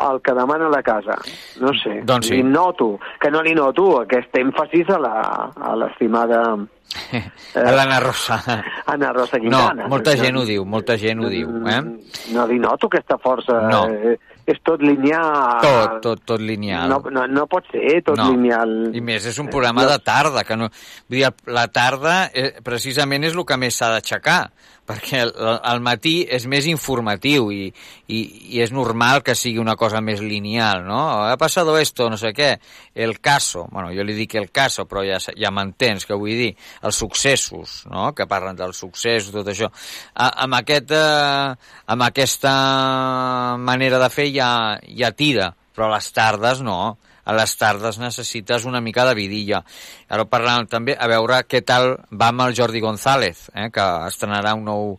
el 0.00 0.20
que 0.22 0.32
demana 0.34 0.68
la 0.70 0.82
casa. 0.82 1.16
No 1.60 1.72
sé. 1.82 2.00
Doncs 2.06 2.28
sí. 2.30 2.38
I 2.38 2.42
noto, 2.46 2.98
que 3.20 3.30
no 3.34 3.42
li 3.42 3.54
noto 3.54 4.00
aquest 4.02 4.34
èmfasis 4.38 4.90
a 4.94 5.74
l'estimada 5.76 6.42
A 7.54 7.70
l'Anna 7.74 7.98
Rosa. 8.00 8.38
Anna 8.86 9.12
Rosa 9.12 9.36
No, 9.36 9.42
Quintana. 9.42 9.88
molta 9.88 10.14
gent 10.16 10.36
ho 10.40 10.44
diu, 10.48 10.64
molta 10.64 10.96
gent 10.96 11.20
ho 11.20 11.28
diu, 11.28 11.50
eh? 11.68 11.82
No 12.32 12.46
li 12.48 12.58
noto 12.58 12.86
aquesta 12.88 13.18
força. 13.20 13.58
No. 13.68 13.82
Eh, 13.92 14.16
és 14.48 14.56
tot 14.64 14.80
lineal. 14.80 15.58
Tot, 15.60 15.98
tot, 16.00 16.22
tot 16.24 16.40
lineal. 16.40 16.88
No, 16.88 17.02
no, 17.12 17.26
no 17.28 17.44
pot 17.46 17.66
ser 17.70 18.00
tot 18.06 18.16
No. 18.16 18.30
lineal. 18.32 18.94
I 18.96 19.02
més, 19.04 19.26
és 19.28 19.36
un 19.38 19.50
programa 19.52 19.84
de 19.84 19.98
tarda, 20.00 20.44
que 20.48 20.56
no... 20.56 20.70
Vull 21.08 21.18
dir, 21.20 21.28
la 21.52 21.66
tarda 21.68 22.30
eh, 22.32 22.54
precisament 22.64 23.28
és 23.28 23.36
el 23.36 23.44
que 23.44 23.58
més 23.60 23.76
s'ha 23.76 23.90
d'aixecar, 23.92 24.46
perquè 24.88 25.20
el 25.28 25.82
matí 25.84 26.22
és 26.24 26.46
més 26.48 26.66
informatiu 26.70 27.50
i, 27.52 27.66
i, 28.08 28.20
i 28.56 28.62
és 28.64 28.72
normal 28.72 29.20
que 29.26 29.36
sigui 29.36 29.60
una 29.60 29.76
cosa 29.76 30.00
més 30.04 30.22
lineal, 30.24 30.86
no? 30.88 31.00
Ha 31.28 31.36
passat 31.40 31.68
esto, 31.76 32.08
no 32.08 32.16
sé 32.20 32.32
què, 32.36 32.54
el 32.96 33.18
caso, 33.20 33.66
bueno, 33.70 33.92
jo 33.92 34.06
li 34.06 34.16
dic 34.16 34.38
el 34.40 34.48
caso, 34.54 34.86
però 34.88 35.04
ja, 35.04 35.20
ja 35.20 35.52
m'entens 35.52 36.08
què 36.08 36.16
vull 36.16 36.40
dir, 36.40 36.52
els 36.88 37.00
successos, 37.04 37.82
no?, 37.92 38.10
que 38.16 38.28
parlen 38.30 38.56
dels 38.56 38.80
successos, 38.80 39.34
tot 39.34 39.52
això. 39.52 39.68
A, 40.14 40.30
amb, 40.46 40.56
aquest, 40.62 40.94
eh, 40.96 41.74
amb 41.92 42.08
aquesta 42.08 42.54
manera 43.60 44.00
de 44.00 44.08
fer 44.12 44.30
ja, 44.32 44.50
ja 44.88 45.12
tira, 45.12 45.52
però 45.76 45.90
a 45.90 45.98
les 45.98 46.08
tardes 46.16 46.64
no 46.64 46.80
a 47.28 47.36
les 47.36 47.54
tardes 47.60 48.00
necessites 48.00 48.64
una 48.64 48.80
mica 48.80 49.04
de 49.04 49.14
vidilla. 49.18 49.62
Ara 50.08 50.24
parlàvem 50.32 50.68
també 50.72 50.96
a 50.96 51.08
veure 51.10 51.42
què 51.44 51.60
tal 51.60 51.94
va 52.08 52.32
amb 52.32 52.46
el 52.48 52.56
Jordi 52.56 52.80
González, 52.80 53.48
eh, 53.54 53.68
que 53.74 53.86
estrenarà 54.08 54.54
un 54.56 54.64
nou 54.68 54.94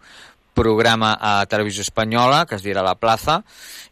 programa 0.54 1.16
a 1.20 1.46
Televisió 1.50 1.82
Espanyola, 1.82 2.44
que 2.46 2.58
es 2.60 2.66
dirà 2.66 2.84
La 2.86 2.98
Plaza, 3.00 3.42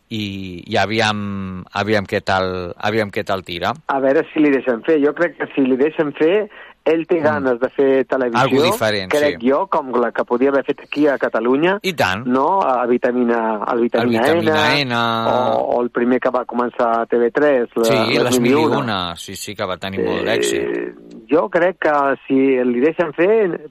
i, 0.09 0.63
i 0.67 0.77
aviam, 0.79 1.63
aviam, 1.81 2.05
què 2.07 2.21
tal, 2.23 2.73
aviam 2.89 3.11
què 3.11 3.23
tal 3.27 3.43
tira. 3.47 3.73
A 3.91 3.99
veure 4.03 4.23
si 4.31 4.43
li 4.43 4.51
deixen 4.53 4.83
fer. 4.85 4.99
Jo 5.03 5.13
crec 5.17 5.37
que 5.39 5.49
si 5.55 5.65
li 5.65 5.79
deixen 5.79 6.13
fer, 6.19 6.47
ell 6.87 7.03
té 7.07 7.19
ganes 7.23 7.59
de 7.59 7.69
fer 7.75 8.05
televisió. 8.07 8.37
Mm. 8.37 8.43
Algo 8.47 8.63
diferent, 8.63 9.11
crec 9.11 9.39
sí. 9.41 9.49
jo, 9.49 9.65
com 9.67 9.89
la 9.99 10.11
que 10.15 10.23
podia 10.25 10.49
haver 10.53 10.63
fet 10.65 10.81
aquí 10.85 11.05
a 11.07 11.17
Catalunya. 11.21 11.77
I 11.83 11.93
tant. 11.93 12.25
No? 12.25 12.61
A 12.63 12.85
Vitamina, 12.87 13.63
al 13.65 13.81
Vitamina, 13.81 14.21
El 14.27 14.39
Vitamina 14.39 14.71
N, 14.73 14.81
N. 14.87 14.95
O, 14.95 15.75
o 15.77 15.81
el 15.83 15.89
primer 15.91 16.19
que 16.23 16.31
va 16.31 16.45
començar 16.45 16.89
a 17.01 17.05
TV3, 17.05 17.75
la, 17.75 17.85
Sí, 17.91 18.17
les 18.23 18.39
mil 18.39 18.51
i 18.57 18.65
una. 18.65 18.77
una, 18.79 18.99
sí, 19.15 19.35
sí, 19.35 19.55
que 19.55 19.65
va 19.67 19.77
tenir 19.77 20.03
molt 20.05 20.25
d'èxit. 20.27 21.03
Jo 21.29 21.49
crec 21.51 21.77
que 21.83 21.95
si 22.27 22.39
li 22.63 22.79
deixen 22.79 23.11
fer, 23.13 23.67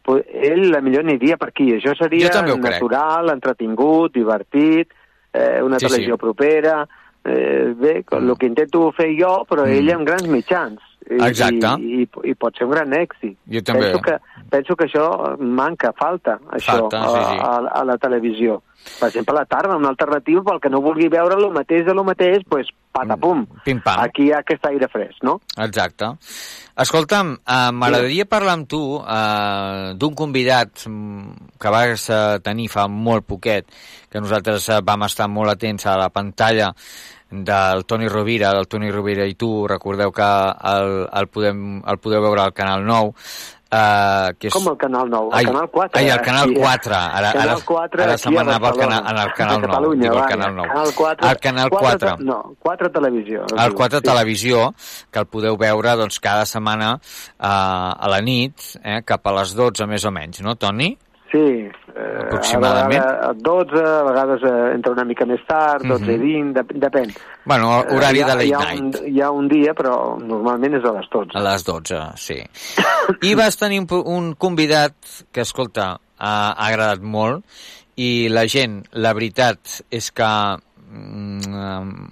ell 0.52 0.70
la 0.70 0.83
millor 0.85 1.05
aniria 1.07 1.38
per 1.40 1.48
aquí. 1.55 1.70
Això 1.79 1.96
seria 1.96 2.29
ho 2.29 2.44
crec. 2.44 2.61
natural, 2.61 3.31
entretingut, 3.33 4.12
divertit, 4.12 4.92
eh, 5.33 5.62
una 5.62 5.79
Sí, 5.79 5.87
televisió 5.87 6.14
sí. 6.14 6.20
propera... 6.20 6.87
Eh, 7.29 7.74
bé, 7.74 8.05
mm. 8.09 8.16
el 8.31 8.37
que 8.38 8.46
intento 8.46 8.92
fer 8.94 9.09
jo, 9.18 9.40
però 9.50 9.64
Mm. 9.66 9.72
ell 9.81 9.90
amb 9.96 10.07
grans 10.07 10.29
mitjans. 10.31 10.79
Exacte. 11.07 11.75
I, 11.81 12.03
i, 12.03 12.07
I 12.31 12.35
pot 12.35 12.57
ser 12.59 12.66
un 12.66 12.73
gran 12.75 12.95
èxit. 12.97 13.37
Jo 13.53 13.62
també. 13.66 13.90
Penso 13.92 14.03
que, 14.03 14.16
penso 14.51 14.77
que 14.77 14.88
això 14.88 15.07
manca, 15.38 15.92
falta, 15.99 16.38
això, 16.51 16.81
Falta, 16.83 17.03
sí, 17.07 17.21
sí. 17.21 17.37
A, 17.37 17.53
a, 17.53 17.61
a 17.81 17.85
la 17.87 17.97
televisió. 18.03 18.61
Per 18.87 19.09
exemple, 19.09 19.35
a 19.35 19.40
la 19.40 19.47
tarda, 19.51 19.79
una 19.79 19.90
alternativa 19.90 20.42
pel 20.47 20.61
que 20.62 20.71
no 20.71 20.83
vulgui 20.83 21.09
veure 21.11 21.38
el 21.38 21.49
mateix 21.55 21.87
de 21.87 21.95
lo 21.95 22.05
mateix, 22.07 22.45
pues, 22.49 22.69
patapum. 22.95 23.45
Pim-pam. 23.64 24.03
Aquí 24.03 24.29
hi 24.29 24.33
ha 24.35 24.42
aquest 24.45 24.66
aire 24.71 24.88
fresc, 24.92 25.23
no? 25.27 25.38
Exacte. 25.62 26.12
Escolta'm, 26.83 27.35
uh, 27.38 27.73
m'agradaria 27.73 28.29
parlar 28.29 28.59
amb 28.59 28.69
tu 28.71 28.81
uh, 28.99 29.95
d'un 29.97 30.14
convidat 30.19 30.87
mm, 30.88 31.51
que 31.61 31.73
vas 31.73 32.07
tenir 32.45 32.69
fa 32.73 32.87
molt 32.92 33.27
poquet, 33.27 33.69
que 34.12 34.23
nosaltres 34.23 34.71
uh, 34.71 34.81
vam 34.85 35.07
estar 35.09 35.29
molt 35.33 35.57
atents 35.57 35.88
a 35.88 35.97
la 36.01 36.11
pantalla 36.12 36.73
del 37.31 37.85
Toni 37.87 38.09
Rovira, 38.09 38.53
del 38.55 38.69
Toni 38.69 38.91
Rovira 38.91 39.27
i 39.27 39.35
tu, 39.35 39.67
recordeu 39.67 40.12
que 40.15 40.31
el, 40.73 41.09
el, 41.11 41.27
podem, 41.29 41.83
el 41.83 41.99
podeu 41.99 42.23
veure 42.23 42.45
al 42.45 42.53
Canal 42.55 42.85
9, 42.87 43.09
uh, 43.11 44.31
que 44.39 44.47
és... 44.47 44.55
Com 44.55 44.69
el 44.71 44.77
Canal 44.79 45.11
9? 45.11 45.33
El 45.33 45.39
Ai, 45.41 45.45
Canal 45.49 45.69
4. 45.75 45.99
Ai, 46.01 46.09
el 46.15 46.21
Canal 46.23 46.45
aquí, 46.53 46.61
4. 46.61 46.95
Ara, 46.95 47.33
Canal 47.35 47.49
ara, 47.57 47.65
4 47.67 48.05
ara 48.05 48.19
se 48.23 48.31
m'anava 48.31 48.71
al 48.71 48.79
canal, 48.79 49.03
Barcelona. 49.03 49.23
al 49.23 49.33
Canal 49.35 49.57
A 49.57 49.59
9. 49.59 49.73
Catalunya, 49.73 50.11
dic 50.11 50.21
el. 50.21 50.29
Canal 50.31 50.55
9. 50.55 50.69
Canal 50.71 50.95
4. 51.01 51.31
El 51.31 51.41
Canal 51.49 51.71
4. 51.71 52.17
No, 52.21 52.39
4 52.62 52.91
Televisió. 52.93 53.43
es 53.43 53.53
4 53.53 53.67
diu, 53.67 53.77
4 53.83 53.99
sí. 53.99 54.05
Televisió, 54.11 54.62
que 55.11 55.19
el 55.25 55.27
podeu 55.27 55.59
veure 55.59 55.97
doncs, 55.99 56.21
cada 56.23 56.47
setmana 56.47 56.93
eh, 57.03 57.47
a 57.49 58.12
la 58.12 58.21
nit, 58.23 58.71
eh, 58.85 59.01
cap 59.05 59.27
a 59.27 59.35
les 59.41 59.57
12 59.59 59.91
més 59.91 60.07
o 60.07 60.15
menys, 60.15 60.41
no, 60.47 60.55
Toni? 60.55 60.93
Sí, 61.31 61.39
eh, 61.39 62.19
Aproximadament. 62.23 63.03
A 63.03 63.33
vegades 63.33 63.42
12, 63.42 63.81
a 63.85 64.03
vegades 64.07 64.42
eh, 64.46 64.75
entra 64.77 64.92
una 64.92 65.05
mica 65.05 65.27
més 65.27 65.40
tard, 65.48 65.83
12 65.85 66.05
Mhm. 66.05 66.13
i 66.15 66.19
20, 66.19 66.53
dep 66.55 66.71
depèn. 66.85 67.15
Bueno, 67.44 67.71
horari 67.81 68.21
Eh, 68.21 68.23
ha- 68.23 68.27
de 68.29 68.35
late 68.35 68.46
hi 68.46 68.53
ha 68.53 68.59
night. 68.59 69.00
Un, 69.00 69.15
hi 69.17 69.21
ha 69.21 69.31
un 69.31 69.48
dia, 69.48 69.75
però 69.75 70.17
normalment 70.23 70.75
és 70.75 70.85
a 70.85 70.92
les 70.92 71.09
12. 71.11 71.31
A 71.35 71.40
les 71.42 71.65
12, 71.65 72.00
sí. 72.17 72.38
I 73.23 73.35
vas 73.35 73.57
tenir 73.57 73.81
un, 73.81 73.87
un 74.05 74.35
convidat 74.35 74.94
que, 75.33 75.40
escolta, 75.40 75.98
ha, 76.19 76.53
ha 76.53 76.67
agradat 76.69 77.00
molt 77.03 77.44
i 77.96 78.29
la 78.29 78.46
gent, 78.46 78.85
la 78.92 79.13
veritat 79.13 79.83
és 79.90 80.13
que 80.13 80.31
mm, 80.90 82.07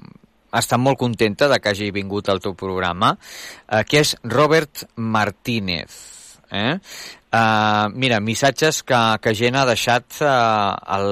està 0.55 0.77
molt 0.79 0.99
contenta 0.99 1.49
de 1.49 1.59
que 1.61 1.69
hagi 1.71 1.91
vingut 1.91 2.29
al 2.29 2.41
teu 2.41 2.55
programa, 2.55 3.17
eh, 3.69 3.85
que 3.85 4.01
és 4.01 4.17
Robert 4.25 4.85
Martínez. 4.97 6.24
Eh? 6.55 6.79
Uh, 7.35 7.91
mira, 7.93 8.21
missatges 8.21 8.85
que, 8.87 8.99
que 9.21 9.35
gent 9.35 9.57
ha 9.59 9.65
deixat 9.67 10.21
al, 10.23 11.09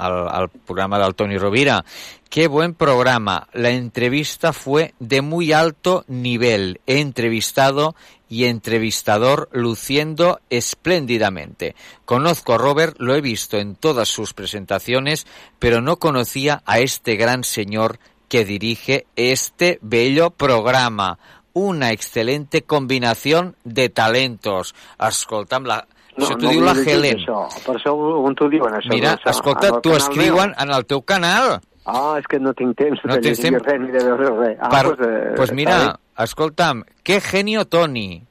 al, 0.00 0.14
al 0.32 0.48
programa 0.64 0.98
del 1.02 1.14
Toni 1.14 1.36
Rovira. 1.36 1.82
Qué 2.30 2.48
buen 2.48 2.72
programa. 2.72 3.46
La 3.52 3.68
entrevista 3.70 4.54
fue 4.54 4.94
de 4.98 5.20
muy 5.20 5.52
alto 5.52 6.04
nivel. 6.08 6.80
He 6.86 7.00
entrevistado 7.00 7.94
y 8.30 8.46
entrevistador 8.46 9.50
luciendo 9.52 10.40
espléndidamente. 10.48 11.76
Conozco 12.06 12.54
a 12.54 12.58
Robert, 12.58 12.96
lo 12.98 13.14
he 13.14 13.20
visto 13.20 13.58
en 13.58 13.76
todas 13.76 14.08
sus 14.08 14.32
presentaciones, 14.32 15.26
pero 15.58 15.82
no 15.82 15.98
conocía 15.98 16.62
a 16.64 16.80
este 16.80 17.16
gran 17.16 17.44
señor 17.44 17.98
que 18.28 18.44
dirige 18.44 19.06
este 19.16 19.78
bello 19.82 20.30
programa. 20.30 21.18
Una 21.56 21.90
excelente 21.90 22.62
combinación 22.62 23.56
de 23.64 23.88
talentos. 23.88 24.74
Escolta'm, 25.00 25.64
la, 25.64 25.86
No, 26.18 26.24
això 26.26 26.36
t'ho 26.36 26.46
no 26.46 26.50
diu 26.52 26.62
la 26.64 26.72
Helen. 26.72 27.16
Això. 27.18 27.38
Per 27.64 27.74
això 27.78 27.92
on 27.96 28.34
t'ho 28.36 28.48
diuen, 28.52 28.74
això. 28.76 28.92
Mira, 28.92 29.14
això, 29.16 29.30
escolta, 29.30 29.70
t'ho 29.80 29.96
escriuen 29.96 30.52
meu. 30.52 30.62
en 30.64 30.70
el 30.76 30.84
teu 30.86 31.00
canal. 31.02 31.58
Ah, 31.86 32.16
és 32.18 32.26
que 32.26 32.38
no 32.40 32.52
tinc 32.56 32.76
temps 32.76 33.00
No 33.04 33.14
de 33.14 33.20
tens 33.20 33.38
llegir 33.38 33.52
temps? 33.58 33.66
res 33.68 33.80
ni 33.80 33.90
de 33.92 34.04
veure 34.04 34.30
res. 34.38 34.58
Ah, 34.60 34.68
Per- 34.70 34.96
pues, 34.96 35.08
eh, 35.08 35.32
pues 35.36 35.52
mira, 35.52 35.76
bé. 36.18 36.24
escolta'm, 36.24 36.82
qué 37.02 37.20
genio 37.20 37.64
Tony. 37.66 38.22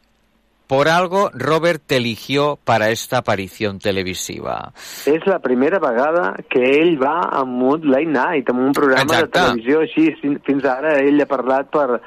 Por 0.67 0.87
algo 0.89 1.29
Robert 1.33 1.83
te 1.85 1.97
eligió 1.97 2.57
para 2.63 2.89
esta 2.89 3.19
aparición 3.19 3.77
televisiva. 3.79 4.71
És 5.05 5.21
la 5.29 5.37
primera 5.39 5.77
vegada 5.77 6.31
que 6.49 6.63
ell 6.81 6.95
va 6.97 7.19
amb 7.37 7.61
un 7.61 7.85
late 7.91 8.09
night, 8.09 8.49
amb 8.49 8.63
un 8.65 8.73
programa 8.73 9.03
Exacte. 9.03 9.39
de 9.39 9.45
televisió 9.45 9.79
així. 9.85 10.05
Fin- 10.21 10.39
Fins 10.45 10.65
ara 10.65 10.95
ell 11.03 11.21
ha 11.21 11.27
parlat 11.29 11.69
per, 11.69 11.99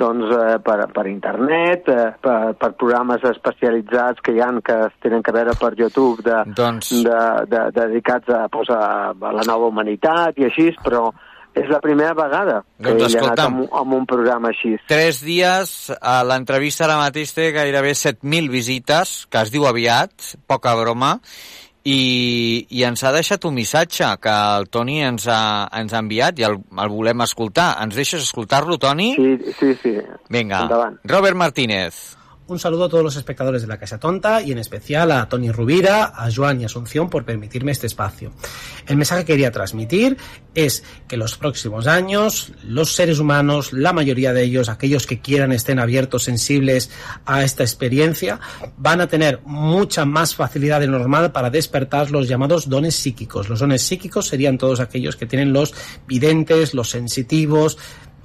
doncs, 0.00 0.32
eh, 0.32 0.58
per, 0.64 0.78
per 0.96 1.06
internet, 1.12 1.88
eh, 1.92 2.08
per, 2.20 2.54
per 2.56 2.72
programes 2.80 3.22
especialitzats 3.34 4.24
que 4.24 4.32
hi 4.32 4.40
han 4.40 4.62
que 4.64 4.78
es 4.86 4.96
tenen 5.04 5.22
que 5.22 5.32
veure 5.36 5.52
per 5.60 5.74
YouTube 5.76 6.24
de, 6.24 6.40
Doncs- 6.56 6.94
de, 7.04 7.20
de, 7.52 7.64
dedicats 7.76 8.28
a, 8.32 8.46
pues, 8.48 8.70
a, 8.70 9.12
a 9.12 9.32
la 9.36 9.44
nova 9.46 9.68
humanitat 9.68 10.38
i 10.40 10.48
així, 10.48 10.70
però 10.82 11.10
és 11.56 11.68
la 11.72 11.80
primera 11.80 12.12
vegada 12.14 12.60
que 12.76 12.92
Doncs 12.92 13.14
ha 13.16 13.22
anat 13.24 13.40
amb, 13.46 13.60
un- 13.64 13.68
amb 13.80 13.94
un 13.96 14.06
programa 14.06 14.50
així. 14.52 14.74
Tres 14.86 15.22
dies, 15.24 15.90
a 16.00 16.18
l'entrevista 16.28 16.84
ara 16.84 16.98
mateix 17.00 17.32
té 17.34 17.50
gairebé 17.56 17.94
7.000 17.96 18.50
visites, 18.52 19.22
que 19.30 19.40
es 19.40 19.50
diu 19.54 19.64
aviat, 19.66 20.12
poca 20.46 20.74
broma, 20.76 21.14
i, 21.86 22.66
i 22.70 22.82
ens 22.82 23.02
ha 23.06 23.12
deixat 23.14 23.44
un 23.46 23.54
missatge 23.54 24.08
que 24.20 24.32
el 24.58 24.66
Toni 24.74 24.98
ens 25.06 25.28
ha, 25.30 25.68
ens 25.78 25.92
ha 25.94 26.00
enviat 26.02 26.40
i 26.42 26.46
el, 26.48 26.56
el 26.82 26.88
volem 26.90 27.20
escoltar. 27.22 27.76
Ens 27.84 27.94
deixes 27.94 28.24
escoltar-lo, 28.26 28.76
Toni? 28.82 29.12
Sí, 29.14 29.52
sí, 29.60 29.72
sí. 29.82 29.94
Vinga, 30.28 30.64
Endavant. 30.66 30.98
Robert 31.04 31.36
Martínez. 31.38 32.15
Un 32.48 32.60
saludo 32.60 32.84
a 32.84 32.88
todos 32.88 33.02
los 33.02 33.16
espectadores 33.16 33.62
de 33.62 33.68
La 33.68 33.76
Casa 33.76 33.98
Tonta 33.98 34.40
y 34.40 34.52
en 34.52 34.58
especial 34.58 35.10
a 35.10 35.28
Tony 35.28 35.50
Rubira, 35.50 36.12
a 36.14 36.30
Joan 36.32 36.60
y 36.60 36.64
Asunción 36.64 37.10
por 37.10 37.24
permitirme 37.24 37.72
este 37.72 37.88
espacio. 37.88 38.30
El 38.86 38.96
mensaje 38.96 39.24
que 39.24 39.32
quería 39.32 39.50
transmitir 39.50 40.16
es 40.54 40.84
que 41.08 41.16
los 41.16 41.36
próximos 41.36 41.88
años 41.88 42.52
los 42.62 42.94
seres 42.94 43.18
humanos, 43.18 43.72
la 43.72 43.92
mayoría 43.92 44.32
de 44.32 44.44
ellos, 44.44 44.68
aquellos 44.68 45.08
que 45.08 45.20
quieran 45.20 45.50
estén 45.50 45.80
abiertos, 45.80 46.22
sensibles 46.22 46.88
a 47.24 47.42
esta 47.42 47.64
experiencia, 47.64 48.38
van 48.76 49.00
a 49.00 49.08
tener 49.08 49.40
mucha 49.44 50.04
más 50.04 50.36
facilidad 50.36 50.78
de 50.78 50.86
normal 50.86 51.32
para 51.32 51.50
despertar 51.50 52.12
los 52.12 52.28
llamados 52.28 52.68
dones 52.68 52.94
psíquicos. 52.94 53.48
Los 53.48 53.58
dones 53.58 53.82
psíquicos 53.82 54.28
serían 54.28 54.56
todos 54.56 54.78
aquellos 54.78 55.16
que 55.16 55.26
tienen 55.26 55.52
los 55.52 55.74
videntes, 56.06 56.74
los 56.74 56.90
sensitivos, 56.90 57.76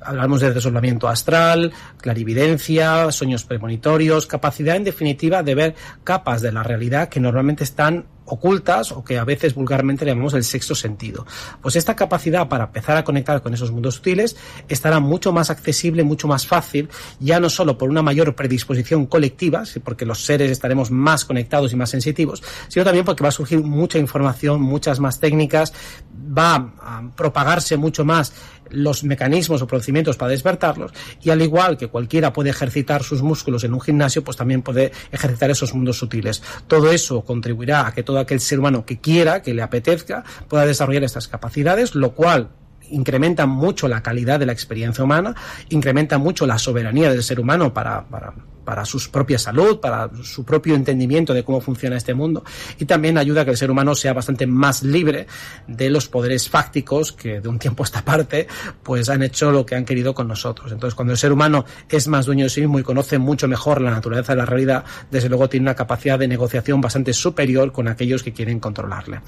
Hablamos 0.03 0.41
de 0.41 0.51
resolvimiento 0.51 1.07
astral, 1.07 1.71
clarividencia, 1.97 3.11
sueños 3.11 3.43
premonitorios, 3.43 4.27
capacidad 4.27 4.75
en 4.75 4.83
definitiva 4.83 5.43
de 5.43 5.55
ver 5.55 5.75
capas 6.03 6.41
de 6.41 6.51
la 6.51 6.63
realidad 6.63 7.09
que 7.09 7.19
normalmente 7.19 7.63
están 7.63 8.05
ocultas 8.25 8.91
o 8.91 9.03
que 9.03 9.17
a 9.17 9.25
veces 9.25 9.53
vulgarmente 9.53 10.05
llamamos 10.05 10.33
el 10.33 10.43
sexto 10.43 10.73
sentido. 10.73 11.25
Pues 11.61 11.75
esta 11.75 11.95
capacidad 11.95 12.47
para 12.47 12.65
empezar 12.65 12.97
a 12.97 13.03
conectar 13.03 13.41
con 13.41 13.53
esos 13.53 13.71
mundos 13.71 13.95
sutiles 13.95 14.37
estará 14.69 14.99
mucho 14.99 15.33
más 15.33 15.49
accesible, 15.49 16.03
mucho 16.03 16.27
más 16.27 16.47
fácil, 16.47 16.89
ya 17.19 17.39
no 17.39 17.49
solo 17.49 17.77
por 17.77 17.89
una 17.89 18.01
mayor 18.01 18.33
predisposición 18.35 19.05
colectiva, 19.05 19.63
porque 19.83 20.05
los 20.05 20.23
seres 20.23 20.49
estaremos 20.49 20.91
más 20.91 21.25
conectados 21.25 21.73
y 21.73 21.75
más 21.75 21.89
sensitivos, 21.89 22.41
sino 22.69 22.85
también 22.85 23.05
porque 23.05 23.23
va 23.23 23.29
a 23.29 23.33
surgir 23.33 23.61
mucha 23.61 23.99
información, 23.99 24.61
muchas 24.61 24.99
más 24.99 25.19
técnicas, 25.19 25.73
va 26.15 26.73
a 26.81 27.03
propagarse 27.15 27.75
mucho 27.75 28.05
más 28.05 28.33
los 28.71 29.03
mecanismos 29.03 29.61
o 29.61 29.67
procedimientos 29.67 30.17
para 30.17 30.31
despertarlos 30.31 30.91
y 31.21 31.29
al 31.29 31.41
igual 31.41 31.77
que 31.77 31.87
cualquiera 31.87 32.33
puede 32.33 32.49
ejercitar 32.49 33.03
sus 33.03 33.21
músculos 33.21 33.63
en 33.63 33.73
un 33.73 33.81
gimnasio, 33.81 34.23
pues 34.23 34.37
también 34.37 34.61
puede 34.61 34.91
ejercitar 35.11 35.51
esos 35.51 35.73
mundos 35.73 35.97
sutiles. 35.97 36.41
Todo 36.67 36.91
eso 36.91 37.21
contribuirá 37.21 37.87
a 37.87 37.93
que 37.93 38.03
todo 38.03 38.19
aquel 38.19 38.39
ser 38.39 38.59
humano 38.59 38.85
que 38.85 38.99
quiera, 38.99 39.41
que 39.41 39.53
le 39.53 39.61
apetezca, 39.61 40.23
pueda 40.47 40.65
desarrollar 40.65 41.03
estas 41.03 41.27
capacidades, 41.27 41.95
lo 41.95 42.11
cual 42.11 42.49
incrementa 42.91 43.45
mucho 43.45 43.87
la 43.87 44.01
calidad 44.03 44.39
de 44.39 44.45
la 44.45 44.53
experiencia 44.53 45.03
humana, 45.03 45.35
incrementa 45.69 46.17
mucho 46.17 46.45
la 46.45 46.57
soberanía 46.57 47.11
del 47.11 47.23
ser 47.23 47.39
humano 47.39 47.73
para, 47.73 48.05
para, 48.07 48.33
para 48.63 48.85
su 48.85 48.99
propia 49.11 49.37
salud, 49.37 49.79
para 49.79 50.09
su 50.23 50.45
propio 50.45 50.75
entendimiento 50.75 51.33
de 51.33 51.43
cómo 51.43 51.61
funciona 51.61 51.97
este 51.97 52.13
mundo 52.13 52.43
y 52.79 52.85
también 52.85 53.17
ayuda 53.17 53.41
a 53.41 53.45
que 53.45 53.51
el 53.51 53.57
ser 53.57 53.71
humano 53.71 53.95
sea 53.95 54.13
bastante 54.13 54.47
más 54.47 54.83
libre 54.83 55.27
de 55.67 55.89
los 55.89 56.07
poderes 56.07 56.49
fácticos 56.49 57.11
que 57.11 57.41
de 57.41 57.49
un 57.49 57.59
tiempo 57.59 57.83
a 57.83 57.85
esta 57.85 58.03
parte 58.03 58.47
pues 58.83 59.09
han 59.09 59.23
hecho 59.23 59.51
lo 59.51 59.65
que 59.65 59.75
han 59.75 59.85
querido 59.85 60.13
con 60.13 60.27
nosotros. 60.27 60.71
Entonces 60.71 60.95
cuando 60.95 61.13
el 61.13 61.17
ser 61.17 61.31
humano 61.31 61.65
es 61.89 62.07
más 62.07 62.25
dueño 62.25 62.45
de 62.45 62.49
sí 62.49 62.61
mismo 62.61 62.79
y 62.79 62.83
conoce 62.83 63.17
mucho 63.17 63.47
mejor 63.47 63.81
la 63.81 63.91
naturaleza 63.91 64.33
de 64.33 64.37
la 64.37 64.45
realidad, 64.45 64.85
desde 65.09 65.29
luego 65.29 65.49
tiene 65.49 65.65
una 65.65 65.75
capacidad 65.75 66.19
de 66.19 66.27
negociación 66.27 66.81
bastante 66.81 67.13
superior 67.13 67.71
con 67.71 67.87
aquellos 67.87 68.23
que 68.23 68.33
quieren 68.33 68.59
controlarle. 68.59 69.21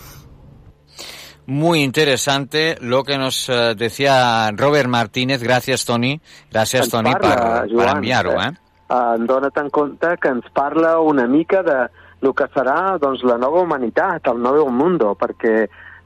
Muy 1.45 1.81
interesante 1.81 2.77
lo 2.79 3.03
que 3.03 3.17
nos 3.17 3.49
eh, 3.49 3.75
decía 3.75 4.51
Robert 4.55 4.87
Martínez. 4.87 5.43
Gracias, 5.43 5.85
Tony. 5.85 6.21
Gracias, 6.51 6.83
Ens 6.83 6.91
Tony, 6.91 7.11
parla, 7.11 7.29
per, 7.29 7.39
per 7.39 7.71
Joan, 7.71 7.97
enviar-ho. 7.97 8.41
Eh? 8.41 8.51
Eh, 8.89 9.15
dona't 9.27 9.57
en 9.57 9.69
compte 9.69 10.17
que 10.21 10.29
ens 10.29 10.45
parla 10.53 10.99
una 10.99 11.27
mica 11.27 11.63
de 11.63 11.77
el 12.23 12.31
que 12.31 12.47
serà 12.55 12.95
doncs, 13.01 13.23
la 13.27 13.35
nova 13.37 13.61
humanitat, 13.65 14.29
el 14.31 14.39
nou 14.39 14.69
mundo, 14.71 15.11
perquè 15.19 15.55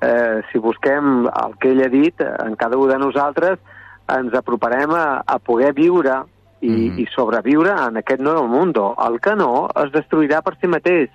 eh, 0.01 0.37
si 0.49 0.57
busquem 0.57 1.27
el 1.29 1.53
que 1.61 1.73
ell 1.75 1.83
ha 1.85 1.91
dit, 1.93 2.23
en 2.25 2.55
cada 2.57 2.77
un 2.77 2.89
de 2.89 2.97
nosaltres 2.97 3.59
ens 4.09 4.33
aproparem 4.33 4.95
a, 4.97 5.21
a 5.21 5.37
poder 5.37 5.73
viure 5.77 6.23
i, 6.61 6.69
mm. 6.69 6.99
i 6.99 7.05
sobreviure 7.13 7.73
en 7.87 8.01
aquest 8.01 8.21
nou 8.23 8.47
mundo. 8.49 8.91
El 9.05 9.19
que 9.21 9.35
no 9.37 9.67
es 9.83 9.91
destruirà 9.93 10.41
per 10.45 10.55
si 10.57 10.69
mateix. 10.71 11.09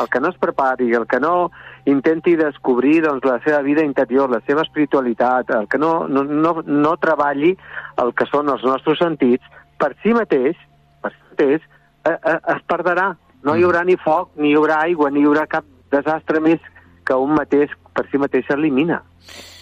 El 0.00 0.08
que 0.08 0.20
no 0.20 0.30
es 0.32 0.38
prepari, 0.40 0.88
el 0.96 1.04
que 1.06 1.20
no 1.20 1.50
intenti 1.88 2.36
descobrir 2.36 3.02
doncs, 3.04 3.24
la 3.24 3.38
seva 3.44 3.60
vida 3.62 3.84
interior, 3.84 4.30
la 4.30 4.40
seva 4.46 4.62
espiritualitat, 4.64 5.50
el 5.50 5.68
que 5.68 5.78
no, 5.78 6.06
no, 6.08 6.22
no, 6.24 6.54
no 6.64 6.96
treballi 7.00 7.54
el 8.00 8.14
que 8.16 8.26
són 8.30 8.48
els 8.48 8.64
nostres 8.64 9.00
sentits, 9.00 9.44
per 9.78 9.92
si 10.02 10.14
mateix, 10.16 10.56
per 11.02 11.12
si 11.12 11.20
mateix 11.32 11.60
eh, 11.60 12.16
eh, 12.16 12.38
es 12.56 12.64
perdrà. 12.68 13.10
No 13.44 13.54
hi 13.54 13.64
haurà 13.64 13.84
ni 13.86 13.96
foc, 14.00 14.32
ni 14.40 14.52
hi 14.52 14.56
haurà 14.58 14.82
aigua, 14.88 15.12
ni 15.12 15.22
hi 15.22 15.28
haurà 15.28 15.44
cap 15.46 15.68
desastre 15.92 16.40
més 16.44 16.64
que 17.06 17.16
un 17.16 17.36
mateix 17.36 17.72
per 17.98 18.06
si 18.12 18.20
mateix 18.22 18.46
s'elimina. 18.46 19.00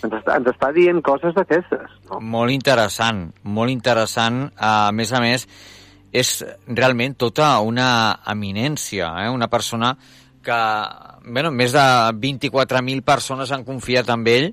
Ens, 0.05 0.13
està- 0.13 0.37
ens 0.37 0.53
està 0.53 0.71
dient 0.77 1.01
coses 1.05 1.33
d'aquestes. 1.37 1.97
No? 2.11 2.21
Molt 2.21 2.53
interessant, 2.53 3.25
molt 3.43 3.73
interessant. 3.73 4.45
A 4.61 4.93
més 4.93 5.13
a 5.17 5.23
més, 5.25 5.49
és 6.13 6.33
realment 6.69 7.17
tota 7.17 7.55
una 7.65 7.89
eminència, 8.29 9.09
eh? 9.25 9.31
una 9.33 9.49
persona 9.53 9.95
que, 10.47 10.59
bueno, 11.27 11.51
més 11.51 11.73
de 11.75 11.87
24.000 12.23 13.03
persones 13.03 13.51
han 13.53 13.65
confiat 13.67 14.13
en 14.15 14.27
ell, 14.31 14.53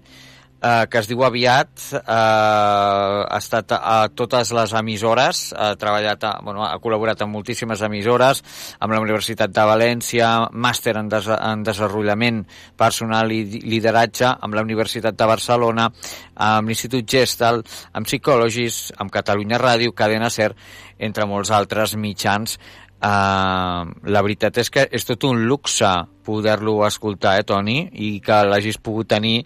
eh, 0.63 0.87
que 0.89 1.01
es 1.01 1.09
diu 1.09 1.23
Aviat, 1.27 1.71
eh, 1.99 2.03
ha 2.07 3.37
estat 3.37 3.75
a 3.75 4.07
totes 4.15 4.53
les 4.55 4.73
emissores, 4.79 5.43
ha 5.57 5.73
treballat, 5.79 6.23
a, 6.23 6.33
bueno, 6.43 6.63
ha 6.65 6.79
col·laborat 6.83 7.23
amb 7.25 7.35
moltíssimes 7.35 7.83
emissores, 7.83 8.43
amb 8.79 8.95
la 8.95 9.01
Universitat 9.03 9.51
de 9.51 9.65
València, 9.67 10.29
màster 10.53 10.95
en, 10.99 11.09
des 11.11 11.27
en 11.35 11.65
desenvolupament 11.67 12.43
personal 12.79 13.31
i 13.35 13.43
lideratge 13.63 14.29
amb 14.39 14.55
la 14.55 14.63
Universitat 14.63 15.19
de 15.19 15.27
Barcelona, 15.27 15.89
amb 16.35 16.71
l'Institut 16.71 17.09
Gestal, 17.09 17.61
amb 17.91 18.07
Psicologis, 18.07 18.93
amb 18.97 19.11
Catalunya 19.11 19.59
Ràdio, 19.59 19.93
Cadena 19.93 20.31
Ser, 20.31 20.53
entre 20.99 21.27
molts 21.27 21.51
altres 21.51 21.97
mitjans. 21.99 22.57
Uh, 23.03 23.83
la 24.07 24.21
veritat 24.23 24.61
és 24.61 24.69
que 24.71 24.85
és 24.87 25.03
tot 25.03 25.25
un 25.27 25.41
luxe 25.43 25.89
poder-lo 26.23 26.77
escoltar, 26.87 27.33
eh, 27.35 27.43
Toni? 27.43 27.81
I 27.91 28.21
que 28.23 28.37
l'hagis 28.47 28.79
pogut 28.79 29.09
tenir 29.11 29.41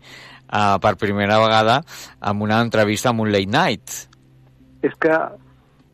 uh, 0.52 0.78
per 0.84 0.96
primera 1.00 1.40
vegada 1.44 1.82
amb 2.20 2.42
una 2.48 2.62
entrevista 2.64 3.10
amb 3.14 3.22
un 3.26 3.32
late 3.32 3.52
night. 3.54 3.98
És 4.86 4.94
que 5.02 5.12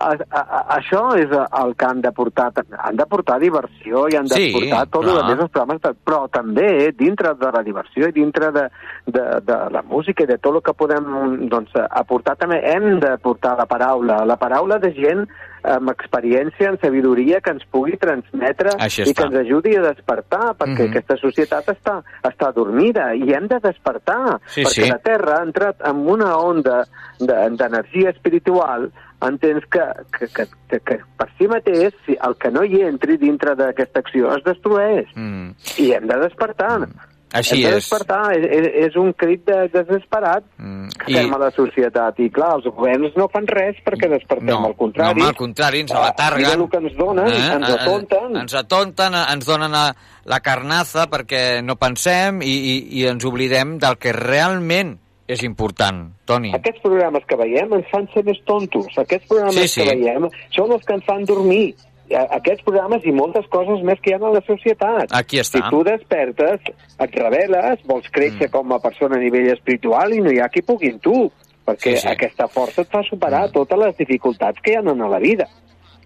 a, 0.03 0.09
a, 0.11 0.41
a, 0.41 0.61
això 0.77 1.01
és 1.15 1.31
el 1.31 1.75
que 1.79 1.87
han 1.87 2.01
de 2.03 2.11
portar. 2.11 2.49
Han 2.83 2.97
de 2.99 3.05
portar 3.09 3.37
diversió 3.39 4.07
i 4.11 4.17
han 4.19 4.27
de 4.27 4.35
Sí, 4.35 4.49
portar 4.55 4.81
tot 4.91 5.05
clar. 5.07 5.15
el 5.21 5.29
més 5.29 5.43
els 5.45 5.53
programes, 5.53 5.81
de, 5.85 5.93
però 6.03 6.19
també 6.33 6.91
dintre 6.99 7.33
de 7.39 7.51
la 7.55 7.63
diversió 7.63 8.09
i 8.09 8.15
dintre 8.15 8.51
de, 8.51 8.65
de, 9.05 9.23
de 9.47 9.57
la 9.71 9.83
música 9.87 10.25
i 10.25 10.31
de 10.33 10.37
tot 10.43 10.59
el 10.59 10.65
que 10.65 10.75
podem 10.75 11.47
doncs, 11.49 11.71
aportar, 11.89 12.35
també 12.41 12.59
hem 12.73 12.99
de 12.99 13.15
portar 13.23 13.55
la 13.57 13.65
paraula, 13.69 14.23
la 14.27 14.37
paraula 14.41 14.79
de 14.83 14.91
gent 14.97 15.25
amb 15.63 15.89
experiència, 15.89 16.69
amb 16.69 16.79
sabidoria, 16.81 17.39
que 17.41 17.51
ens 17.51 17.63
pugui 17.71 17.97
transmetre 17.97 18.71
i 19.09 19.13
que 19.13 19.23
ens 19.23 19.35
ajudi 19.45 19.75
a 19.77 19.81
despertar, 19.81 20.53
perquè 20.57 20.83
Mhm. 20.87 20.89
aquesta 20.91 21.17
societat 21.17 21.65
està, 21.67 22.03
està 22.23 22.51
dormida 22.53 23.13
i 23.15 23.33
hem 23.33 23.47
de 23.47 23.59
despertar, 23.59 24.39
Sí, 24.47 24.61
perquè 24.63 24.83
sí. 24.83 24.89
la 24.89 24.99
Terra 24.99 25.39
ha 25.39 25.43
entrat 25.43 25.75
en 25.87 26.07
una 26.09 26.37
onda 26.37 26.85
de- 27.19 27.49
d'energia 27.55 28.09
espiritual 28.09 28.91
entens 29.21 29.63
que, 29.71 29.79
que, 30.19 30.27
que, 30.27 30.45
que, 30.67 30.79
que 30.81 30.99
per 31.17 31.29
si 31.37 31.47
mateix, 31.47 31.93
el 32.07 32.35
que 32.35 32.51
no 32.51 32.63
hi 32.65 32.81
entri 32.81 33.15
dintre 33.17 33.55
d'aquesta 33.55 33.99
acció 34.01 34.35
es 34.35 34.43
destrueix. 34.43 35.07
Mm. 35.15 35.51
I 35.79 35.91
hem 35.93 36.07
de 36.07 36.17
despertar. 36.19 36.89
Així 37.33 37.55
hem 37.57 37.61
de 37.63 37.69
és. 37.69 37.75
despertar. 37.89 38.21
És, 38.37 38.45
és, 38.45 38.67
és 38.87 38.95
un 38.95 39.11
crit 39.13 39.43
de, 39.45 39.67
desesperat 39.73 40.43
Mm. 40.57 40.87
que 41.05 41.13
fem 41.17 41.33
a 41.33 41.37
la 41.41 41.51
societat. 41.51 42.19
I 42.19 42.29
clar, 42.29 42.53
els 42.55 42.65
governs 42.65 43.15
no 43.17 43.27
fan 43.33 43.47
res 43.47 43.75
perquè 43.85 44.09
despertem. 44.09 44.47
No, 44.47 44.65
al 44.67 44.75
contrari, 44.75 45.19
no, 45.19 45.27
al 45.27 45.35
contrari, 45.35 45.79
ens 45.81 45.91
Ah, 45.91 45.97
alatarguen. 46.03 46.41
mira 46.47 46.53
el 46.63 46.69
que 46.69 46.77
ens 46.77 46.97
donen, 46.97 47.27
ens 47.27 47.69
Eh, 47.69 47.73
atonten. 47.73 48.35
Ens 48.37 48.53
atonten, 48.55 49.13
ens 49.15 49.45
donen 49.45 49.71
la, 49.71 49.95
la 50.25 50.39
carnaza 50.39 51.07
perquè 51.09 51.61
no 51.63 51.75
pensem 51.75 52.41
i, 52.41 52.45
i, 52.45 52.75
i 53.01 53.05
ens 53.07 53.25
oblidem 53.25 53.77
del 53.79 53.97
que 53.97 54.13
realment 54.13 54.99
és 55.27 55.41
important, 55.43 56.11
Toni. 56.25 56.51
Aquests 56.53 56.81
programes 56.83 57.23
que 57.25 57.35
veiem 57.39 57.71
ens 57.73 57.87
fan 57.89 58.07
ser 58.13 58.23
més 58.25 58.37
tontos. 58.45 58.85
Aquests 58.97 59.25
programes 59.27 59.55
Sí, 59.55 59.67
sí. 59.67 59.81
que 59.81 59.95
veiem 59.95 60.27
són 60.51 60.71
els 60.75 60.83
que 60.85 60.93
ens 60.93 61.05
fan 61.05 61.23
dormir. 61.25 61.73
Aquests 62.13 62.63
programes 62.65 63.05
i 63.09 63.13
moltes 63.15 63.47
coses 63.53 63.81
més 63.85 64.01
que 64.03 64.11
hi 64.11 64.17
ha 64.17 64.21
a 64.21 64.33
la 64.35 64.43
societat. 64.47 65.13
Aquí 65.17 65.41
està. 65.41 65.59
Si 65.59 65.71
tu 65.73 65.81
despertes, 65.87 66.69
et 67.05 67.17
reveles, 67.19 67.81
vols 67.89 68.09
créixer 68.13 68.47
mm. 68.47 68.53
com 68.53 68.75
a 68.75 68.79
persona 68.83 69.19
a 69.19 69.23
nivell 69.23 69.51
espiritual 69.53 70.13
i 70.13 70.21
no 70.23 70.33
hi 70.33 70.39
ha 70.43 70.51
qui 70.53 70.63
pugui 70.65 70.93
amb 70.93 71.01
tu, 71.03 71.17
perquè 71.65 71.95
Sí, 71.95 72.03
sí. 72.03 72.11
aquesta 72.11 72.47
força 72.51 72.83
et 72.83 72.91
fa 72.91 73.03
superar 73.07 73.47
mm. 73.47 73.55
totes 73.57 73.83
les 73.85 73.99
dificultats 73.99 74.63
que 74.63 74.73
hi 74.73 74.79
ha 74.79 74.83
a 74.83 75.11
la 75.15 75.21
vida. 75.23 75.49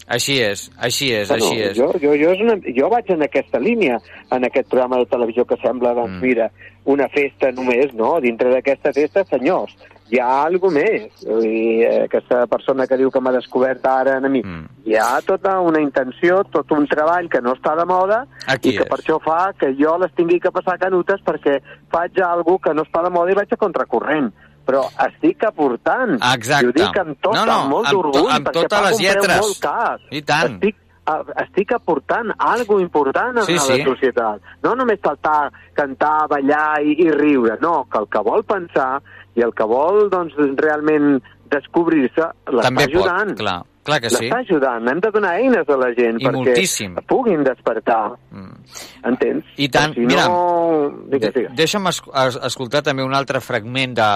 Així 0.07 0.37
és, 0.39 0.69
així 0.79 1.09
és, 1.11 1.27
Bueno, 1.27 1.49
així 1.49 1.63
és. 1.65 1.73
Jo, 1.75 1.89
jo, 1.99 2.13
jo, 2.15 2.31
és 2.31 2.39
una, 2.39 2.55
jo 2.77 2.87
vaig 2.93 3.09
en 3.11 3.25
aquesta 3.25 3.59
línia, 3.59 3.97
en 4.31 4.47
aquest 4.47 4.69
programa 4.71 5.01
de 5.01 5.09
televisió 5.11 5.43
que 5.43 5.57
sembla, 5.59 5.91
doncs, 5.97 6.15
mm. 6.15 6.23
mira, 6.23 6.47
una 6.87 7.09
festa 7.11 7.51
només, 7.51 7.91
no? 7.93 8.13
Dintre 8.23 8.53
d'aquesta 8.53 8.93
festa, 8.95 9.25
senyors, 9.27 9.75
hi 10.09 10.19
ha 10.19 10.43
alguna 10.45 10.79
més. 10.79 11.21
I 11.25 11.83
eh, 11.83 12.03
aquesta 12.05 12.45
persona 12.47 12.87
que 12.87 12.97
diu 12.97 13.11
que 13.11 13.19
m'ha 13.21 13.33
descobert 13.35 13.85
ara 13.85 14.17
a 14.17 14.29
mi, 14.29 14.41
mm. 14.43 14.83
hi 14.87 14.95
ha 14.95 15.21
tota 15.27 15.59
una 15.61 15.81
intenció, 15.83 16.43
tot 16.53 16.71
un 16.71 16.87
treball 16.87 17.29
que 17.29 17.41
no 17.41 17.53
està 17.57 17.75
de 17.79 17.85
moda 17.85 18.23
Aquí 18.47 18.71
i 18.73 18.77
que 18.77 18.85
és. 18.85 18.89
per 18.89 18.99
això 19.01 19.19
fa 19.23 19.51
que 19.59 19.73
jo 19.79 19.97
les 20.01 20.13
tingui 20.15 20.39
que 20.39 20.51
passar 20.51 20.77
canutes 20.79 21.21
perquè 21.25 21.59
faig 21.91 22.21
alguna 22.23 22.63
que 22.63 22.73
no 22.73 22.83
està 22.87 23.03
de 23.03 23.09
moda 23.13 23.31
i 23.31 23.39
vaig 23.41 23.51
a 23.53 23.59
contracorrent 23.59 24.31
però 24.67 24.81
estic 24.99 25.45
aportant. 25.47 26.17
Exacte. 26.33 26.65
I 26.65 26.67
ho 26.67 26.73
dic 26.75 26.97
amb 26.99 27.15
tot, 27.23 27.35
No, 27.37 27.45
no, 27.45 27.53
amb 27.53 27.69
molt 27.71 27.87
amb 27.87 27.93
to- 27.95 28.01
d'orgull, 28.01 28.31
amb 28.35 28.47
perquè 28.49 28.53
totes 28.57 28.73
pago 28.77 28.89
les 28.89 28.99
lletres. 28.99 29.39
molt 29.39 29.59
car. 29.63 29.99
I 30.11 30.21
tant. 30.27 30.57
Estic, 30.57 30.75
estic 31.45 31.71
aportant 31.71 32.33
algo 32.37 32.81
important 32.81 33.37
a, 33.39 33.45
Sí, 33.47 33.53
a 33.53 33.63
la 33.63 33.77
sí. 33.77 33.83
societat. 33.87 34.41
No 34.63 34.75
només 34.75 34.99
saltar, 34.99 35.53
cantar, 35.73 36.27
ballar 36.27 36.81
i, 36.83 36.97
i 36.99 37.09
riure, 37.11 37.57
no, 37.61 37.85
que 37.89 37.97
el 37.97 38.09
que 38.11 38.19
vol 38.27 38.43
pensar 38.43 39.01
i 39.37 39.43
el 39.45 39.53
que 39.57 39.67
vol 39.69 40.07
doncs, 40.13 40.35
realment 40.59 41.19
descobrir-se 41.53 42.31
l'està 42.49 42.69
També 42.71 42.87
pot, 42.87 42.95
ajudant. 42.95 43.35
clar. 43.39 43.59
Clar 43.87 44.01
que 44.03 44.11
sí. 44.11 44.25
L'està 44.27 44.41
ajudant. 44.43 44.87
Hem 44.91 44.99
de 45.03 45.11
donar 45.15 45.33
eines 45.39 45.69
a 45.71 45.77
la 45.79 45.89
gent 45.95 46.19
I 46.19 46.27
perquè 46.27 46.35
moltíssim. 46.35 46.97
puguin 47.07 47.45
despertar. 47.47 48.17
Entens? 49.07 49.47
I 49.55 49.69
tant, 49.71 49.93
si 49.95 50.03
mira, 50.09 50.25
no... 50.27 50.89
Digues, 51.07 51.31
digues. 51.35 51.53
Deixa'm 51.55 51.87
es, 51.87 52.01
es, 52.25 52.39
escoltar 52.49 52.81
també 52.83 53.05
un 53.05 53.15
altre 53.15 53.39
fragment, 53.43 53.95
de, 53.95 54.09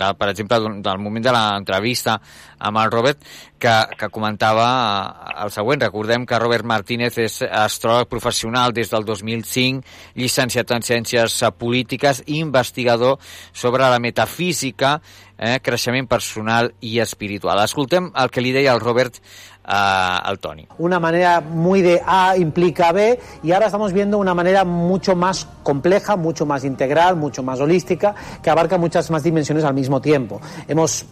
de, 0.00 0.08
per 0.18 0.30
exemple, 0.32 0.58
del 0.82 1.02
moment 1.02 1.28
de 1.28 1.34
l'entrevista 1.36 2.16
amb 2.58 2.80
el 2.82 2.90
Robert, 2.90 3.22
que, 3.62 3.74
que 3.96 4.08
comentava 4.10 4.66
eh, 4.66 5.36
el 5.44 5.52
següent. 5.54 5.84
Recordem 5.86 6.26
que 6.26 6.40
Robert 6.42 6.66
Martínez 6.66 7.20
és 7.22 7.38
astròleg 7.46 8.10
professional 8.10 8.74
des 8.76 8.90
del 8.90 9.06
2005, 9.06 9.86
llicenciat 10.18 10.74
en 10.74 10.86
Ciències 10.86 11.38
Polítiques 11.56 12.24
i 12.26 12.40
investigador 12.42 13.20
sobre 13.52 13.86
la 13.86 14.02
metafísica, 14.02 14.96
eh, 15.38 15.58
creixement 15.62 16.08
personal 16.08 16.72
i 16.80 16.98
espiritual. 17.00 17.60
Escoltem 17.64 18.10
el 18.14 18.30
que 18.30 18.44
li 18.44 18.52
deia 18.56 18.72
el 18.74 18.80
Robert 18.80 19.16
eh, 19.16 19.20
al 19.68 20.38
Toni. 20.38 20.66
una 20.78 21.00
manera 21.00 21.40
muy 21.40 21.82
de 21.82 22.00
A 22.06 22.36
implica 22.36 22.92
B 22.92 23.18
y 23.42 23.52
ahora 23.52 23.66
estamos 23.66 23.92
viendo 23.92 24.18
una 24.18 24.34
manera 24.34 24.64
mucho 24.64 25.16
más 25.16 25.46
compleja, 25.62 26.16
mucho 26.16 26.46
más 26.46 26.64
integral, 26.64 27.16
mucho 27.16 27.42
más 27.42 27.60
holística, 27.60 28.14
que 28.42 28.50
abarca 28.50 28.78
muchas 28.78 29.10
más 29.10 29.22
dimensiones 29.22 29.64
al 29.64 29.74
mismo 29.74 30.00
tiempo. 30.00 30.40
Hemos 30.68 31.06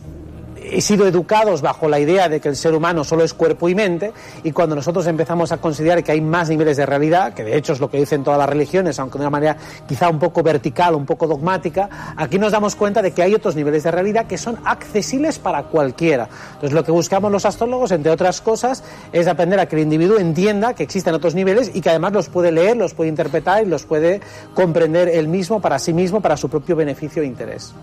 he 0.64 0.80
sido 0.80 1.06
educados 1.06 1.62
bajo 1.62 1.88
la 1.88 1.98
idea 1.98 2.28
de 2.28 2.40
que 2.40 2.48
el 2.48 2.56
ser 2.56 2.74
humano 2.74 3.04
solo 3.04 3.24
es 3.24 3.34
cuerpo 3.34 3.68
y 3.68 3.74
mente 3.74 4.12
y 4.42 4.52
cuando 4.52 4.74
nosotros 4.74 5.06
empezamos 5.06 5.52
a 5.52 5.58
considerar 5.58 6.02
que 6.02 6.12
hay 6.12 6.20
más 6.20 6.48
niveles 6.48 6.76
de 6.76 6.86
realidad, 6.86 7.34
que 7.34 7.44
de 7.44 7.56
hecho 7.56 7.72
es 7.72 7.80
lo 7.80 7.90
que 7.90 7.98
dicen 7.98 8.24
todas 8.24 8.38
las 8.38 8.48
religiones, 8.48 8.98
aunque 8.98 9.18
de 9.18 9.24
una 9.24 9.30
manera 9.30 9.56
quizá 9.86 10.08
un 10.08 10.18
poco 10.18 10.42
vertical, 10.42 10.94
un 10.94 11.06
poco 11.06 11.26
dogmática, 11.26 12.14
aquí 12.16 12.38
nos 12.38 12.52
damos 12.52 12.76
cuenta 12.76 13.02
de 13.02 13.12
que 13.12 13.22
hay 13.22 13.34
otros 13.34 13.56
niveles 13.56 13.82
de 13.82 13.90
realidad 13.90 14.26
que 14.26 14.38
son 14.38 14.58
accesibles 14.64 15.38
para 15.38 15.64
cualquiera. 15.64 16.28
Entonces 16.54 16.72
lo 16.72 16.84
que 16.84 16.92
buscamos 16.92 17.30
los 17.30 17.44
astrólogos, 17.44 17.92
entre 17.92 18.10
otras 18.10 18.40
cosas, 18.40 18.82
es 19.12 19.26
aprender 19.26 19.60
a 19.60 19.66
que 19.66 19.76
el 19.76 19.82
individuo 19.82 20.18
entienda 20.18 20.74
que 20.74 20.82
existen 20.82 21.14
otros 21.14 21.34
niveles 21.34 21.70
y 21.74 21.80
que 21.80 21.90
además 21.90 22.12
los 22.12 22.28
puede 22.28 22.52
leer, 22.52 22.76
los 22.76 22.94
puede 22.94 23.10
interpretar 23.10 23.64
y 23.64 23.66
los 23.66 23.84
puede 23.84 24.20
comprender 24.54 25.08
él 25.08 25.28
mismo 25.28 25.60
para 25.60 25.78
sí 25.78 25.92
mismo, 25.92 26.20
para 26.20 26.36
su 26.36 26.48
propio 26.48 26.76
beneficio 26.76 27.22
e 27.22 27.26
interés. 27.26 27.74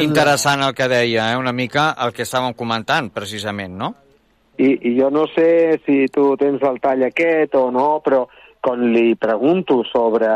Interessant 0.00 0.62
el 0.62 0.74
que 0.74 0.86
deia, 0.88 1.32
eh? 1.32 1.36
una 1.36 1.52
mica 1.52 1.90
el 2.04 2.14
que 2.16 2.24
estàvem 2.26 2.54
comentant, 2.56 3.10
precisament, 3.14 3.76
no? 3.80 3.92
I, 4.58 4.70
I 4.86 4.94
jo 4.98 5.10
no 5.10 5.26
sé 5.34 5.80
si 5.86 6.04
tu 6.14 6.32
tens 6.38 6.62
el 6.62 6.78
tall 6.82 7.02
aquest 7.08 7.56
o 7.58 7.70
no, 7.74 7.98
però 8.04 8.24
quan 8.64 8.86
li 8.94 9.14
pregunto 9.20 9.82
sobre 9.90 10.30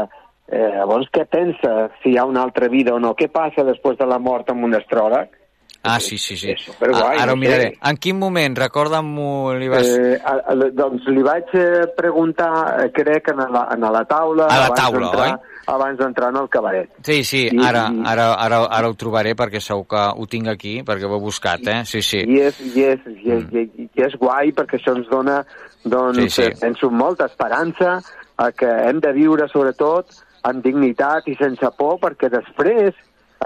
eh, 0.48 0.70
llavors 0.74 1.10
què 1.14 1.24
pensa, 1.30 1.88
si 2.02 2.12
hi 2.12 2.18
ha 2.18 2.26
una 2.28 2.42
altra 2.42 2.68
vida 2.72 2.96
o 2.96 3.00
no, 3.02 3.14
què 3.14 3.30
passa 3.32 3.64
després 3.64 3.98
de 4.00 4.08
la 4.10 4.18
mort 4.18 4.50
amb 4.50 4.66
un 4.66 4.74
astròleg, 4.78 5.37
Ah, 5.82 6.00
sí, 6.00 6.18
sí, 6.18 6.36
sí. 6.36 6.54
superguai, 6.58 7.16
Ah, 7.18 7.22
ara 7.22 7.32
ho 7.32 7.36
no 7.36 7.42
sé. 7.42 7.48
miraré. 7.48 7.78
En 7.82 7.96
quin 7.96 8.18
moment? 8.18 8.56
Recorda'm-ho, 8.58 9.54
li 9.54 9.68
vas... 9.68 9.86
Eh, 9.86 10.18
a, 10.24 10.32
a, 10.50 10.54
doncs 10.74 11.06
li 11.06 11.22
vaig 11.22 11.52
eh, 11.54 11.86
preguntar, 11.96 12.82
eh, 12.84 12.90
crec, 12.92 13.30
a 13.30 13.46
la, 13.48 13.62
a 13.70 13.76
la 13.94 14.04
taula, 14.04 14.46
A 14.50 14.58
la 14.68 14.74
taula, 14.74 15.10
oi? 15.22 15.32
abans 15.68 15.98
d'entrar 15.98 16.30
en 16.30 16.36
el 16.42 16.48
cabaret. 16.48 16.90
Sí, 17.04 17.22
sí, 17.24 17.44
I- 17.52 17.62
ara, 17.64 17.86
ara, 18.04 18.34
ara, 18.34 18.62
ara 18.66 18.88
ho 18.90 18.94
trobaré 18.98 19.34
perquè 19.36 19.60
segur 19.60 19.86
que 19.86 20.02
ho 20.16 20.26
tinc 20.26 20.48
aquí, 20.48 20.82
perquè 20.82 21.04
ho 21.06 21.16
he 21.16 21.20
buscat, 21.20 21.60
eh? 21.68 21.82
Sí, 21.84 22.02
sí. 22.02 22.24
I 22.26 22.40
és, 22.40 22.60
i 22.74 22.84
és, 22.84 23.00
i 23.24 23.30
és, 23.38 23.44
i, 23.52 23.88
i 23.94 24.02
és 24.08 24.16
guai 24.18 24.50
perquè 24.56 24.80
això 24.80 24.96
ens 24.96 25.08
dona, 25.08 25.44
doncs, 25.84 26.18
Sí, 26.18 26.28
sí. 26.30 26.42
eh, 26.50 26.54
penso, 26.60 26.90
molta 26.90 27.26
esperança 27.30 28.00
a 28.36 28.50
que 28.52 28.66
hem 28.66 28.98
de 29.00 29.12
viure, 29.12 29.46
sobretot, 29.52 30.10
amb 30.42 30.62
dignitat 30.64 31.26
i 31.28 31.34
sense 31.38 31.68
por, 31.78 31.98
perquè 32.00 32.28
després, 32.32 32.94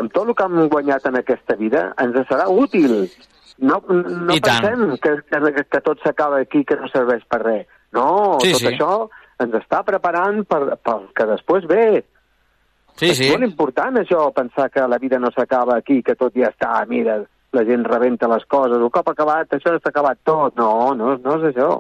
amb 0.01 0.13
tot 0.13 0.29
el 0.29 0.35
que 0.39 0.45
hem 0.49 0.69
guanyat 0.73 1.07
en 1.11 1.19
aquesta 1.21 1.57
vida, 1.61 1.93
ens 2.01 2.17
serà 2.29 2.49
útil. 2.49 3.11
No, 3.59 3.83
no 3.89 4.35
I 4.35 4.41
tant. 4.41 4.65
pensem 4.65 4.97
que, 5.03 5.13
que, 5.29 5.65
que 5.71 5.81
tot 5.85 6.01
s'acaba 6.03 6.41
aquí, 6.41 6.65
que 6.65 6.77
no 6.81 6.89
serveix 6.89 7.23
per 7.31 7.43
res. 7.45 7.67
No, 7.93 8.39
Sí, 8.41 8.55
tot 8.55 8.63
sí. 8.65 8.71
això 8.73 8.93
ens 9.45 9.55
està 9.59 9.83
preparant 9.85 10.43
per, 10.49 10.63
per 10.83 10.97
que 11.15 11.27
després 11.29 11.69
ve. 11.69 11.85
Sí, 12.97 13.11
és 13.11 13.19
sí. 13.21 13.29
molt 13.31 13.45
important 13.45 13.97
això, 14.01 14.27
pensar 14.37 14.71
que 14.73 14.85
la 14.89 14.99
vida 14.99 15.19
no 15.21 15.31
s'acaba 15.33 15.77
aquí, 15.77 16.03
que 16.03 16.17
tot 16.17 16.35
ja 16.37 16.51
està, 16.53 16.73
mira, 16.89 17.21
la 17.53 17.65
gent 17.69 17.85
rebenta 17.85 18.29
les 18.33 18.45
coses, 18.49 18.81
un 18.81 18.91
cop 18.93 19.09
acabat, 19.13 19.53
això 19.57 19.77
està 19.77 19.93
acabat 19.93 20.19
tot. 20.25 20.57
No, 20.57 20.95
no, 20.97 21.15
no 21.21 21.37
és 21.41 21.51
això. 21.53 21.71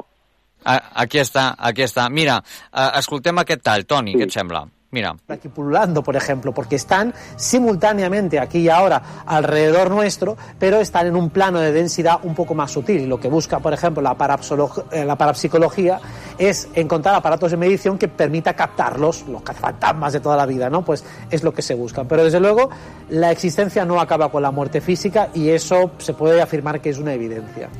Aquí 0.64 1.18
està, 1.18 1.54
aquí 1.58 1.82
està. 1.82 2.04
Mira, 2.12 2.36
eh, 2.70 2.90
escoltem 3.00 3.40
aquest 3.42 3.64
tall, 3.66 3.84
Toni, 3.88 4.14
què 4.14 4.28
et 4.28 4.34
sembla? 4.36 4.62
Mira. 4.92 5.16
aquí 5.28 5.48
pululando, 5.48 6.02
por 6.02 6.16
ejemplo, 6.16 6.52
porque 6.52 6.76
están 6.76 7.14
simultáneamente 7.36 8.38
aquí 8.38 8.58
y 8.58 8.68
ahora 8.68 9.02
alrededor 9.24 9.90
nuestro, 9.90 10.36
pero 10.58 10.80
están 10.80 11.06
en 11.06 11.16
un 11.16 11.30
plano 11.30 11.60
de 11.60 11.72
densidad 11.72 12.18
un 12.24 12.34
poco 12.34 12.54
más 12.54 12.70
sutil. 12.70 13.00
Y 13.00 13.06
lo 13.06 13.18
que 13.18 13.28
busca, 13.28 13.58
por 13.58 13.72
ejemplo, 13.72 14.02
la, 14.02 14.16
parapsolo- 14.18 14.84
eh, 14.92 15.06
la 15.06 15.16
parapsicología 15.16 15.98
es 16.36 16.68
encontrar 16.74 17.14
aparatos 17.14 17.50
de 17.52 17.56
medición 17.56 17.96
que 17.96 18.08
permita 18.08 18.52
captarlos, 18.54 19.26
los 19.28 19.42
cazafantasmas 19.42 20.12
de 20.12 20.20
toda 20.20 20.36
la 20.36 20.44
vida, 20.44 20.68
¿no? 20.68 20.84
Pues 20.84 21.04
es 21.30 21.42
lo 21.42 21.54
que 21.54 21.62
se 21.62 21.72
busca. 21.74 22.04
Pero 22.04 22.24
desde 22.24 22.38
luego, 22.40 22.68
la 23.08 23.30
existencia 23.30 23.86
no 23.86 23.98
acaba 23.98 24.30
con 24.30 24.42
la 24.42 24.50
muerte 24.50 24.82
física 24.82 25.30
y 25.32 25.48
eso 25.48 25.92
se 25.98 26.12
puede 26.12 26.42
afirmar 26.42 26.82
que 26.82 26.90
es 26.90 26.98
una 26.98 27.14
evidencia. 27.14 27.70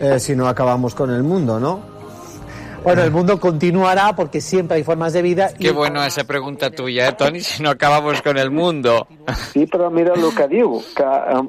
Eh, 0.00 0.18
si 0.18 0.34
no 0.34 0.48
acabamos 0.48 0.94
con 0.96 1.10
el 1.10 1.22
mundo, 1.22 1.60
¿no? 1.60 1.95
Bueno, 2.86 3.02
el 3.02 3.10
mundo 3.10 3.40
continuará 3.40 4.14
porque 4.14 4.40
siempre 4.40 4.76
hay 4.76 4.84
formas 4.84 5.12
de 5.12 5.20
vida 5.20 5.50
y 5.58 5.64
Qué 5.64 5.70
bueno 5.72 6.04
esa 6.04 6.22
pregunta 6.24 6.70
tuya, 6.70 7.08
eh, 7.08 7.12
Toni, 7.18 7.40
si 7.42 7.62
no 7.62 7.70
acabamos 7.70 8.22
con 8.22 8.38
el 8.38 8.50
mundo. 8.52 9.08
Sí, 9.52 9.66
però 9.66 9.90
mira 9.90 10.14
el 10.14 10.22
que 10.36 10.46
diu, 10.46 10.80
que 10.94 11.02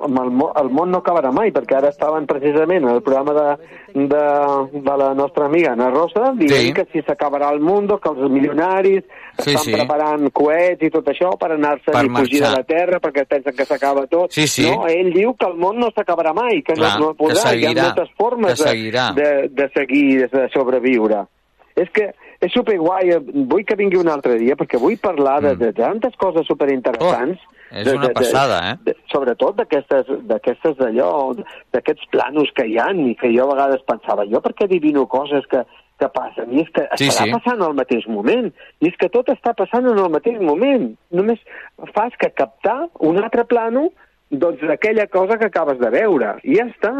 mo- 0.10 0.52
el 0.58 0.70
món 0.74 0.90
no 0.90 0.98
acabarà 1.04 1.30
mai, 1.32 1.52
perquè 1.54 1.78
ara 1.78 1.90
estaven 1.94 2.26
precisament 2.26 2.84
en 2.88 2.96
el 2.96 3.04
programa 3.06 3.34
de, 3.38 3.87
de, 4.08 4.24
de 4.72 4.98
la 5.02 5.14
nostra 5.18 5.46
amiga 5.46 5.72
Ana 5.74 5.90
Rosa 5.90 6.32
dient 6.38 6.52
Sí. 6.68 6.74
que 6.74 6.86
si 6.92 7.02
s'acabarà 7.02 7.50
el 7.54 7.60
món, 7.60 7.88
que 7.88 8.10
els 8.10 8.30
milionaris 8.30 9.04
Sí, 9.40 9.52
estan 9.52 9.64
sí. 9.64 9.74
preparant 9.74 10.30
coets 10.34 10.82
i 10.86 10.90
tot 10.94 11.06
això 11.10 11.32
per 11.38 11.52
anar-se 11.54 11.92
i 11.92 12.10
fugir 12.10 12.42
de 12.42 12.52
la 12.54 12.64
Terra 12.64 13.00
perquè 13.00 13.26
pensen 13.28 13.56
que 13.56 13.66
s'acaba 13.66 14.06
tot. 14.08 14.32
Sí, 14.32 14.48
sí. 14.48 14.66
No, 14.70 14.88
ell 14.88 15.12
diu 15.14 15.34
que 15.36 15.46
el 15.50 15.58
món 15.58 15.78
no 15.80 15.90
s'acabarà 15.96 16.34
mai, 16.34 16.62
que 16.62 16.74
Clar, 16.74 17.00
no, 17.00 17.08
no 17.08 17.14
que 17.14 17.24
podrà. 17.24 17.42
Hi 17.42 17.66
ha 17.66 17.74
seguirà, 17.74 17.84
moltes 17.90 18.10
formes 18.18 18.60
seguirà. 18.60 19.12
de, 19.14 19.24
de, 19.24 19.50
de 19.50 19.70
seguir, 19.74 20.30
de 20.30 20.48
sobreviure. 20.54 21.26
És 21.76 21.90
que 21.94 22.12
és 22.42 22.52
superguai, 22.54 23.10
eh, 23.10 23.20
vull 23.20 23.64
que 23.66 23.76
vingui 23.78 23.98
un 23.98 24.10
altre 24.10 24.38
dia, 24.38 24.56
perquè 24.56 24.80
vull 24.82 24.98
parlar 24.98 25.42
de, 25.42 25.56
de 25.56 25.72
tantes 25.74 26.14
coses 26.18 26.46
superinteressants. 26.50 27.38
Mm. 27.38 27.54
Oh, 27.54 27.57
és 27.72 27.90
una 27.92 28.10
passada, 28.16 28.60
eh? 28.72 28.76
De, 28.86 28.96
sobretot 29.12 29.58
d'aquestes 29.60 30.78
d'allò, 30.80 31.12
d'aquests 31.76 32.08
planos 32.14 32.52
que 32.56 32.66
hi 32.68 32.78
han 32.80 33.04
i 33.10 33.16
que 33.20 33.32
jo 33.34 33.48
a 33.48 33.54
vegades 33.56 33.84
pensava, 33.90 34.26
jo 34.30 34.42
per 34.42 34.54
què 34.56 34.68
adivino 34.70 35.06
coses 35.12 35.46
que, 35.52 35.64
que 36.00 36.10
passen? 36.16 36.54
I 36.54 36.64
és 36.64 36.74
que 36.74 36.88
Sí, 36.96 37.10
estarà 37.10 37.28
sí. 37.28 37.36
passant 37.38 37.64
al 37.66 37.76
mateix 37.78 38.08
moment. 38.08 38.52
I 38.82 38.92
és 38.92 38.98
que 39.00 39.10
tot 39.14 39.30
està 39.34 39.54
passant 39.58 39.88
en 39.90 39.98
el 39.98 40.12
mateix 40.14 40.40
moment. 40.40 40.92
Només 41.12 41.40
fas 41.96 42.16
que 42.22 42.32
captar 42.38 42.88
un 43.00 43.18
altre 43.22 43.46
plano 43.50 43.90
doncs 44.30 44.62
d'aquella 44.62 45.08
cosa 45.08 45.38
que 45.40 45.48
acabes 45.48 45.80
de 45.80 45.90
veure. 45.94 46.36
I 46.44 46.60
ja 46.60 46.68
està. 46.68 46.94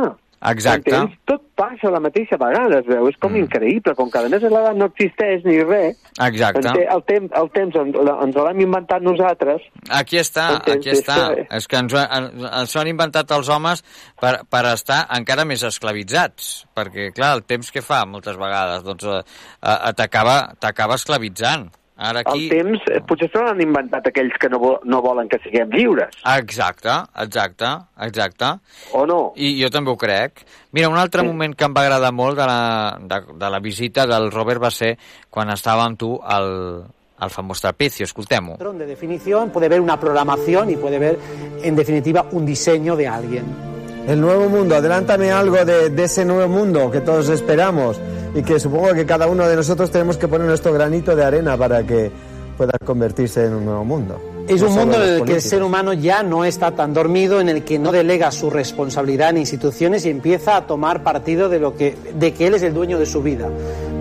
Exacte. 0.46 0.94
Entens? 0.94 1.18
Tot 1.26 1.42
passa 1.58 1.88
a 1.90 1.92
la 1.96 2.02
mateixa 2.04 2.38
vegada, 2.38 2.80
es 2.80 2.86
veu. 2.86 3.08
És 3.10 3.18
com 3.18 3.34
mm. 3.34 3.42
increïble, 3.48 3.96
com 3.98 4.12
que 4.14 4.20
a 4.22 4.30
més 4.30 4.44
l'edat 4.44 4.78
no 4.78 4.90
existeix 4.92 5.46
ni 5.48 5.58
res. 5.64 5.98
Exacte. 6.28 6.62
Te- 6.68 6.86
el, 6.94 7.04
temps, 7.10 7.34
el 7.42 7.50
temps 7.56 7.80
ens, 7.82 8.38
l'hem 8.38 8.62
inventat 8.68 9.06
nosaltres. 9.06 9.66
Aquí 9.90 10.22
està, 10.22 10.50
Entens? 10.60 10.78
aquí 10.78 10.94
està. 10.94 11.18
És 11.34 11.58
És 11.58 11.68
que 11.70 11.82
ens, 11.82 11.96
ens 11.98 12.78
han 12.78 12.92
inventat 12.92 13.34
els 13.34 13.50
homes 13.50 13.82
per, 14.22 14.38
per 14.50 14.64
estar 14.74 15.04
encara 15.18 15.48
més 15.50 15.66
esclavitzats. 15.66 16.54
Perquè, 16.78 17.10
clar, 17.18 17.34
el 17.40 17.44
temps 17.50 17.74
que 17.74 17.82
fa 17.82 18.04
moltes 18.06 18.38
vegades 18.38 18.86
doncs, 18.86 19.10
eh, 19.10 19.22
eh, 19.66 19.94
t'acaba 19.98 21.02
esclavitzant. 21.02 21.72
Ara 21.98 22.22
aquí... 22.22 22.46
El 22.46 22.52
temps, 22.54 22.84
eh, 22.94 23.00
potser 23.02 23.30
se 23.34 23.42
l'han 23.42 23.62
inventat 23.64 24.12
aquells 24.12 24.36
que 24.38 24.50
no, 24.54 24.60
vo 24.62 24.74
no 24.86 25.02
volen 25.02 25.30
que 25.32 25.40
siguem 25.42 25.72
lliures. 25.74 26.20
Exacte, 26.36 26.94
exacte, 27.24 27.72
exacte. 28.06 28.52
O 28.94 29.06
no? 29.10 29.32
I 29.34 29.56
jo 29.58 29.72
també 29.74 29.90
ho 29.90 29.98
crec. 29.98 30.44
Mira, 30.78 30.92
un 30.94 31.00
altre 31.02 31.26
moment 31.26 31.56
que 31.58 31.66
em 31.66 31.74
va 31.74 31.88
agradar 31.88 32.12
molt 32.14 32.38
de 32.38 32.46
la, 32.46 32.62
de, 33.02 33.20
de 33.42 33.50
la 33.50 33.62
visita 33.64 34.06
del 34.06 34.30
Robert 34.30 34.62
va 34.62 34.72
ser 34.72 34.94
quan 35.34 35.50
estava 35.50 35.88
amb 35.90 35.98
tu 35.98 36.12
al, 36.22 36.86
al 37.18 37.34
famós 37.34 37.66
trapecio. 37.66 38.06
Escoltem-ho. 38.06 38.60
patrón 38.60 38.78
de 38.78 38.86
definición, 38.86 39.50
puede 39.50 39.68
ver 39.68 39.82
una 39.82 40.00
programación 40.00 40.70
y 40.70 40.76
puede 40.76 41.00
ver, 41.00 41.18
en 41.64 41.76
definitiva, 41.76 42.28
un 42.32 42.46
diseño 42.46 42.96
de 42.96 43.08
alguien. 43.08 43.46
El 44.08 44.22
nuevo 44.22 44.48
mundo, 44.48 44.76
adelántame 44.76 45.32
algo 45.32 45.66
de, 45.66 45.90
de 45.90 46.04
ese 46.04 46.24
nuevo 46.24 46.48
mundo 46.48 46.92
que 46.92 47.02
todos 47.02 47.28
esperamos 47.30 48.00
y 48.36 48.42
que 48.44 48.60
supongo 48.60 48.94
que 48.94 49.06
cada 49.06 49.28
uno 49.28 49.48
de 49.48 49.56
nosotros 49.56 49.92
tenemos 49.92 50.18
que 50.18 50.28
poner 50.28 50.48
nuestro 50.48 50.74
granito 50.74 51.16
de 51.16 51.24
arena 51.24 51.58
para 51.58 51.84
que 51.84 52.12
pueda 52.58 52.74
convertirse 52.84 53.46
en 53.46 53.54
un 53.54 53.66
nuevo 53.66 53.86
mundo. 53.86 54.20
Es 54.48 54.62
No 54.62 54.70
un 54.70 54.76
mundo 54.76 55.04
en 55.04 55.16
el 55.16 55.24
que 55.24 55.34
el 55.36 55.42
ser 55.42 55.62
humano 55.62 55.92
ya 55.94 56.24
no 56.24 56.46
está 56.46 56.72
tan 56.72 56.94
dormido, 56.94 57.42
en 57.42 57.50
el 57.50 57.64
que 57.64 57.78
no 57.78 57.92
delega 57.92 58.32
su 58.32 58.50
responsabilidad 58.50 59.32
en 59.32 59.40
instituciones 59.40 60.06
y 60.06 60.10
empieza 60.10 60.56
a 60.56 60.66
tomar 60.66 61.04
partido 61.04 61.50
de 61.50 61.60
lo 61.60 61.76
que, 61.76 61.96
de 62.16 62.34
que 62.34 62.48
él 62.48 62.56
es 62.56 62.64
el 62.64 62.74
dueño 62.74 62.98
de 62.98 63.06
su 63.06 63.22
vida. 63.22 63.50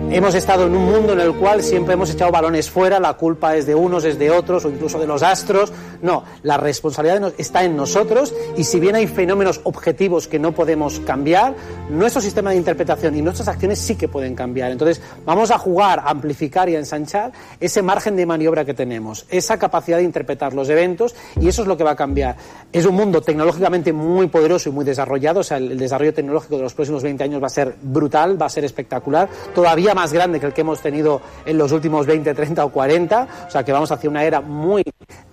Hemos 0.09 0.35
estado 0.35 0.67
en 0.67 0.73
un 0.73 0.85
mundo 0.85 1.11
en 1.11 1.19
el 1.19 1.33
cual 1.35 1.61
siempre 1.61 1.95
hemos 1.95 2.09
echado 2.09 2.31
balones 2.31 2.69
fuera, 2.69 2.97
la 2.97 3.15
culpa 3.15 3.57
es 3.57 3.65
de 3.65 3.75
unos, 3.75 4.05
es 4.05 4.17
de 4.17 4.31
otros 4.31 4.63
o 4.63 4.69
incluso 4.69 4.97
de 4.97 5.05
los 5.05 5.21
astros. 5.21 5.73
No, 6.01 6.23
la 6.43 6.55
responsabilidad 6.55 7.33
está 7.37 7.65
en 7.65 7.75
nosotros 7.75 8.33
y 8.55 8.63
si 8.63 8.79
bien 8.79 8.95
hay 8.95 9.07
fenómenos 9.07 9.59
objetivos 9.65 10.29
que 10.29 10.39
no 10.39 10.53
podemos 10.53 11.01
cambiar, 11.01 11.55
nuestro 11.89 12.21
sistema 12.21 12.51
de 12.51 12.55
interpretación 12.55 13.17
y 13.17 13.21
nuestras 13.21 13.49
acciones 13.49 13.79
sí 13.79 13.95
que 13.95 14.07
pueden 14.07 14.33
cambiar. 14.33 14.71
Entonces, 14.71 15.01
vamos 15.25 15.51
a 15.51 15.57
jugar, 15.57 16.01
amplificar 16.05 16.69
y 16.69 16.75
ensanchar 16.77 17.33
ese 17.59 17.81
margen 17.81 18.15
de 18.15 18.25
maniobra 18.25 18.63
que 18.63 18.73
tenemos, 18.73 19.25
esa 19.29 19.59
capacidad 19.59 19.97
de 19.97 20.03
interpretar 20.03 20.53
los 20.53 20.69
eventos 20.69 21.15
y 21.39 21.49
eso 21.49 21.63
es 21.63 21.67
lo 21.67 21.75
que 21.75 21.83
va 21.83 21.91
a 21.91 21.95
cambiar. 21.97 22.37
Es 22.71 22.85
un 22.85 22.95
mundo 22.95 23.21
tecnológicamente 23.21 23.91
muy 23.91 24.27
poderoso 24.27 24.69
y 24.69 24.71
muy 24.71 24.85
desarrollado, 24.85 25.41
o 25.41 25.43
sea, 25.43 25.57
el 25.57 25.77
desarrollo 25.77 26.13
tecnológico 26.13 26.55
de 26.55 26.63
los 26.63 26.73
próximos 26.73 27.03
20 27.03 27.25
años 27.25 27.43
va 27.43 27.47
a 27.47 27.49
ser 27.49 27.75
brutal, 27.81 28.41
va 28.41 28.45
a 28.45 28.49
ser 28.49 28.63
espectacular, 28.63 29.27
todavía 29.53 29.93
más 29.97 30.13
grande 30.13 30.39
que 30.39 30.45
el 30.45 30.53
que 30.53 30.61
hemos 30.61 30.79
tenido 30.79 31.21
en 31.43 31.57
los 31.57 31.71
últimos 31.71 32.05
20, 32.05 32.31
30 32.31 32.63
o 32.63 32.69
40, 32.69 33.27
o 33.47 33.49
sea, 33.49 33.63
que 33.63 33.71
vamos 33.71 33.91
hacia 33.91 34.07
una 34.07 34.23
era 34.23 34.41
muy 34.41 34.83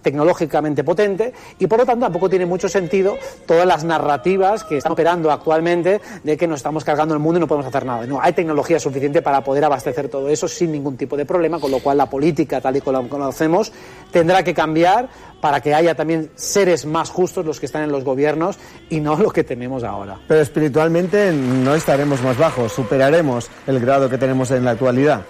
tecnológicamente 0.04 0.84
potente 0.84 1.32
y 1.58 1.66
por 1.66 1.80
lo 1.80 1.86
tanto 1.86 2.04
tampoco 2.04 2.30
tiene 2.30 2.46
mucho 2.46 2.68
sentido 2.68 3.16
todas 3.46 3.66
las 3.66 3.82
narrativas 3.82 4.62
que 4.62 4.76
están 4.76 4.92
operando 4.92 5.32
actualmente 5.32 6.00
de 6.22 6.36
que 6.36 6.46
nos 6.46 6.58
estamos 6.58 6.84
cargando 6.84 7.14
el 7.14 7.20
mundo 7.20 7.38
y 7.38 7.40
no 7.40 7.48
podemos 7.48 7.66
hacer 7.66 7.84
nada. 7.84 8.06
No, 8.06 8.20
hay 8.20 8.34
tecnología 8.34 8.78
suficiente 8.78 9.22
para 9.22 9.42
poder 9.42 9.64
abastecer 9.64 10.08
todo 10.08 10.28
eso 10.28 10.46
sin 10.46 10.70
ningún 10.70 10.96
tipo 10.96 11.16
de 11.16 11.24
problema, 11.24 11.58
con 11.58 11.70
lo 11.70 11.80
cual 11.80 11.96
la 11.96 12.08
política 12.08 12.60
tal 12.60 12.76
y 12.76 12.80
como 12.80 13.02
la 13.02 13.08
conocemos 13.08 13.72
tendrá 14.12 14.44
que 14.44 14.54
cambiar 14.54 15.08
para 15.40 15.60
que 15.60 15.74
haya 15.74 15.94
también 15.94 16.30
seres 16.34 16.86
más 16.86 17.10
justos 17.10 17.44
los 17.44 17.58
que 17.58 17.66
están 17.66 17.82
en 17.82 17.92
los 17.92 18.04
gobiernos 18.04 18.58
y 18.90 19.00
no 19.00 19.16
lo 19.16 19.30
que 19.30 19.44
tenemos 19.44 19.82
ahora. 19.84 20.18
Pero 20.28 20.40
espiritualmente 20.40 21.32
no 21.32 21.74
estaremos 21.74 22.22
más 22.22 22.36
bajos, 22.36 22.72
superaremos 22.72 23.50
el 23.66 23.80
grado 23.80 24.08
que 24.08 24.18
tenemos 24.18 24.50
en 24.50 24.64
la 24.64 24.72
actualidad. 24.72 25.22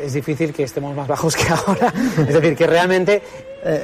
Es 0.00 0.12
difícil 0.12 0.52
que 0.52 0.62
estemos 0.62 0.94
más 0.94 1.08
bajos 1.08 1.34
que 1.36 1.48
ahora. 1.48 1.92
Es 2.18 2.34
decir, 2.34 2.56
que 2.56 2.66
realmente 2.66 3.22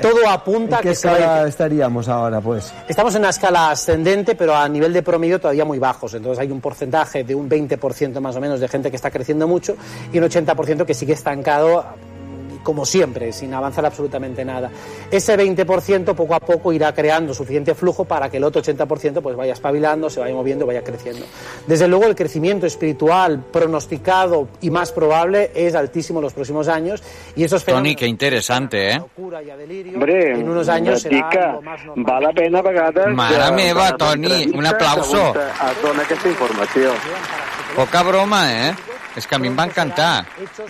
todo 0.01 0.29
apunta 0.29 0.77
¿En 0.77 0.83
qué 0.83 0.83
que 0.83 0.89
a 0.91 0.93
escala 0.93 1.49
estaríamos 1.49 2.09
ahora, 2.09 2.41
pues? 2.41 2.73
Estamos 2.89 3.15
en 3.15 3.21
una 3.23 3.31
escala 3.31 3.71
ascendente, 3.71 4.35
pero 4.35 4.55
a 4.55 4.69
nivel 4.69 4.93
de 4.93 5.03
promedio 5.03 5.41
todavía 5.41 5.65
muy 5.65 5.79
bajos. 5.79 6.15
Entonces 6.15 6.41
hay 6.41 6.51
un 6.51 6.61
porcentaje 6.61 7.25
de 7.25 7.35
un 7.35 7.49
20% 7.49 8.21
más 8.21 8.37
o 8.37 8.41
menos 8.41 8.61
de 8.61 8.69
gente 8.69 8.91
que 8.91 8.97
está 8.97 9.11
creciendo 9.11 9.49
mucho 9.49 9.77
y 10.13 10.19
un 10.19 10.25
80% 10.25 10.85
que 10.85 10.95
sigue 10.95 11.13
estancado 11.13 11.85
como 12.65 12.85
siempre, 12.85 13.33
sin 13.33 13.55
avanzar 13.55 13.87
absolutamente 13.87 14.45
nada. 14.45 14.71
Ese 15.11 15.39
20% 15.39 16.15
poco 16.17 16.35
a 16.35 16.41
poco 16.41 16.73
irá 16.73 16.93
creando 16.93 17.33
suficiente 17.33 17.75
flujo 17.77 18.05
para 18.05 18.29
que 18.29 18.39
el 18.39 18.45
otro 18.45 18.61
80% 18.61 19.23
pues 19.23 19.37
vaya 19.37 19.53
espabilando, 19.53 20.11
se 20.11 20.19
vaya 20.19 20.35
moviendo, 20.35 20.67
vaya 20.67 20.83
creciendo. 20.83 21.25
Desde 21.67 21.87
luego 21.87 22.07
el 22.07 22.17
crecimiento 22.17 22.67
espiritual 22.67 23.45
pronosticado 23.53 24.49
y 24.61 24.71
más 24.71 24.91
probable 24.91 25.53
es 25.55 25.77
altísimo 25.77 26.19
en 26.19 26.25
los 26.25 26.33
próximos 26.33 26.67
años 26.67 27.03
y 27.37 27.45
esos 27.45 27.65
Toni, 27.65 27.75
fenómenos 27.77 27.97
que 28.01 28.07
interessante, 28.07 28.91
eh? 28.93 29.03
Hombre, 29.95 30.33
en 30.33 30.49
unos 30.49 30.69
años 30.69 31.05
serà 31.05 31.29
que 31.29 31.39
algo 31.39 31.63
más 31.63 31.85
normal. 31.85 32.05
val 32.07 32.23
la 32.23 32.33
pena 32.33 32.59
a 32.59 32.63
vegades... 32.63 33.15
Mare 33.15 33.53
meva, 33.53 33.97
Toni, 33.97 34.47
un 34.55 34.67
aplauso. 34.67 35.35
Es 35.35 35.83
dona 35.83 36.03
aquesta 36.03 36.29
informació. 36.29 36.93
Poca 37.75 38.03
broma, 38.07 38.45
eh? 38.53 38.75
És 39.17 39.27
que 39.31 39.37
a 39.37 39.39
mi 39.39 39.47
em 39.47 39.55
va 39.57 39.65
encantar. 39.69 40.25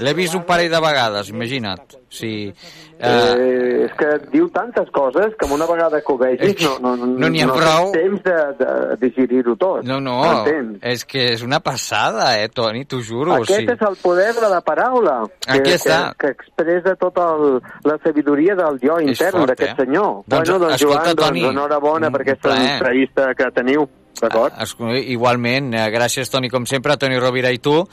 L'he 0.05 0.13
vist 0.17 0.35
un 0.37 0.43
parell 0.45 0.69
de 0.73 0.81
vegades, 0.81 1.31
imagina't. 1.33 1.95
Sí. 2.13 2.33
Eh, 2.49 2.73
Eh, 3.05 3.85
és 3.85 3.93
que 3.99 4.07
diu 4.33 4.47
tantes 4.55 4.89
coses 4.95 5.35
que 5.37 5.47
una 5.53 5.67
vegada 5.67 5.99
que 6.01 6.13
ho 6.13 6.17
vegis 6.17 6.63
no, 6.63 6.79
no, 6.79 6.93
no, 6.97 7.07
no 7.07 7.27
ha 7.27 7.47
no 7.47 7.55
prou. 7.57 7.91
temps 7.93 8.23
de, 8.23 8.37
de 8.61 8.97
digerir-ho 9.03 9.57
tot. 9.57 9.83
no, 9.85 9.99
no, 10.01 10.45
és 10.81 11.05
que 11.05 11.33
és 11.35 11.43
una 11.43 11.59
passada, 11.61 12.39
eh, 12.41 12.49
Toni, 12.49 12.85
t'ho 12.87 13.01
juro. 13.03 13.33
o 13.33 13.43
Aquest 13.43 13.59
sigui. 13.59 13.73
és 13.73 13.83
el 13.89 13.97
poder 14.01 14.33
de 14.35 14.49
la 14.49 14.61
paraula, 14.61 15.17
que, 15.41 15.53
Aquí 15.59 15.73
està. 15.75 16.15
que, 16.17 16.29
que 16.29 16.33
expressa 16.33 16.95
tota 16.97 17.27
el, 17.35 17.61
la 17.85 17.99
sabidoria 18.05 18.55
del 18.55 18.79
jo 18.81 19.01
intern 19.01 19.45
d'aquest 19.51 19.73
eh? 19.73 19.83
senyor. 19.85 20.23
Doncs, 20.27 20.49
bueno, 20.49 20.59
doncs, 20.67 20.75
escolta, 20.81 21.05
Joan, 21.05 21.17
Toni, 21.17 21.41
doncs, 21.43 21.53
enhorabona 21.59 22.11
per 22.11 22.21
aquesta 22.23 22.49
plaer. 22.49 22.73
entrevista 22.79 23.35
que 23.35 23.51
teniu, 23.51 23.89
d'acord? 24.21 24.55
Igualment, 25.01 25.73
eh, 25.75 25.89
gràcies, 25.91 26.31
Toni, 26.31 26.51
com 26.51 26.67
sempre, 26.67 26.97
Toni 26.97 27.19
Rovira 27.19 27.51
i 27.53 27.59
tu, 27.59 27.87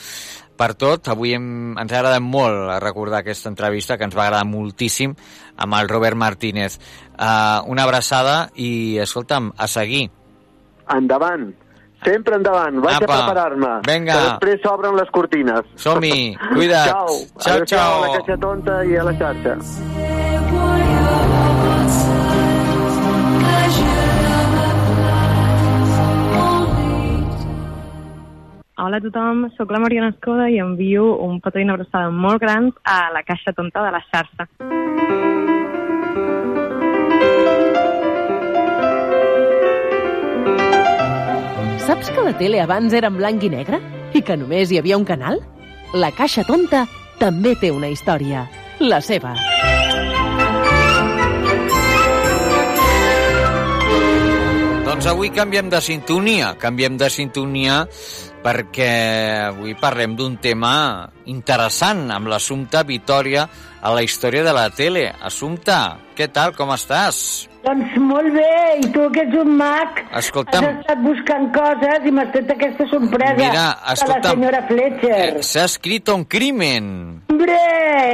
per 0.58 0.74
tot. 0.76 1.10
Avui 1.14 1.34
hem, 1.34 1.78
ens 1.78 1.92
ha 1.92 2.00
agradat 2.00 2.22
molt 2.22 2.78
recordar 2.84 3.22
aquesta 3.22 3.50
entrevista, 3.50 3.98
que 3.98 4.06
ens 4.06 4.16
va 4.18 4.28
agradar 4.28 4.46
moltíssim, 4.46 5.16
amb 5.58 5.80
el 5.80 5.90
Robert 5.90 6.18
Martínez. 6.18 6.78
Uh, 7.12 7.62
una 7.72 7.84
abraçada 7.84 8.50
i, 8.56 8.98
escolta'm, 9.02 9.52
a 9.58 9.68
seguir. 9.68 10.10
Endavant. 10.92 11.52
Sempre 12.04 12.36
endavant. 12.36 12.80
Vaig 12.82 12.98
Apa. 12.98 13.06
a 13.06 13.18
preparar-me. 13.20 13.74
Vinga. 13.86 14.16
Que 14.16 14.30
després 14.32 14.64
s'obren 14.64 14.98
les 14.98 15.12
cortines. 15.14 15.70
Som-hi. 15.78 16.34
Cuida't. 16.56 16.90
Ciao. 16.90 17.20
Ciao, 17.38 17.66
ciao. 17.66 18.02
A 18.02 18.08
la 18.08 18.18
caixa 18.18 18.42
tonta 18.42 18.82
i 18.90 18.98
a 18.98 19.06
la 19.06 19.16
xarxa. 19.22 20.61
Hola 28.82 28.98
a 28.98 29.02
tothom, 29.04 29.44
sóc 29.54 29.70
la 29.70 29.78
Mariona 29.78 30.08
Escoda 30.10 30.48
i 30.50 30.56
envio 30.58 31.04
un 31.22 31.36
petó 31.38 31.60
i 31.62 31.66
una 31.68 31.76
abraçada 31.76 32.08
molt 32.10 32.42
grans 32.42 32.74
a 32.82 33.12
la 33.14 33.22
caixa 33.22 33.52
tonta 33.54 33.84
de 33.86 33.92
la 33.94 34.00
xarxa. 34.08 34.48
Saps 41.86 42.10
que 42.10 42.26
la 42.26 42.34
tele 42.40 42.64
abans 42.64 42.96
era 42.98 43.12
en 43.14 43.20
blanc 43.22 43.46
i 43.46 43.52
negre? 43.54 43.78
I 44.18 44.24
que 44.26 44.40
només 44.42 44.74
hi 44.74 44.82
havia 44.82 44.98
un 44.98 45.06
canal? 45.06 45.38
La 45.94 46.10
Caixa 46.18 46.42
Tonta 46.48 46.88
també 47.22 47.54
té 47.62 47.70
una 47.70 47.92
història. 47.94 48.48
La 48.82 48.98
seva. 49.06 49.36
Doncs 54.90 55.06
avui 55.14 55.30
canviem 55.30 55.70
de 55.70 55.86
sintonia, 55.86 56.56
canviem 56.58 56.98
de 56.98 57.14
sintonia 57.14 57.84
perquè 58.42 58.92
avui 59.48 59.76
parlem 59.78 60.16
d'un 60.18 60.38
tema 60.42 60.74
interessant 61.30 62.10
amb 62.14 62.30
l'assumpte 62.32 62.82
Vitòria 62.89 63.46
a 63.82 63.94
la 63.96 64.04
història 64.04 64.44
de 64.44 64.54
la 64.54 64.70
tele. 64.70 65.08
Assumpte, 65.22 65.74
què 66.16 66.28
tal, 66.32 66.54
com 66.56 66.70
estàs? 66.76 67.48
Doncs 67.62 67.92
molt 68.02 68.32
bé, 68.34 68.80
i 68.82 68.88
tu 68.90 69.04
que 69.14 69.22
ets 69.22 69.36
un 69.38 69.52
mag, 69.60 70.00
Escolta'm. 70.18 70.66
has 70.66 70.80
estat 70.80 71.02
buscant 71.06 71.44
coses 71.54 72.08
i 72.10 72.12
m'has 72.12 72.32
fet 72.34 72.50
aquesta 72.50 72.88
sorpresa 72.90 73.36
Mira, 73.38 73.66
de 73.86 74.08
la 74.10 74.22
senyora 74.32 74.62
Fletcher. 74.68 75.20
Eh, 75.38 75.44
S'ha 75.46 75.66
escrit 75.70 76.10
un 76.10 76.24
crimen. 76.26 77.22
Hombre, 77.30 77.60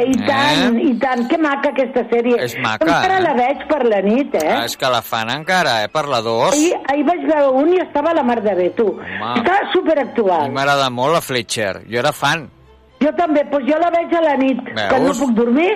i 0.04 0.18
Eh? 0.20 0.26
tant, 0.28 0.80
i 0.84 0.92
tant, 1.00 1.24
que 1.30 1.38
maca 1.38 1.70
aquesta 1.70 2.04
sèrie. 2.12 2.36
És 2.44 2.58
maca, 2.60 2.84
Encara 2.84 3.20
eh? 3.20 3.24
la 3.24 3.34
veig 3.40 3.64
per 3.72 3.86
la 3.88 4.02
nit, 4.02 4.36
eh? 4.36 4.52
Ah, 4.52 4.66
és 4.66 4.76
que 4.76 4.90
la 4.92 5.02
fan 5.02 5.30
encara, 5.30 5.84
eh, 5.86 5.88
per 5.96 6.08
la 6.12 6.20
2. 6.22 6.52
Ahir, 6.54 6.74
ahir 6.92 7.06
vaig 7.08 7.24
veure 7.32 7.50
un 7.64 7.74
i 7.74 7.80
estava 7.80 8.12
a 8.12 8.16
la 8.20 8.24
mar 8.24 8.42
de 8.44 8.54
bé, 8.54 8.70
tu. 8.76 9.00
Està 9.00 9.62
A 9.64 9.72
superactual. 9.72 10.50
mi 10.50 10.56
m'agrada 10.56 10.90
molt 10.90 11.14
la 11.14 11.22
Fletcher. 11.22 11.84
Jo 11.90 12.00
era 12.00 12.12
fan. 12.12 12.50
Jo 13.02 13.12
també, 13.18 13.44
doncs 13.52 13.68
jo 13.70 13.78
la 13.80 13.90
veig 13.94 14.14
a 14.18 14.22
la 14.22 14.36
nit, 14.38 14.58
Veus? 14.74 14.88
que 14.90 15.00
no 15.04 15.12
puc 15.20 15.32
dormir, 15.38 15.70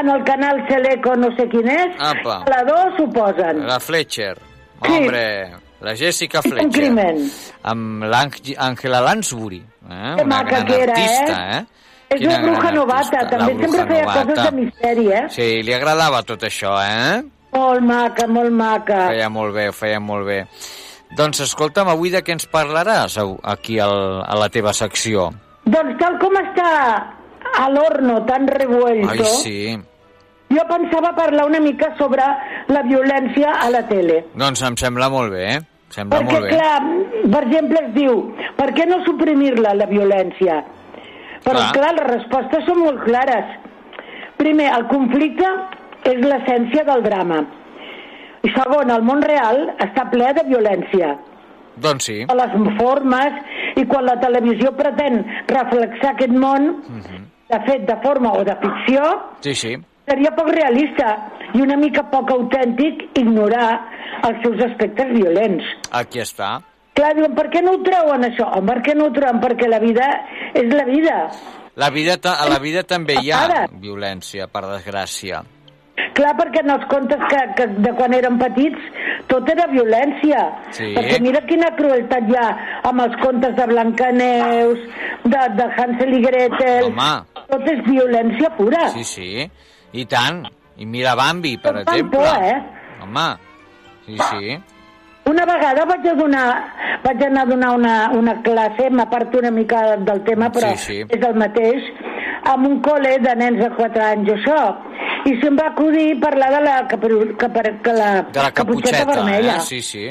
en 0.00 0.08
el 0.10 0.24
canal 0.24 0.64
Seleco 0.68 1.14
no 1.16 1.28
sé 1.36 1.46
quin 1.48 1.68
és, 1.70 1.94
Apa. 1.98 2.40
a 2.42 2.50
la 2.50 2.62
2 2.66 2.96
suposen. 2.98 3.66
La 3.66 3.78
Fletcher. 3.80 4.34
Hombre, 4.80 5.22
la 5.80 5.94
Jessica 5.96 6.40
Un 6.44 6.50
Fletcher. 6.50 6.70
crimen. 6.72 7.22
Amb 7.62 8.02
l'Àngela 8.04 9.00
Lansbury. 9.00 9.62
Eh? 9.88 10.14
Que 10.16 10.24
Una 10.24 10.42
gran 10.42 10.66
que 10.66 10.82
era, 10.82 10.92
artista, 10.92 11.58
eh? 11.58 11.64
És 12.08 12.20
Quina 12.20 12.36
una 12.38 12.42
bruja 12.50 12.70
novata, 12.72 13.18
artista, 13.18 13.26
també 13.30 13.38
la 13.38 13.46
sempre 13.46 13.66
bruja 13.68 13.86
feia 13.86 14.02
novata. 14.04 14.24
coses 14.26 14.44
de 14.44 14.56
misteri, 14.56 15.06
eh? 15.12 15.24
Sí, 15.30 15.48
li 15.62 15.72
agradava 15.74 16.22
tot 16.22 16.42
això, 16.42 16.74
eh? 16.82 17.22
Molt 17.52 17.80
maca, 17.82 18.26
molt 18.26 18.50
maca. 18.52 19.06
Feia 19.08 19.28
molt 19.30 19.54
bé, 19.54 19.68
ho 19.68 19.72
feia 19.72 19.98
molt 20.00 20.26
bé. 20.26 20.46
Doncs 21.16 21.40
escolta'm, 21.40 21.88
avui 21.88 22.10
de 22.10 22.22
què 22.22 22.32
ens 22.34 22.46
parlaràs 22.50 23.16
aquí 23.44 23.78
al, 23.78 24.22
a 24.26 24.34
la 24.36 24.48
teva 24.50 24.72
secció? 24.74 25.30
Doncs 25.66 25.96
tal 26.00 26.18
com 26.22 26.36
està 26.38 26.70
a 27.58 27.68
l'horno 27.72 28.20
tan 28.28 28.46
revuelto, 28.48 29.10
Ai, 29.10 29.38
sí. 29.42 29.76
jo 30.52 30.64
pensava 30.70 31.12
parlar 31.16 31.46
una 31.48 31.60
mica 31.60 31.92
sobre 31.98 32.22
la 32.70 32.82
violència 32.86 33.54
a 33.64 33.70
la 33.74 33.82
tele. 33.88 34.20
Doncs 34.38 34.62
em 34.66 34.76
sembla 34.78 35.08
molt 35.10 35.32
bé, 35.34 35.46
eh? 35.56 35.60
Sembla 35.94 36.18
Perquè, 36.20 36.32
molt 36.32 36.46
bé. 36.46 36.50
clar, 36.50 37.30
per 37.34 37.42
exemple, 37.46 37.82
es 37.86 37.92
diu, 37.94 38.16
per 38.58 38.72
què 38.74 38.86
no 38.90 39.00
suprimir-la, 39.06 39.74
la 39.78 39.86
violència? 39.90 40.60
Però, 41.46 41.60
Clar. 41.60 41.72
clar. 41.76 41.92
les 41.94 42.08
respostes 42.10 42.64
són 42.66 42.80
molt 42.82 43.04
clares. 43.04 43.52
Primer, 44.36 44.66
el 44.76 44.86
conflicte 44.90 45.46
és 46.10 46.18
l'essència 46.22 46.82
del 46.88 47.02
drama. 47.06 47.38
I 48.46 48.50
segon, 48.54 48.90
el 48.90 49.02
món 49.06 49.22
real 49.22 49.62
està 49.82 50.08
ple 50.10 50.32
de 50.36 50.42
violència. 50.50 51.14
Doncs 51.76 52.04
sí. 52.08 52.18
A 52.28 52.34
les 52.38 52.54
formes, 52.78 53.40
i 53.76 53.84
quan 53.84 54.06
la 54.06 54.16
televisió 54.20 54.72
pretén 54.76 55.20
reflexar 55.50 56.14
aquest 56.14 56.32
món, 56.32 56.70
de 57.50 57.58
fet, 57.66 57.84
de 57.88 57.96
forma 58.02 58.32
o 58.32 58.44
de 58.44 58.54
ficció, 58.62 59.02
Sí, 59.44 59.54
sí. 59.54 59.74
seria 60.08 60.32
poc 60.34 60.48
realista 60.54 61.10
i 61.54 61.60
una 61.62 61.76
mica 61.76 62.02
poc 62.10 62.30
autèntic 62.32 63.04
ignorar 63.18 63.68
els 64.26 64.40
seus 64.42 64.62
aspectes 64.70 65.12
violents. 65.12 65.64
Aquí 65.92 66.20
està. 66.24 66.56
Clar, 66.96 67.12
diuen, 67.14 67.34
per 67.36 67.50
què 67.52 67.60
no 67.62 67.74
ho 67.76 67.82
treuen, 67.84 68.24
això? 68.24 68.48
Home, 68.56 68.66
per 68.72 68.82
què 68.82 68.94
no 68.96 69.10
ho 69.10 69.12
treuen? 69.12 69.40
Perquè 69.42 69.68
la 69.68 69.78
vida 69.82 70.06
és 70.54 70.72
la 70.72 70.86
vida. 70.88 71.16
La 71.76 71.90
vida, 71.92 72.16
a 72.32 72.48
la 72.48 72.58
vida 72.58 72.82
també 72.88 73.18
hi 73.20 73.30
ha 73.30 73.66
violència, 73.70 74.46
per 74.48 74.62
desgràcia. 74.64 75.42
Clar, 76.16 76.32
perquè 76.36 76.60
en 76.64 76.70
els 76.74 76.84
contes 76.90 77.20
que, 77.30 77.40
que 77.56 77.66
de 77.84 77.92
quan 77.96 78.12
érem 78.16 78.36
petits 78.40 78.82
tot 79.30 79.48
era 79.52 79.66
violència. 79.70 80.42
Sí. 80.76 80.90
Perquè 80.96 81.18
mira 81.24 81.40
quina 81.48 81.70
crueltat 81.76 82.28
hi 82.28 82.36
ha 82.36 82.46
amb 82.90 83.00
els 83.06 83.16
contes 83.22 83.56
de 83.56 83.66
Blancaneus, 83.72 84.78
de, 85.24 85.42
de 85.56 85.66
Hansel 85.76 86.14
i 86.18 86.22
Gretel... 86.24 86.90
Home. 86.92 87.10
Tot 87.46 87.68
és 87.70 87.82
violència 87.86 88.48
pura. 88.56 88.88
Sí, 88.92 89.04
sí. 89.06 89.28
I 89.96 90.04
tant. 90.10 90.44
I 90.76 90.86
mira 90.86 91.14
Bambi, 91.16 91.56
per 91.62 91.76
Tot 91.78 91.92
exemple. 91.94 92.18
por, 92.18 92.44
eh? 92.44 92.56
Home. 93.04 93.28
Sí, 94.06 94.16
sí. 94.30 94.56
Una 95.30 95.44
vegada 95.48 95.84
vaig 95.90 96.04
a 96.06 96.14
donar, 96.14 96.48
vaig 97.02 97.22
anar 97.26 97.42
a 97.46 97.50
donar 97.50 97.70
una, 97.74 97.94
una 98.14 98.34
classe, 98.42 98.90
m'aparto 98.90 99.38
una 99.40 99.50
mica 99.50 99.96
del 99.96 100.20
tema, 100.22 100.50
però 100.54 100.68
Sí, 100.76 100.84
sí. 100.84 100.98
és 101.08 101.24
el 101.26 101.34
mateix, 101.40 101.88
amb 102.52 102.68
un 102.68 102.76
col·le 102.84 103.16
de 103.24 103.32
nens 103.40 103.58
de 103.64 103.70
4 103.74 104.04
anys, 104.10 104.30
això. 104.36 104.60
I 105.26 105.34
se'm 105.42 105.56
va 105.58 105.68
acudir 105.72 106.18
parlar 106.22 106.50
de 106.54 106.60
la, 106.62 106.74
capru- 106.88 107.34
capar- 107.36 107.80
que 107.82 107.92
la, 107.92 108.10
De 108.30 108.42
la 108.42 108.52
caputxeta, 108.52 109.04
vermella. 109.04 109.56
eh? 109.56 109.60
Sí, 109.60 109.82
sí. 109.82 110.08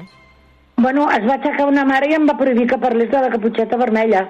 Bueno, 0.77 1.07
es 1.09 1.23
va 1.27 1.35
aixecar 1.37 1.67
una 1.69 1.85
mare 1.87 2.09
i 2.11 2.15
em 2.17 2.25
va 2.27 2.35
prohibir 2.37 2.67
que 2.67 2.77
parlés 2.77 3.09
de 3.11 3.21
la 3.23 3.29
caputxeta 3.31 3.77
vermella. 3.79 4.25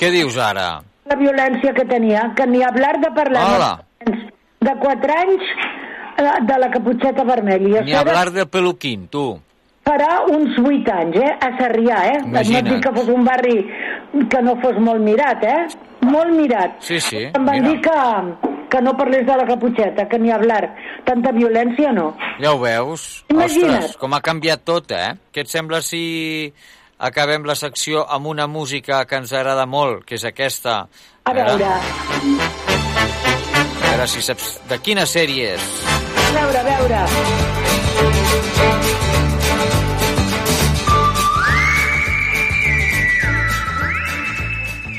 Què 0.00 0.08
dius 0.10 0.38
ara? 0.40 0.80
La 1.04 1.16
violència 1.20 1.74
que 1.76 1.84
tenia, 1.84 2.30
que 2.34 2.46
ni 2.46 2.62
hablar 2.64 2.98
de 3.02 3.10
parlar 3.12 3.42
Hola. 3.56 3.72
de 4.64 4.72
4 4.80 5.12
anys 5.20 5.42
eh, 6.16 6.30
de 6.48 6.58
la 6.58 6.70
caputxeta 6.70 7.24
vermella. 7.24 7.82
Ni 7.84 7.92
hablar 7.92 8.30
de 8.32 8.46
peluquín, 8.46 9.08
tu. 9.08 9.26
farà 9.84 10.22
uns 10.32 10.56
8 10.58 10.92
anys, 10.96 11.16
eh? 11.20 11.32
A 11.44 11.50
Sarrià, 11.58 11.98
eh? 12.14 12.18
Imagina't. 12.24 12.64
No 12.64 12.74
dic 12.78 12.82
que 12.86 12.92
fos 12.96 13.08
un 13.12 13.24
barri 13.26 13.58
que 14.32 14.40
no 14.42 14.56
fos 14.62 14.78
molt 14.80 15.02
mirat, 15.04 15.44
eh? 15.44 15.66
Molt 16.00 16.32
mirat. 16.32 16.78
Sí, 16.80 16.98
sí. 17.00 17.26
Em 17.26 17.44
van 17.44 17.60
Mira. 17.60 17.68
dir 17.68 17.80
que, 17.84 18.53
que 18.74 18.82
no 18.82 18.96
parlés 18.98 19.22
de 19.26 19.36
la 19.38 19.46
caputxeta, 19.46 20.08
que 20.10 20.18
ni 20.18 20.32
hablar. 20.34 20.64
Tanta 21.06 21.30
violència 21.30 21.92
no. 21.94 22.08
Ja 22.42 22.50
ho 22.54 22.58
veus? 22.58 23.24
Imagina't. 23.30 23.76
Ostres, 23.84 23.96
com 24.00 24.16
ha 24.16 24.20
canviat 24.24 24.64
tot, 24.66 24.90
eh? 24.90 25.12
Què 25.30 25.44
et 25.46 25.52
sembla 25.52 25.78
si 25.86 26.50
acabem 26.98 27.46
la 27.46 27.54
secció 27.54 28.02
amb 28.10 28.26
una 28.32 28.48
música 28.50 29.04
que 29.06 29.20
ens 29.22 29.32
agrada 29.32 29.66
molt, 29.70 30.02
que 30.08 30.18
és 30.18 30.24
aquesta? 30.26 30.80
A 31.24 31.32
veure, 31.36 31.70
A 33.84 33.92
veure 33.94 34.08
si 34.10 34.22
saps 34.26 34.56
de 34.68 34.80
quina 34.82 35.06
sèrie 35.06 35.54
és. 35.54 35.70
a 35.84 36.32
veure, 36.34 36.58
a 36.58 36.64
veure. 36.72 37.63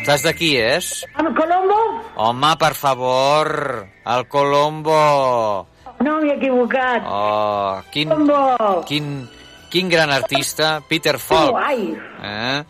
Saps 0.05 0.21
de 0.23 0.33
qui 0.37 0.51
és? 0.61 0.89
Amb 1.17 1.31
Colombo? 1.37 1.77
Home, 2.21 2.51
per 2.61 2.73
favor, 2.77 3.87
el 4.05 4.27
Colombo. 4.29 5.67
No 6.05 6.17
m'he 6.21 6.33
equivocat. 6.35 7.03
Oh, 7.07 7.79
quin, 7.91 8.09
Colombo. 8.09 8.83
quin, 8.85 9.29
quin 9.71 9.89
gran 9.89 10.11
artista, 10.11 10.81
Peter 10.87 11.15
Que 11.17 11.23
Falk. 11.23 11.51
guai. 11.51 11.95
Eh? 12.21 12.63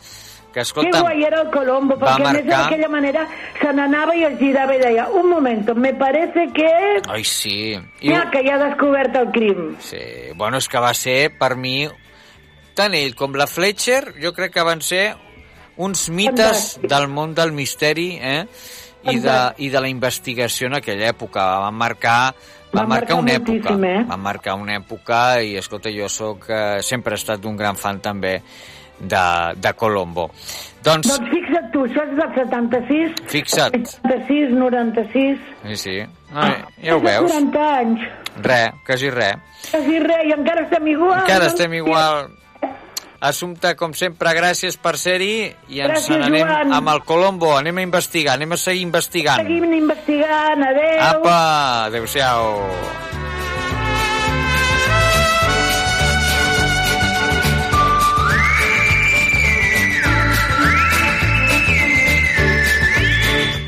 Que 0.56 0.62
Que 0.62 0.64
escolta'm, 0.64 1.02
guai 1.04 1.24
era 1.28 1.42
el 1.42 1.50
Colombo, 1.52 1.98
perquè 2.00 2.14
a 2.14 2.32
més 2.32 2.46
marcar- 2.46 2.62
d'aquella 2.64 2.88
manera 2.88 3.26
se 3.60 3.74
n'anava 3.74 4.16
i 4.16 4.24
es 4.24 4.38
girava 4.40 4.76
i 4.76 4.80
deia 4.80 5.10
un 5.10 5.28
moment, 5.30 5.68
me 5.76 5.92
parece 5.94 6.48
que... 6.56 6.70
ai 7.10 7.26
sí, 7.26 7.74
I, 7.74 8.08
Mira, 8.08 8.30
que 8.32 8.40
ja 8.48 8.56
ha 8.56 8.62
descobert 8.70 9.14
el 9.18 9.32
crim. 9.36 9.76
sí, 9.80 10.32
bueno, 10.36 10.56
és 10.64 10.70
que 10.70 10.80
va 10.80 10.94
ser 10.94 11.34
per 11.38 11.58
mi 11.58 11.90
tant 12.74 12.94
ell 12.96 13.16
com 13.20 13.36
la 13.36 13.48
Fletcher, 13.48 14.14
jo 14.24 14.32
crec 14.32 14.54
que 14.54 14.64
van 14.64 14.80
ser 14.80 15.18
uns 15.78 16.10
mites 16.10 16.80
del 16.84 17.08
món 17.08 17.34
del 17.36 17.52
misteri, 17.52 18.18
eh? 18.22 18.46
I 19.06 19.20
de, 19.22 19.38
i 19.62 19.70
de 19.70 19.82
la 19.82 19.90
investigació 19.90 20.66
en 20.68 20.80
aquella 20.80 21.12
època. 21.12 21.44
Van 21.62 21.76
marcar 21.78 22.34
van 22.74 22.82
Van 22.82 22.90
marcar 22.90 23.16
una 23.22 23.36
època, 23.38 23.76
eh? 23.88 24.04
van 24.10 24.20
marcar 24.20 24.56
una 24.60 24.74
època 24.76 25.20
i 25.46 25.54
escolta, 25.56 25.92
jo 25.94 26.10
sóc, 26.10 26.50
eh, 26.50 26.82
sempre 26.84 27.14
he 27.16 27.20
estat 27.22 27.46
un 27.46 27.56
gran 27.56 27.78
fan 27.80 28.02
també 28.04 28.42
de, 29.00 29.22
de 29.56 29.74
Colombo. 29.80 30.26
Doncs, 30.84 31.08
Doncs 31.08 31.30
fixa't 31.32 31.70
tu, 31.72 31.86
això 31.88 32.04
és 32.04 32.18
del 32.18 32.34
76, 32.36 33.22
fixa't, 33.32 33.78
86, 33.80 34.52
96... 34.58 35.40
sí, 35.70 35.78
sí, 35.78 35.96
Ai, 36.34 36.58
ja 36.84 36.98
ho 36.98 37.00
veus, 37.06 37.32
40 37.32 37.64
anys. 37.80 38.04
res, 38.44 38.82
quasi 38.86 39.10
res. 39.14 39.40
Quasi 39.72 40.00
res, 40.04 40.26
i 40.28 40.36
encara 40.36 40.66
estem 40.68 40.88
igual. 40.92 41.22
Encara 41.22 41.46
no? 41.46 41.54
estem 41.54 41.78
igual. 41.80 42.28
Assumpte, 43.26 43.72
com 43.80 43.94
sempre, 43.98 44.34
gràcies 44.38 44.76
per 44.78 44.96
ser-hi 45.02 45.48
i 45.74 45.80
ens 45.82 45.96
Gràcies, 45.96 46.20
n'anem 46.22 46.46
Joan. 46.46 46.74
amb 46.78 46.92
el 46.94 47.02
Colombo. 47.10 47.56
Anem 47.58 47.82
a 47.82 47.86
investigar, 47.88 48.36
anem 48.38 48.54
a 48.54 48.58
seguir 48.62 48.84
investigant. 48.86 49.42
Seguim 49.42 49.66
investigant, 49.74 50.62
adeu. 50.70 51.02
Apa, 51.10 51.40
adeu-siau. 51.90 52.52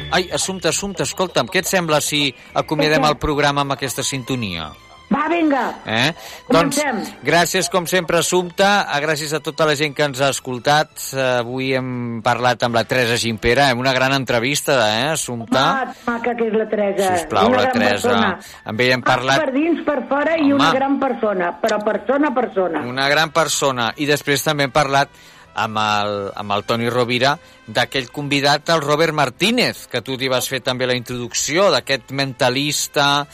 Ai, 0.09 0.29
Assumpte, 0.33 0.69
Assumpte, 0.71 1.03
escolta'm, 1.03 1.49
què 1.51 1.61
et 1.61 1.67
sembla 1.69 1.99
si 2.01 2.21
acomiadem 2.57 3.05
el 3.05 3.17
programa 3.21 3.61
amb 3.65 3.75
aquesta 3.75 4.05
sintonia? 4.07 4.69
Va, 5.09 5.27
vinga. 5.31 5.61
Eh? 5.85 6.11
Doncs, 6.49 6.75
Comencem. 6.81 6.97
gràcies 7.23 7.69
com 7.71 7.85
sempre, 7.87 8.17
Assumpta, 8.19 8.81
a 8.91 8.99
gràcies 8.99 9.31
a 9.33 9.39
tota 9.39 9.63
la 9.65 9.75
gent 9.79 9.93
que 9.95 10.03
ens 10.03 10.19
ha 10.19 10.27
escoltat. 10.33 10.89
Eh, 11.13 11.21
Avui 11.39 11.69
hem 11.77 12.19
parlat 12.25 12.63
amb 12.67 12.75
la 12.75 12.83
Teresa 12.83 13.15
Gimpera, 13.17 13.69
en 13.71 13.79
una 13.79 13.93
gran 13.93 14.11
entrevista, 14.13 14.75
eh, 14.97 15.07
Assumpta? 15.13 15.63
Ah, 15.81 15.93
maca 16.05 16.35
que 16.35 16.47
és 16.49 16.53
la 16.53 16.67
Teresa. 16.67 17.13
Sisplau, 17.21 17.47
Una 17.47 17.57
la 17.57 17.63
gran 17.69 17.73
Teresa. 17.73 18.09
persona. 18.09 18.39
Amb 18.65 18.81
ella 18.81 18.93
hem 18.99 19.01
parlat 19.07 19.39
Per 19.45 19.53
dins, 19.53 19.81
per 19.85 19.97
fora 20.09 20.35
i 20.37 20.51
Home. 20.51 20.55
una 20.55 20.73
gran 20.73 20.99
persona, 20.99 21.53
però 21.61 21.79
persona 21.83 22.33
persona. 22.33 22.81
una 22.81 23.07
gran 23.07 23.31
persona. 23.31 23.93
I 23.95 24.05
després 24.05 24.43
també 24.43 24.63
hem 24.67 24.71
parlat 24.71 25.07
amb 25.55 25.77
el, 25.81 26.31
amb 26.35 26.51
el 26.51 26.63
Toni 26.65 26.89
Rovira 26.89 27.39
d'aquell 27.65 28.11
convidat, 28.11 28.69
el 28.69 28.81
Robert 28.81 29.13
Martínez, 29.13 29.87
que 29.87 30.01
tu 30.01 30.17
t'hi 30.17 30.27
vas 30.27 30.47
fer 30.47 30.59
també 30.61 30.85
la 30.85 30.93
introducció, 30.95 31.71
d'aquest 31.71 32.11
mentalista 32.11 33.25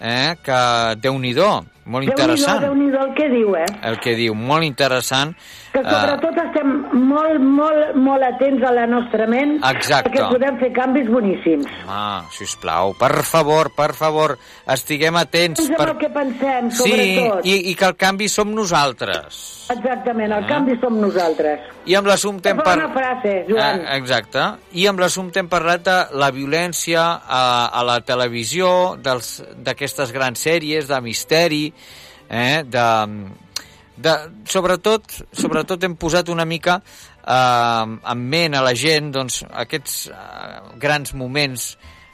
eh, 0.00 0.36
que, 0.42 0.94
déu-n'hi-do, 0.96 1.64
molt 1.88 2.04
interessant. 2.08 2.60
Déu-n'hi-do 2.66 3.00
el 3.06 3.14
que 3.16 3.28
diu, 3.32 3.54
eh? 3.56 3.64
el 3.88 3.98
que 4.04 4.14
diu, 4.18 4.34
molt 4.36 4.64
interessant. 4.66 5.34
Que 5.72 5.82
sobretot 5.84 6.36
estem 6.42 6.70
molt, 7.08 7.40
molt, 7.44 7.94
molt 8.00 8.24
atents 8.24 8.62
a 8.66 8.70
la 8.72 8.86
nostra 8.88 9.26
ment 9.28 9.58
Exacte. 9.68 10.08
perquè 10.10 10.24
podem 10.32 10.56
fer 10.62 10.70
canvis 10.74 11.10
boníssims. 11.12 11.66
Ah, 11.86 12.24
sisplau, 12.32 12.94
per 12.98 13.22
favor, 13.22 13.70
per 13.76 13.92
favor, 13.94 14.38
estiguem 14.66 15.16
atents. 15.20 15.60
Pensem 15.60 15.76
Per... 15.76 15.88
el 15.92 15.98
que 16.00 16.08
pensem, 16.14 16.70
Sí, 16.72 16.88
sobretot. 16.88 17.44
i, 17.46 17.58
i 17.70 17.74
que 17.78 17.84
el 17.90 17.96
canvi 18.00 18.28
som 18.32 18.54
nosaltres. 18.56 19.42
Exactament, 19.70 20.32
el 20.32 20.44
Ah. 20.44 20.46
canvi 20.48 20.78
som 20.80 20.96
nosaltres. 21.00 21.60
I 21.86 21.94
amb 21.94 22.08
l'assumpte 22.08 22.48
hem 22.50 22.56
Bona 22.56 22.88
parlat... 22.88 22.92
frase, 22.96 23.34
Joan. 23.48 23.80
Eh, 23.84 23.96
exacte. 23.98 24.46
I 24.72 24.86
amb 24.88 25.00
l'assumpte 25.00 25.40
hem 25.40 25.48
parlat 25.52 25.84
de 25.84 25.98
la 26.18 26.30
violència 26.32 27.04
a, 27.20 27.42
a 27.68 27.84
la 27.84 28.00
televisió, 28.00 28.96
dels- 28.96 29.42
d'aquestes 29.56 30.12
grans 30.12 30.40
sèries 30.40 30.88
de 30.88 31.00
misteri, 31.04 31.72
eh, 32.28 32.64
de, 32.66 32.86
de, 33.96 34.16
sobretot, 34.48 35.20
sobretot 35.32 35.84
hem 35.84 35.96
posat 36.00 36.28
una 36.32 36.46
mica 36.48 36.80
eh, 36.80 37.84
en 38.12 38.26
ment 38.34 38.58
a 38.58 38.64
la 38.64 38.74
gent 38.78 39.12
doncs, 39.14 39.42
aquests 39.48 39.96
eh, 40.12 40.58
grans 40.80 41.14
moments 41.14 41.70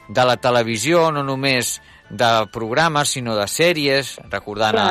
de 0.07 0.25
la 0.25 0.37
televisió, 0.37 1.09
no 1.11 1.23
només 1.25 1.79
de 2.09 2.31
programes, 2.53 3.15
sinó 3.15 3.33
de 3.35 3.47
sèries, 3.49 4.15
recordant 4.29 4.77
a, 4.77 4.89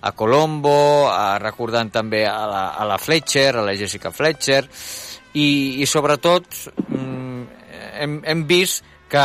a 0.00 0.12
Colombo, 0.16 1.10
a, 1.12 1.36
recordant 1.42 1.90
també 1.92 2.24
a 2.24 2.46
la, 2.48 2.62
a 2.72 2.86
la 2.88 2.96
Fletcher, 2.98 3.50
a 3.58 3.66
la 3.66 3.74
Jessica 3.76 4.12
Fletcher, 4.14 4.62
i, 5.34 5.82
i 5.82 5.86
sobretot 5.90 6.46
mm, 6.88 7.42
hem, 8.00 8.16
hem 8.24 8.46
vist 8.48 8.84
que 9.10 9.24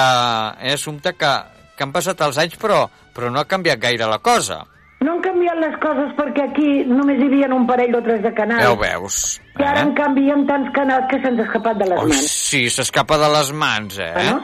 és 0.68 0.76
assumpte 0.76 1.16
que, 1.18 1.32
que 1.78 1.86
han 1.86 1.96
passat 1.96 2.20
els 2.26 2.38
anys 2.42 2.60
però, 2.60 2.84
però 3.16 3.32
no 3.32 3.40
ha 3.40 3.48
canviat 3.50 3.80
gaire 3.82 4.10
la 4.10 4.20
cosa. 4.20 4.66
No 5.00 5.14
han 5.16 5.22
canviat 5.24 5.56
les 5.62 5.76
coses 5.80 6.10
perquè 6.18 6.44
aquí 6.50 6.70
només 6.90 7.22
hi 7.22 7.28
havia 7.30 7.48
un 7.56 7.66
parell 7.68 7.96
o 7.96 8.02
tres 8.04 8.22
de 8.22 8.34
canals. 8.36 8.62
Ja 8.66 8.72
ho 8.74 8.78
veus. 8.78 9.40
I 9.60 9.64
ara, 9.64 9.82
en 9.86 9.94
canvi, 9.96 10.26
hi 10.28 10.32
ha 10.34 10.38
tants 10.50 10.72
canals 10.76 11.06
que 11.12 11.20
se'ns 11.24 11.40
ha 11.40 11.46
escapat 11.48 11.78
de 11.80 11.86
les 11.88 12.02
Ui, 12.04 12.10
mans. 12.12 12.32
sí, 12.50 12.66
s'escapa 12.70 13.18
de 13.22 13.30
les 13.38 13.52
mans, 13.54 13.98
eh? 14.00 14.12
Bueno. 14.16 14.42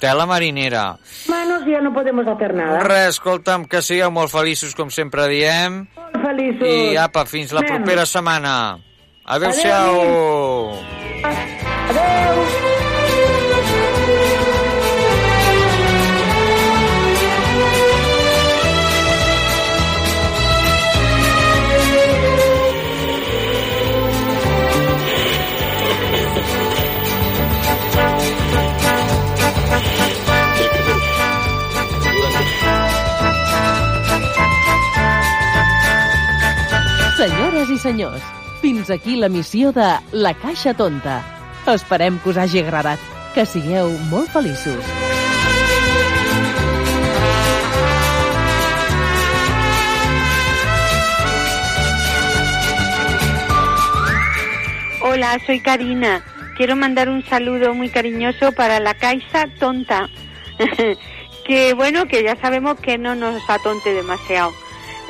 Tela 0.00 0.26
marinera. 0.26 0.98
Manos 1.30 1.64
ya 1.64 1.80
no 1.80 1.92
podemos 1.94 2.26
hacer 2.26 2.52
nada. 2.52 2.80
Res, 2.84 3.14
escolta'm, 3.16 3.64
que 3.64 3.80
sigueu 3.80 4.10
molt 4.12 4.28
feliços, 4.32 4.74
com 4.76 4.90
sempre 4.92 5.24
diem. 5.30 5.86
Feliços. 6.20 6.68
I 6.68 6.96
apa, 7.00 7.24
fins 7.24 7.52
la 7.56 7.60
Anem. 7.64 7.78
propera 7.78 8.04
setmana. 8.04 8.76
Adéu-siau. 9.24 10.74
Senyores 37.24 37.70
i 37.70 37.78
senyors, 37.78 38.24
fins 38.60 38.90
aquí 38.92 39.14
la 39.16 39.30
missió 39.32 39.70
de 39.72 39.86
La 40.12 40.34
Caixa 40.36 40.74
Tonta. 40.76 41.14
Esperem 41.72 42.18
que 42.20 42.28
us 42.28 42.36
hagi 42.36 42.60
agradat. 42.60 43.00
Que 43.32 43.46
sigueu 43.48 43.94
molt 44.10 44.28
feliços. 44.28 44.90
Hola, 55.00 55.38
soy 55.46 55.60
Karina. 55.60 56.20
Quiero 56.58 56.76
mandar 56.76 57.08
un 57.08 57.24
saludo 57.24 57.72
muy 57.72 57.88
cariñoso 57.88 58.52
para 58.52 58.80
la 58.80 58.92
Caixa 58.92 59.46
Tonta. 59.58 60.10
que 61.46 61.72
bueno, 61.72 62.04
que 62.04 62.22
ya 62.22 62.36
sabemos 62.36 62.78
que 62.80 62.98
no 62.98 63.14
nos 63.14 63.48
atonte 63.48 63.94
demasiado. 63.94 64.52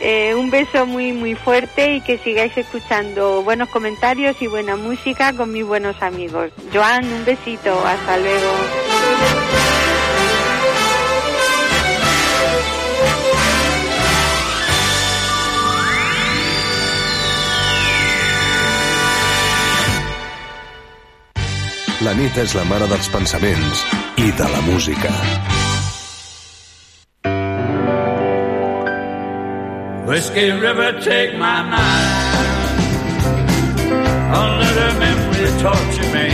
Eh, 0.01 0.35
un 0.35 0.51
beso 0.51 0.87
muy 0.87 1.13
muy 1.13 1.35
fuerte 1.35 1.95
y 1.95 2.01
que 2.01 2.19
sigáis 2.19 2.57
escuchando 2.57 3.43
buenos 3.43 3.69
comentarios 3.69 4.37
y 4.41 4.47
buena 4.47 4.77
música 4.77 5.33
con 5.33 5.53
mis 5.53 5.65
buenos 5.65 6.01
amigos. 6.03 6.51
Joan, 6.73 7.05
un 7.05 7.25
besito, 7.25 7.73
hasta 7.87 8.19
luego. 8.19 8.53
La 22.05 22.13
nit 22.13 22.37
és 22.37 22.53
la 22.53 22.67
mare 22.69 22.85
dels 22.91 23.09
pensaments 23.09 23.87
i 24.21 24.29
de 24.37 24.53
la 24.53 24.61
música. 24.69 25.54
Whiskey 30.15 30.49
oh, 30.53 30.61
River, 30.61 30.93
take 31.01 31.37
my 31.37 31.61
mind. 31.75 32.39
Don't 34.33 34.59
let 34.61 34.77
her 34.83 34.95
memory 35.01 35.49
torture 35.59 36.11
me. 36.15 36.31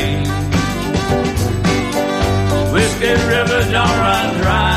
Whiskey 2.74 3.12
River, 3.32 3.60
don't 3.72 3.96
run 4.04 4.28
dry. 4.42 4.76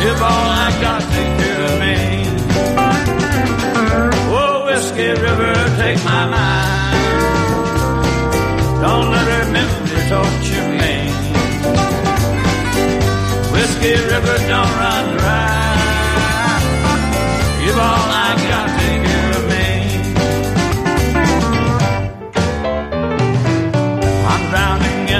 You've 0.00 0.22
all 0.30 0.48
I 0.64 0.68
got, 0.80 1.02
care 1.12 1.60
of 1.68 1.74
me. 1.84 1.98
Oh, 4.32 4.64
Whiskey 4.64 5.08
River, 5.26 5.52
take 5.76 6.00
my 6.06 6.24
mind. 6.36 6.96
Don't 8.80 9.10
let 9.12 9.26
her 9.34 9.44
memory 9.52 10.00
torture 10.08 10.68
me. 10.80 10.94
Whiskey 13.52 13.94
River, 14.08 14.36
don't 14.48 14.72
run 14.80 15.04
dry. 15.18 15.57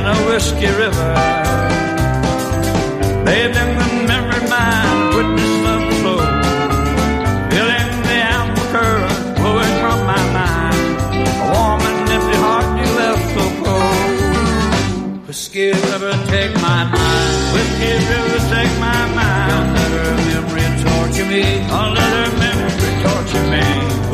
A 0.08 0.14
whiskey 0.28 0.70
river. 0.82 1.10
Bathed 3.24 3.56
in 3.62 3.70
the 3.80 3.88
memory 4.10 4.42
mine, 4.48 4.98
witness 5.16 5.54
of 5.72 5.80
the 5.88 5.94
flow. 6.00 6.22
Feeling 7.52 7.90
the 8.08 8.18
amber 8.36 8.66
current 8.72 9.18
flowing 9.38 9.74
from 9.82 9.98
my 10.12 10.22
mind. 10.38 10.78
A 11.44 11.46
warm 11.52 11.80
and 11.88 12.10
empty 12.16 12.36
heart 12.44 12.68
you 12.80 12.88
left 13.00 13.24
so 13.36 13.44
cold. 13.60 15.26
Whiskey 15.26 15.68
river, 15.72 16.14
take 16.32 16.54
my 16.68 16.80
mind. 16.94 17.36
Whiskey 17.54 17.92
river, 18.10 18.40
take 18.54 18.74
my 18.86 19.02
mind. 19.18 19.50
Don't 19.52 19.70
let 19.76 19.90
her 19.98 20.14
memory 20.28 20.66
torture 20.84 21.28
me. 21.32 21.42
Don't 21.68 21.92
let 21.98 22.12
her 22.18 22.30
memory 22.44 22.92
torture 23.04 23.46
me. 23.52 23.64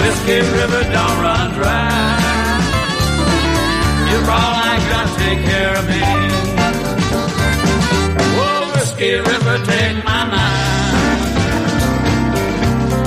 Whiskey 0.01 0.39
river, 0.59 0.83
don't 0.95 1.17
run 1.23 1.47
dry. 1.55 2.24
You're 4.15 4.31
all 4.31 4.55
I 4.71 4.79
got, 4.91 5.09
take 5.19 5.41
care 5.45 5.75
of 5.77 5.85
me. 5.89 6.01
Oh, 8.39 8.71
Whiskey 8.77 9.15
River, 9.15 9.57
take 9.67 10.05
my 10.05 10.25
mind. 10.35 11.25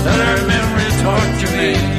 Let 0.03 0.19
her 0.27 0.39
memory 0.47 0.89
torture 1.01 1.53
me. 1.55 1.96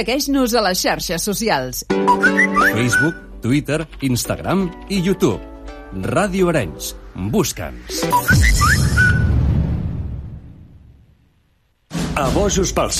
Segueix-nos 0.00 0.54
a 0.56 0.60
les 0.64 0.80
xarxes 0.80 1.24
socials. 1.28 1.82
Facebook, 2.72 3.16
Twitter, 3.44 3.82
Instagram 4.08 4.62
i 4.88 4.96
YouTube. 5.04 5.36
Ràdio 6.08 6.48
Arenys. 6.48 6.94
Busca'ns. 7.34 8.00
A 12.16 12.24
bojos 12.32 12.72
pels 12.72 12.88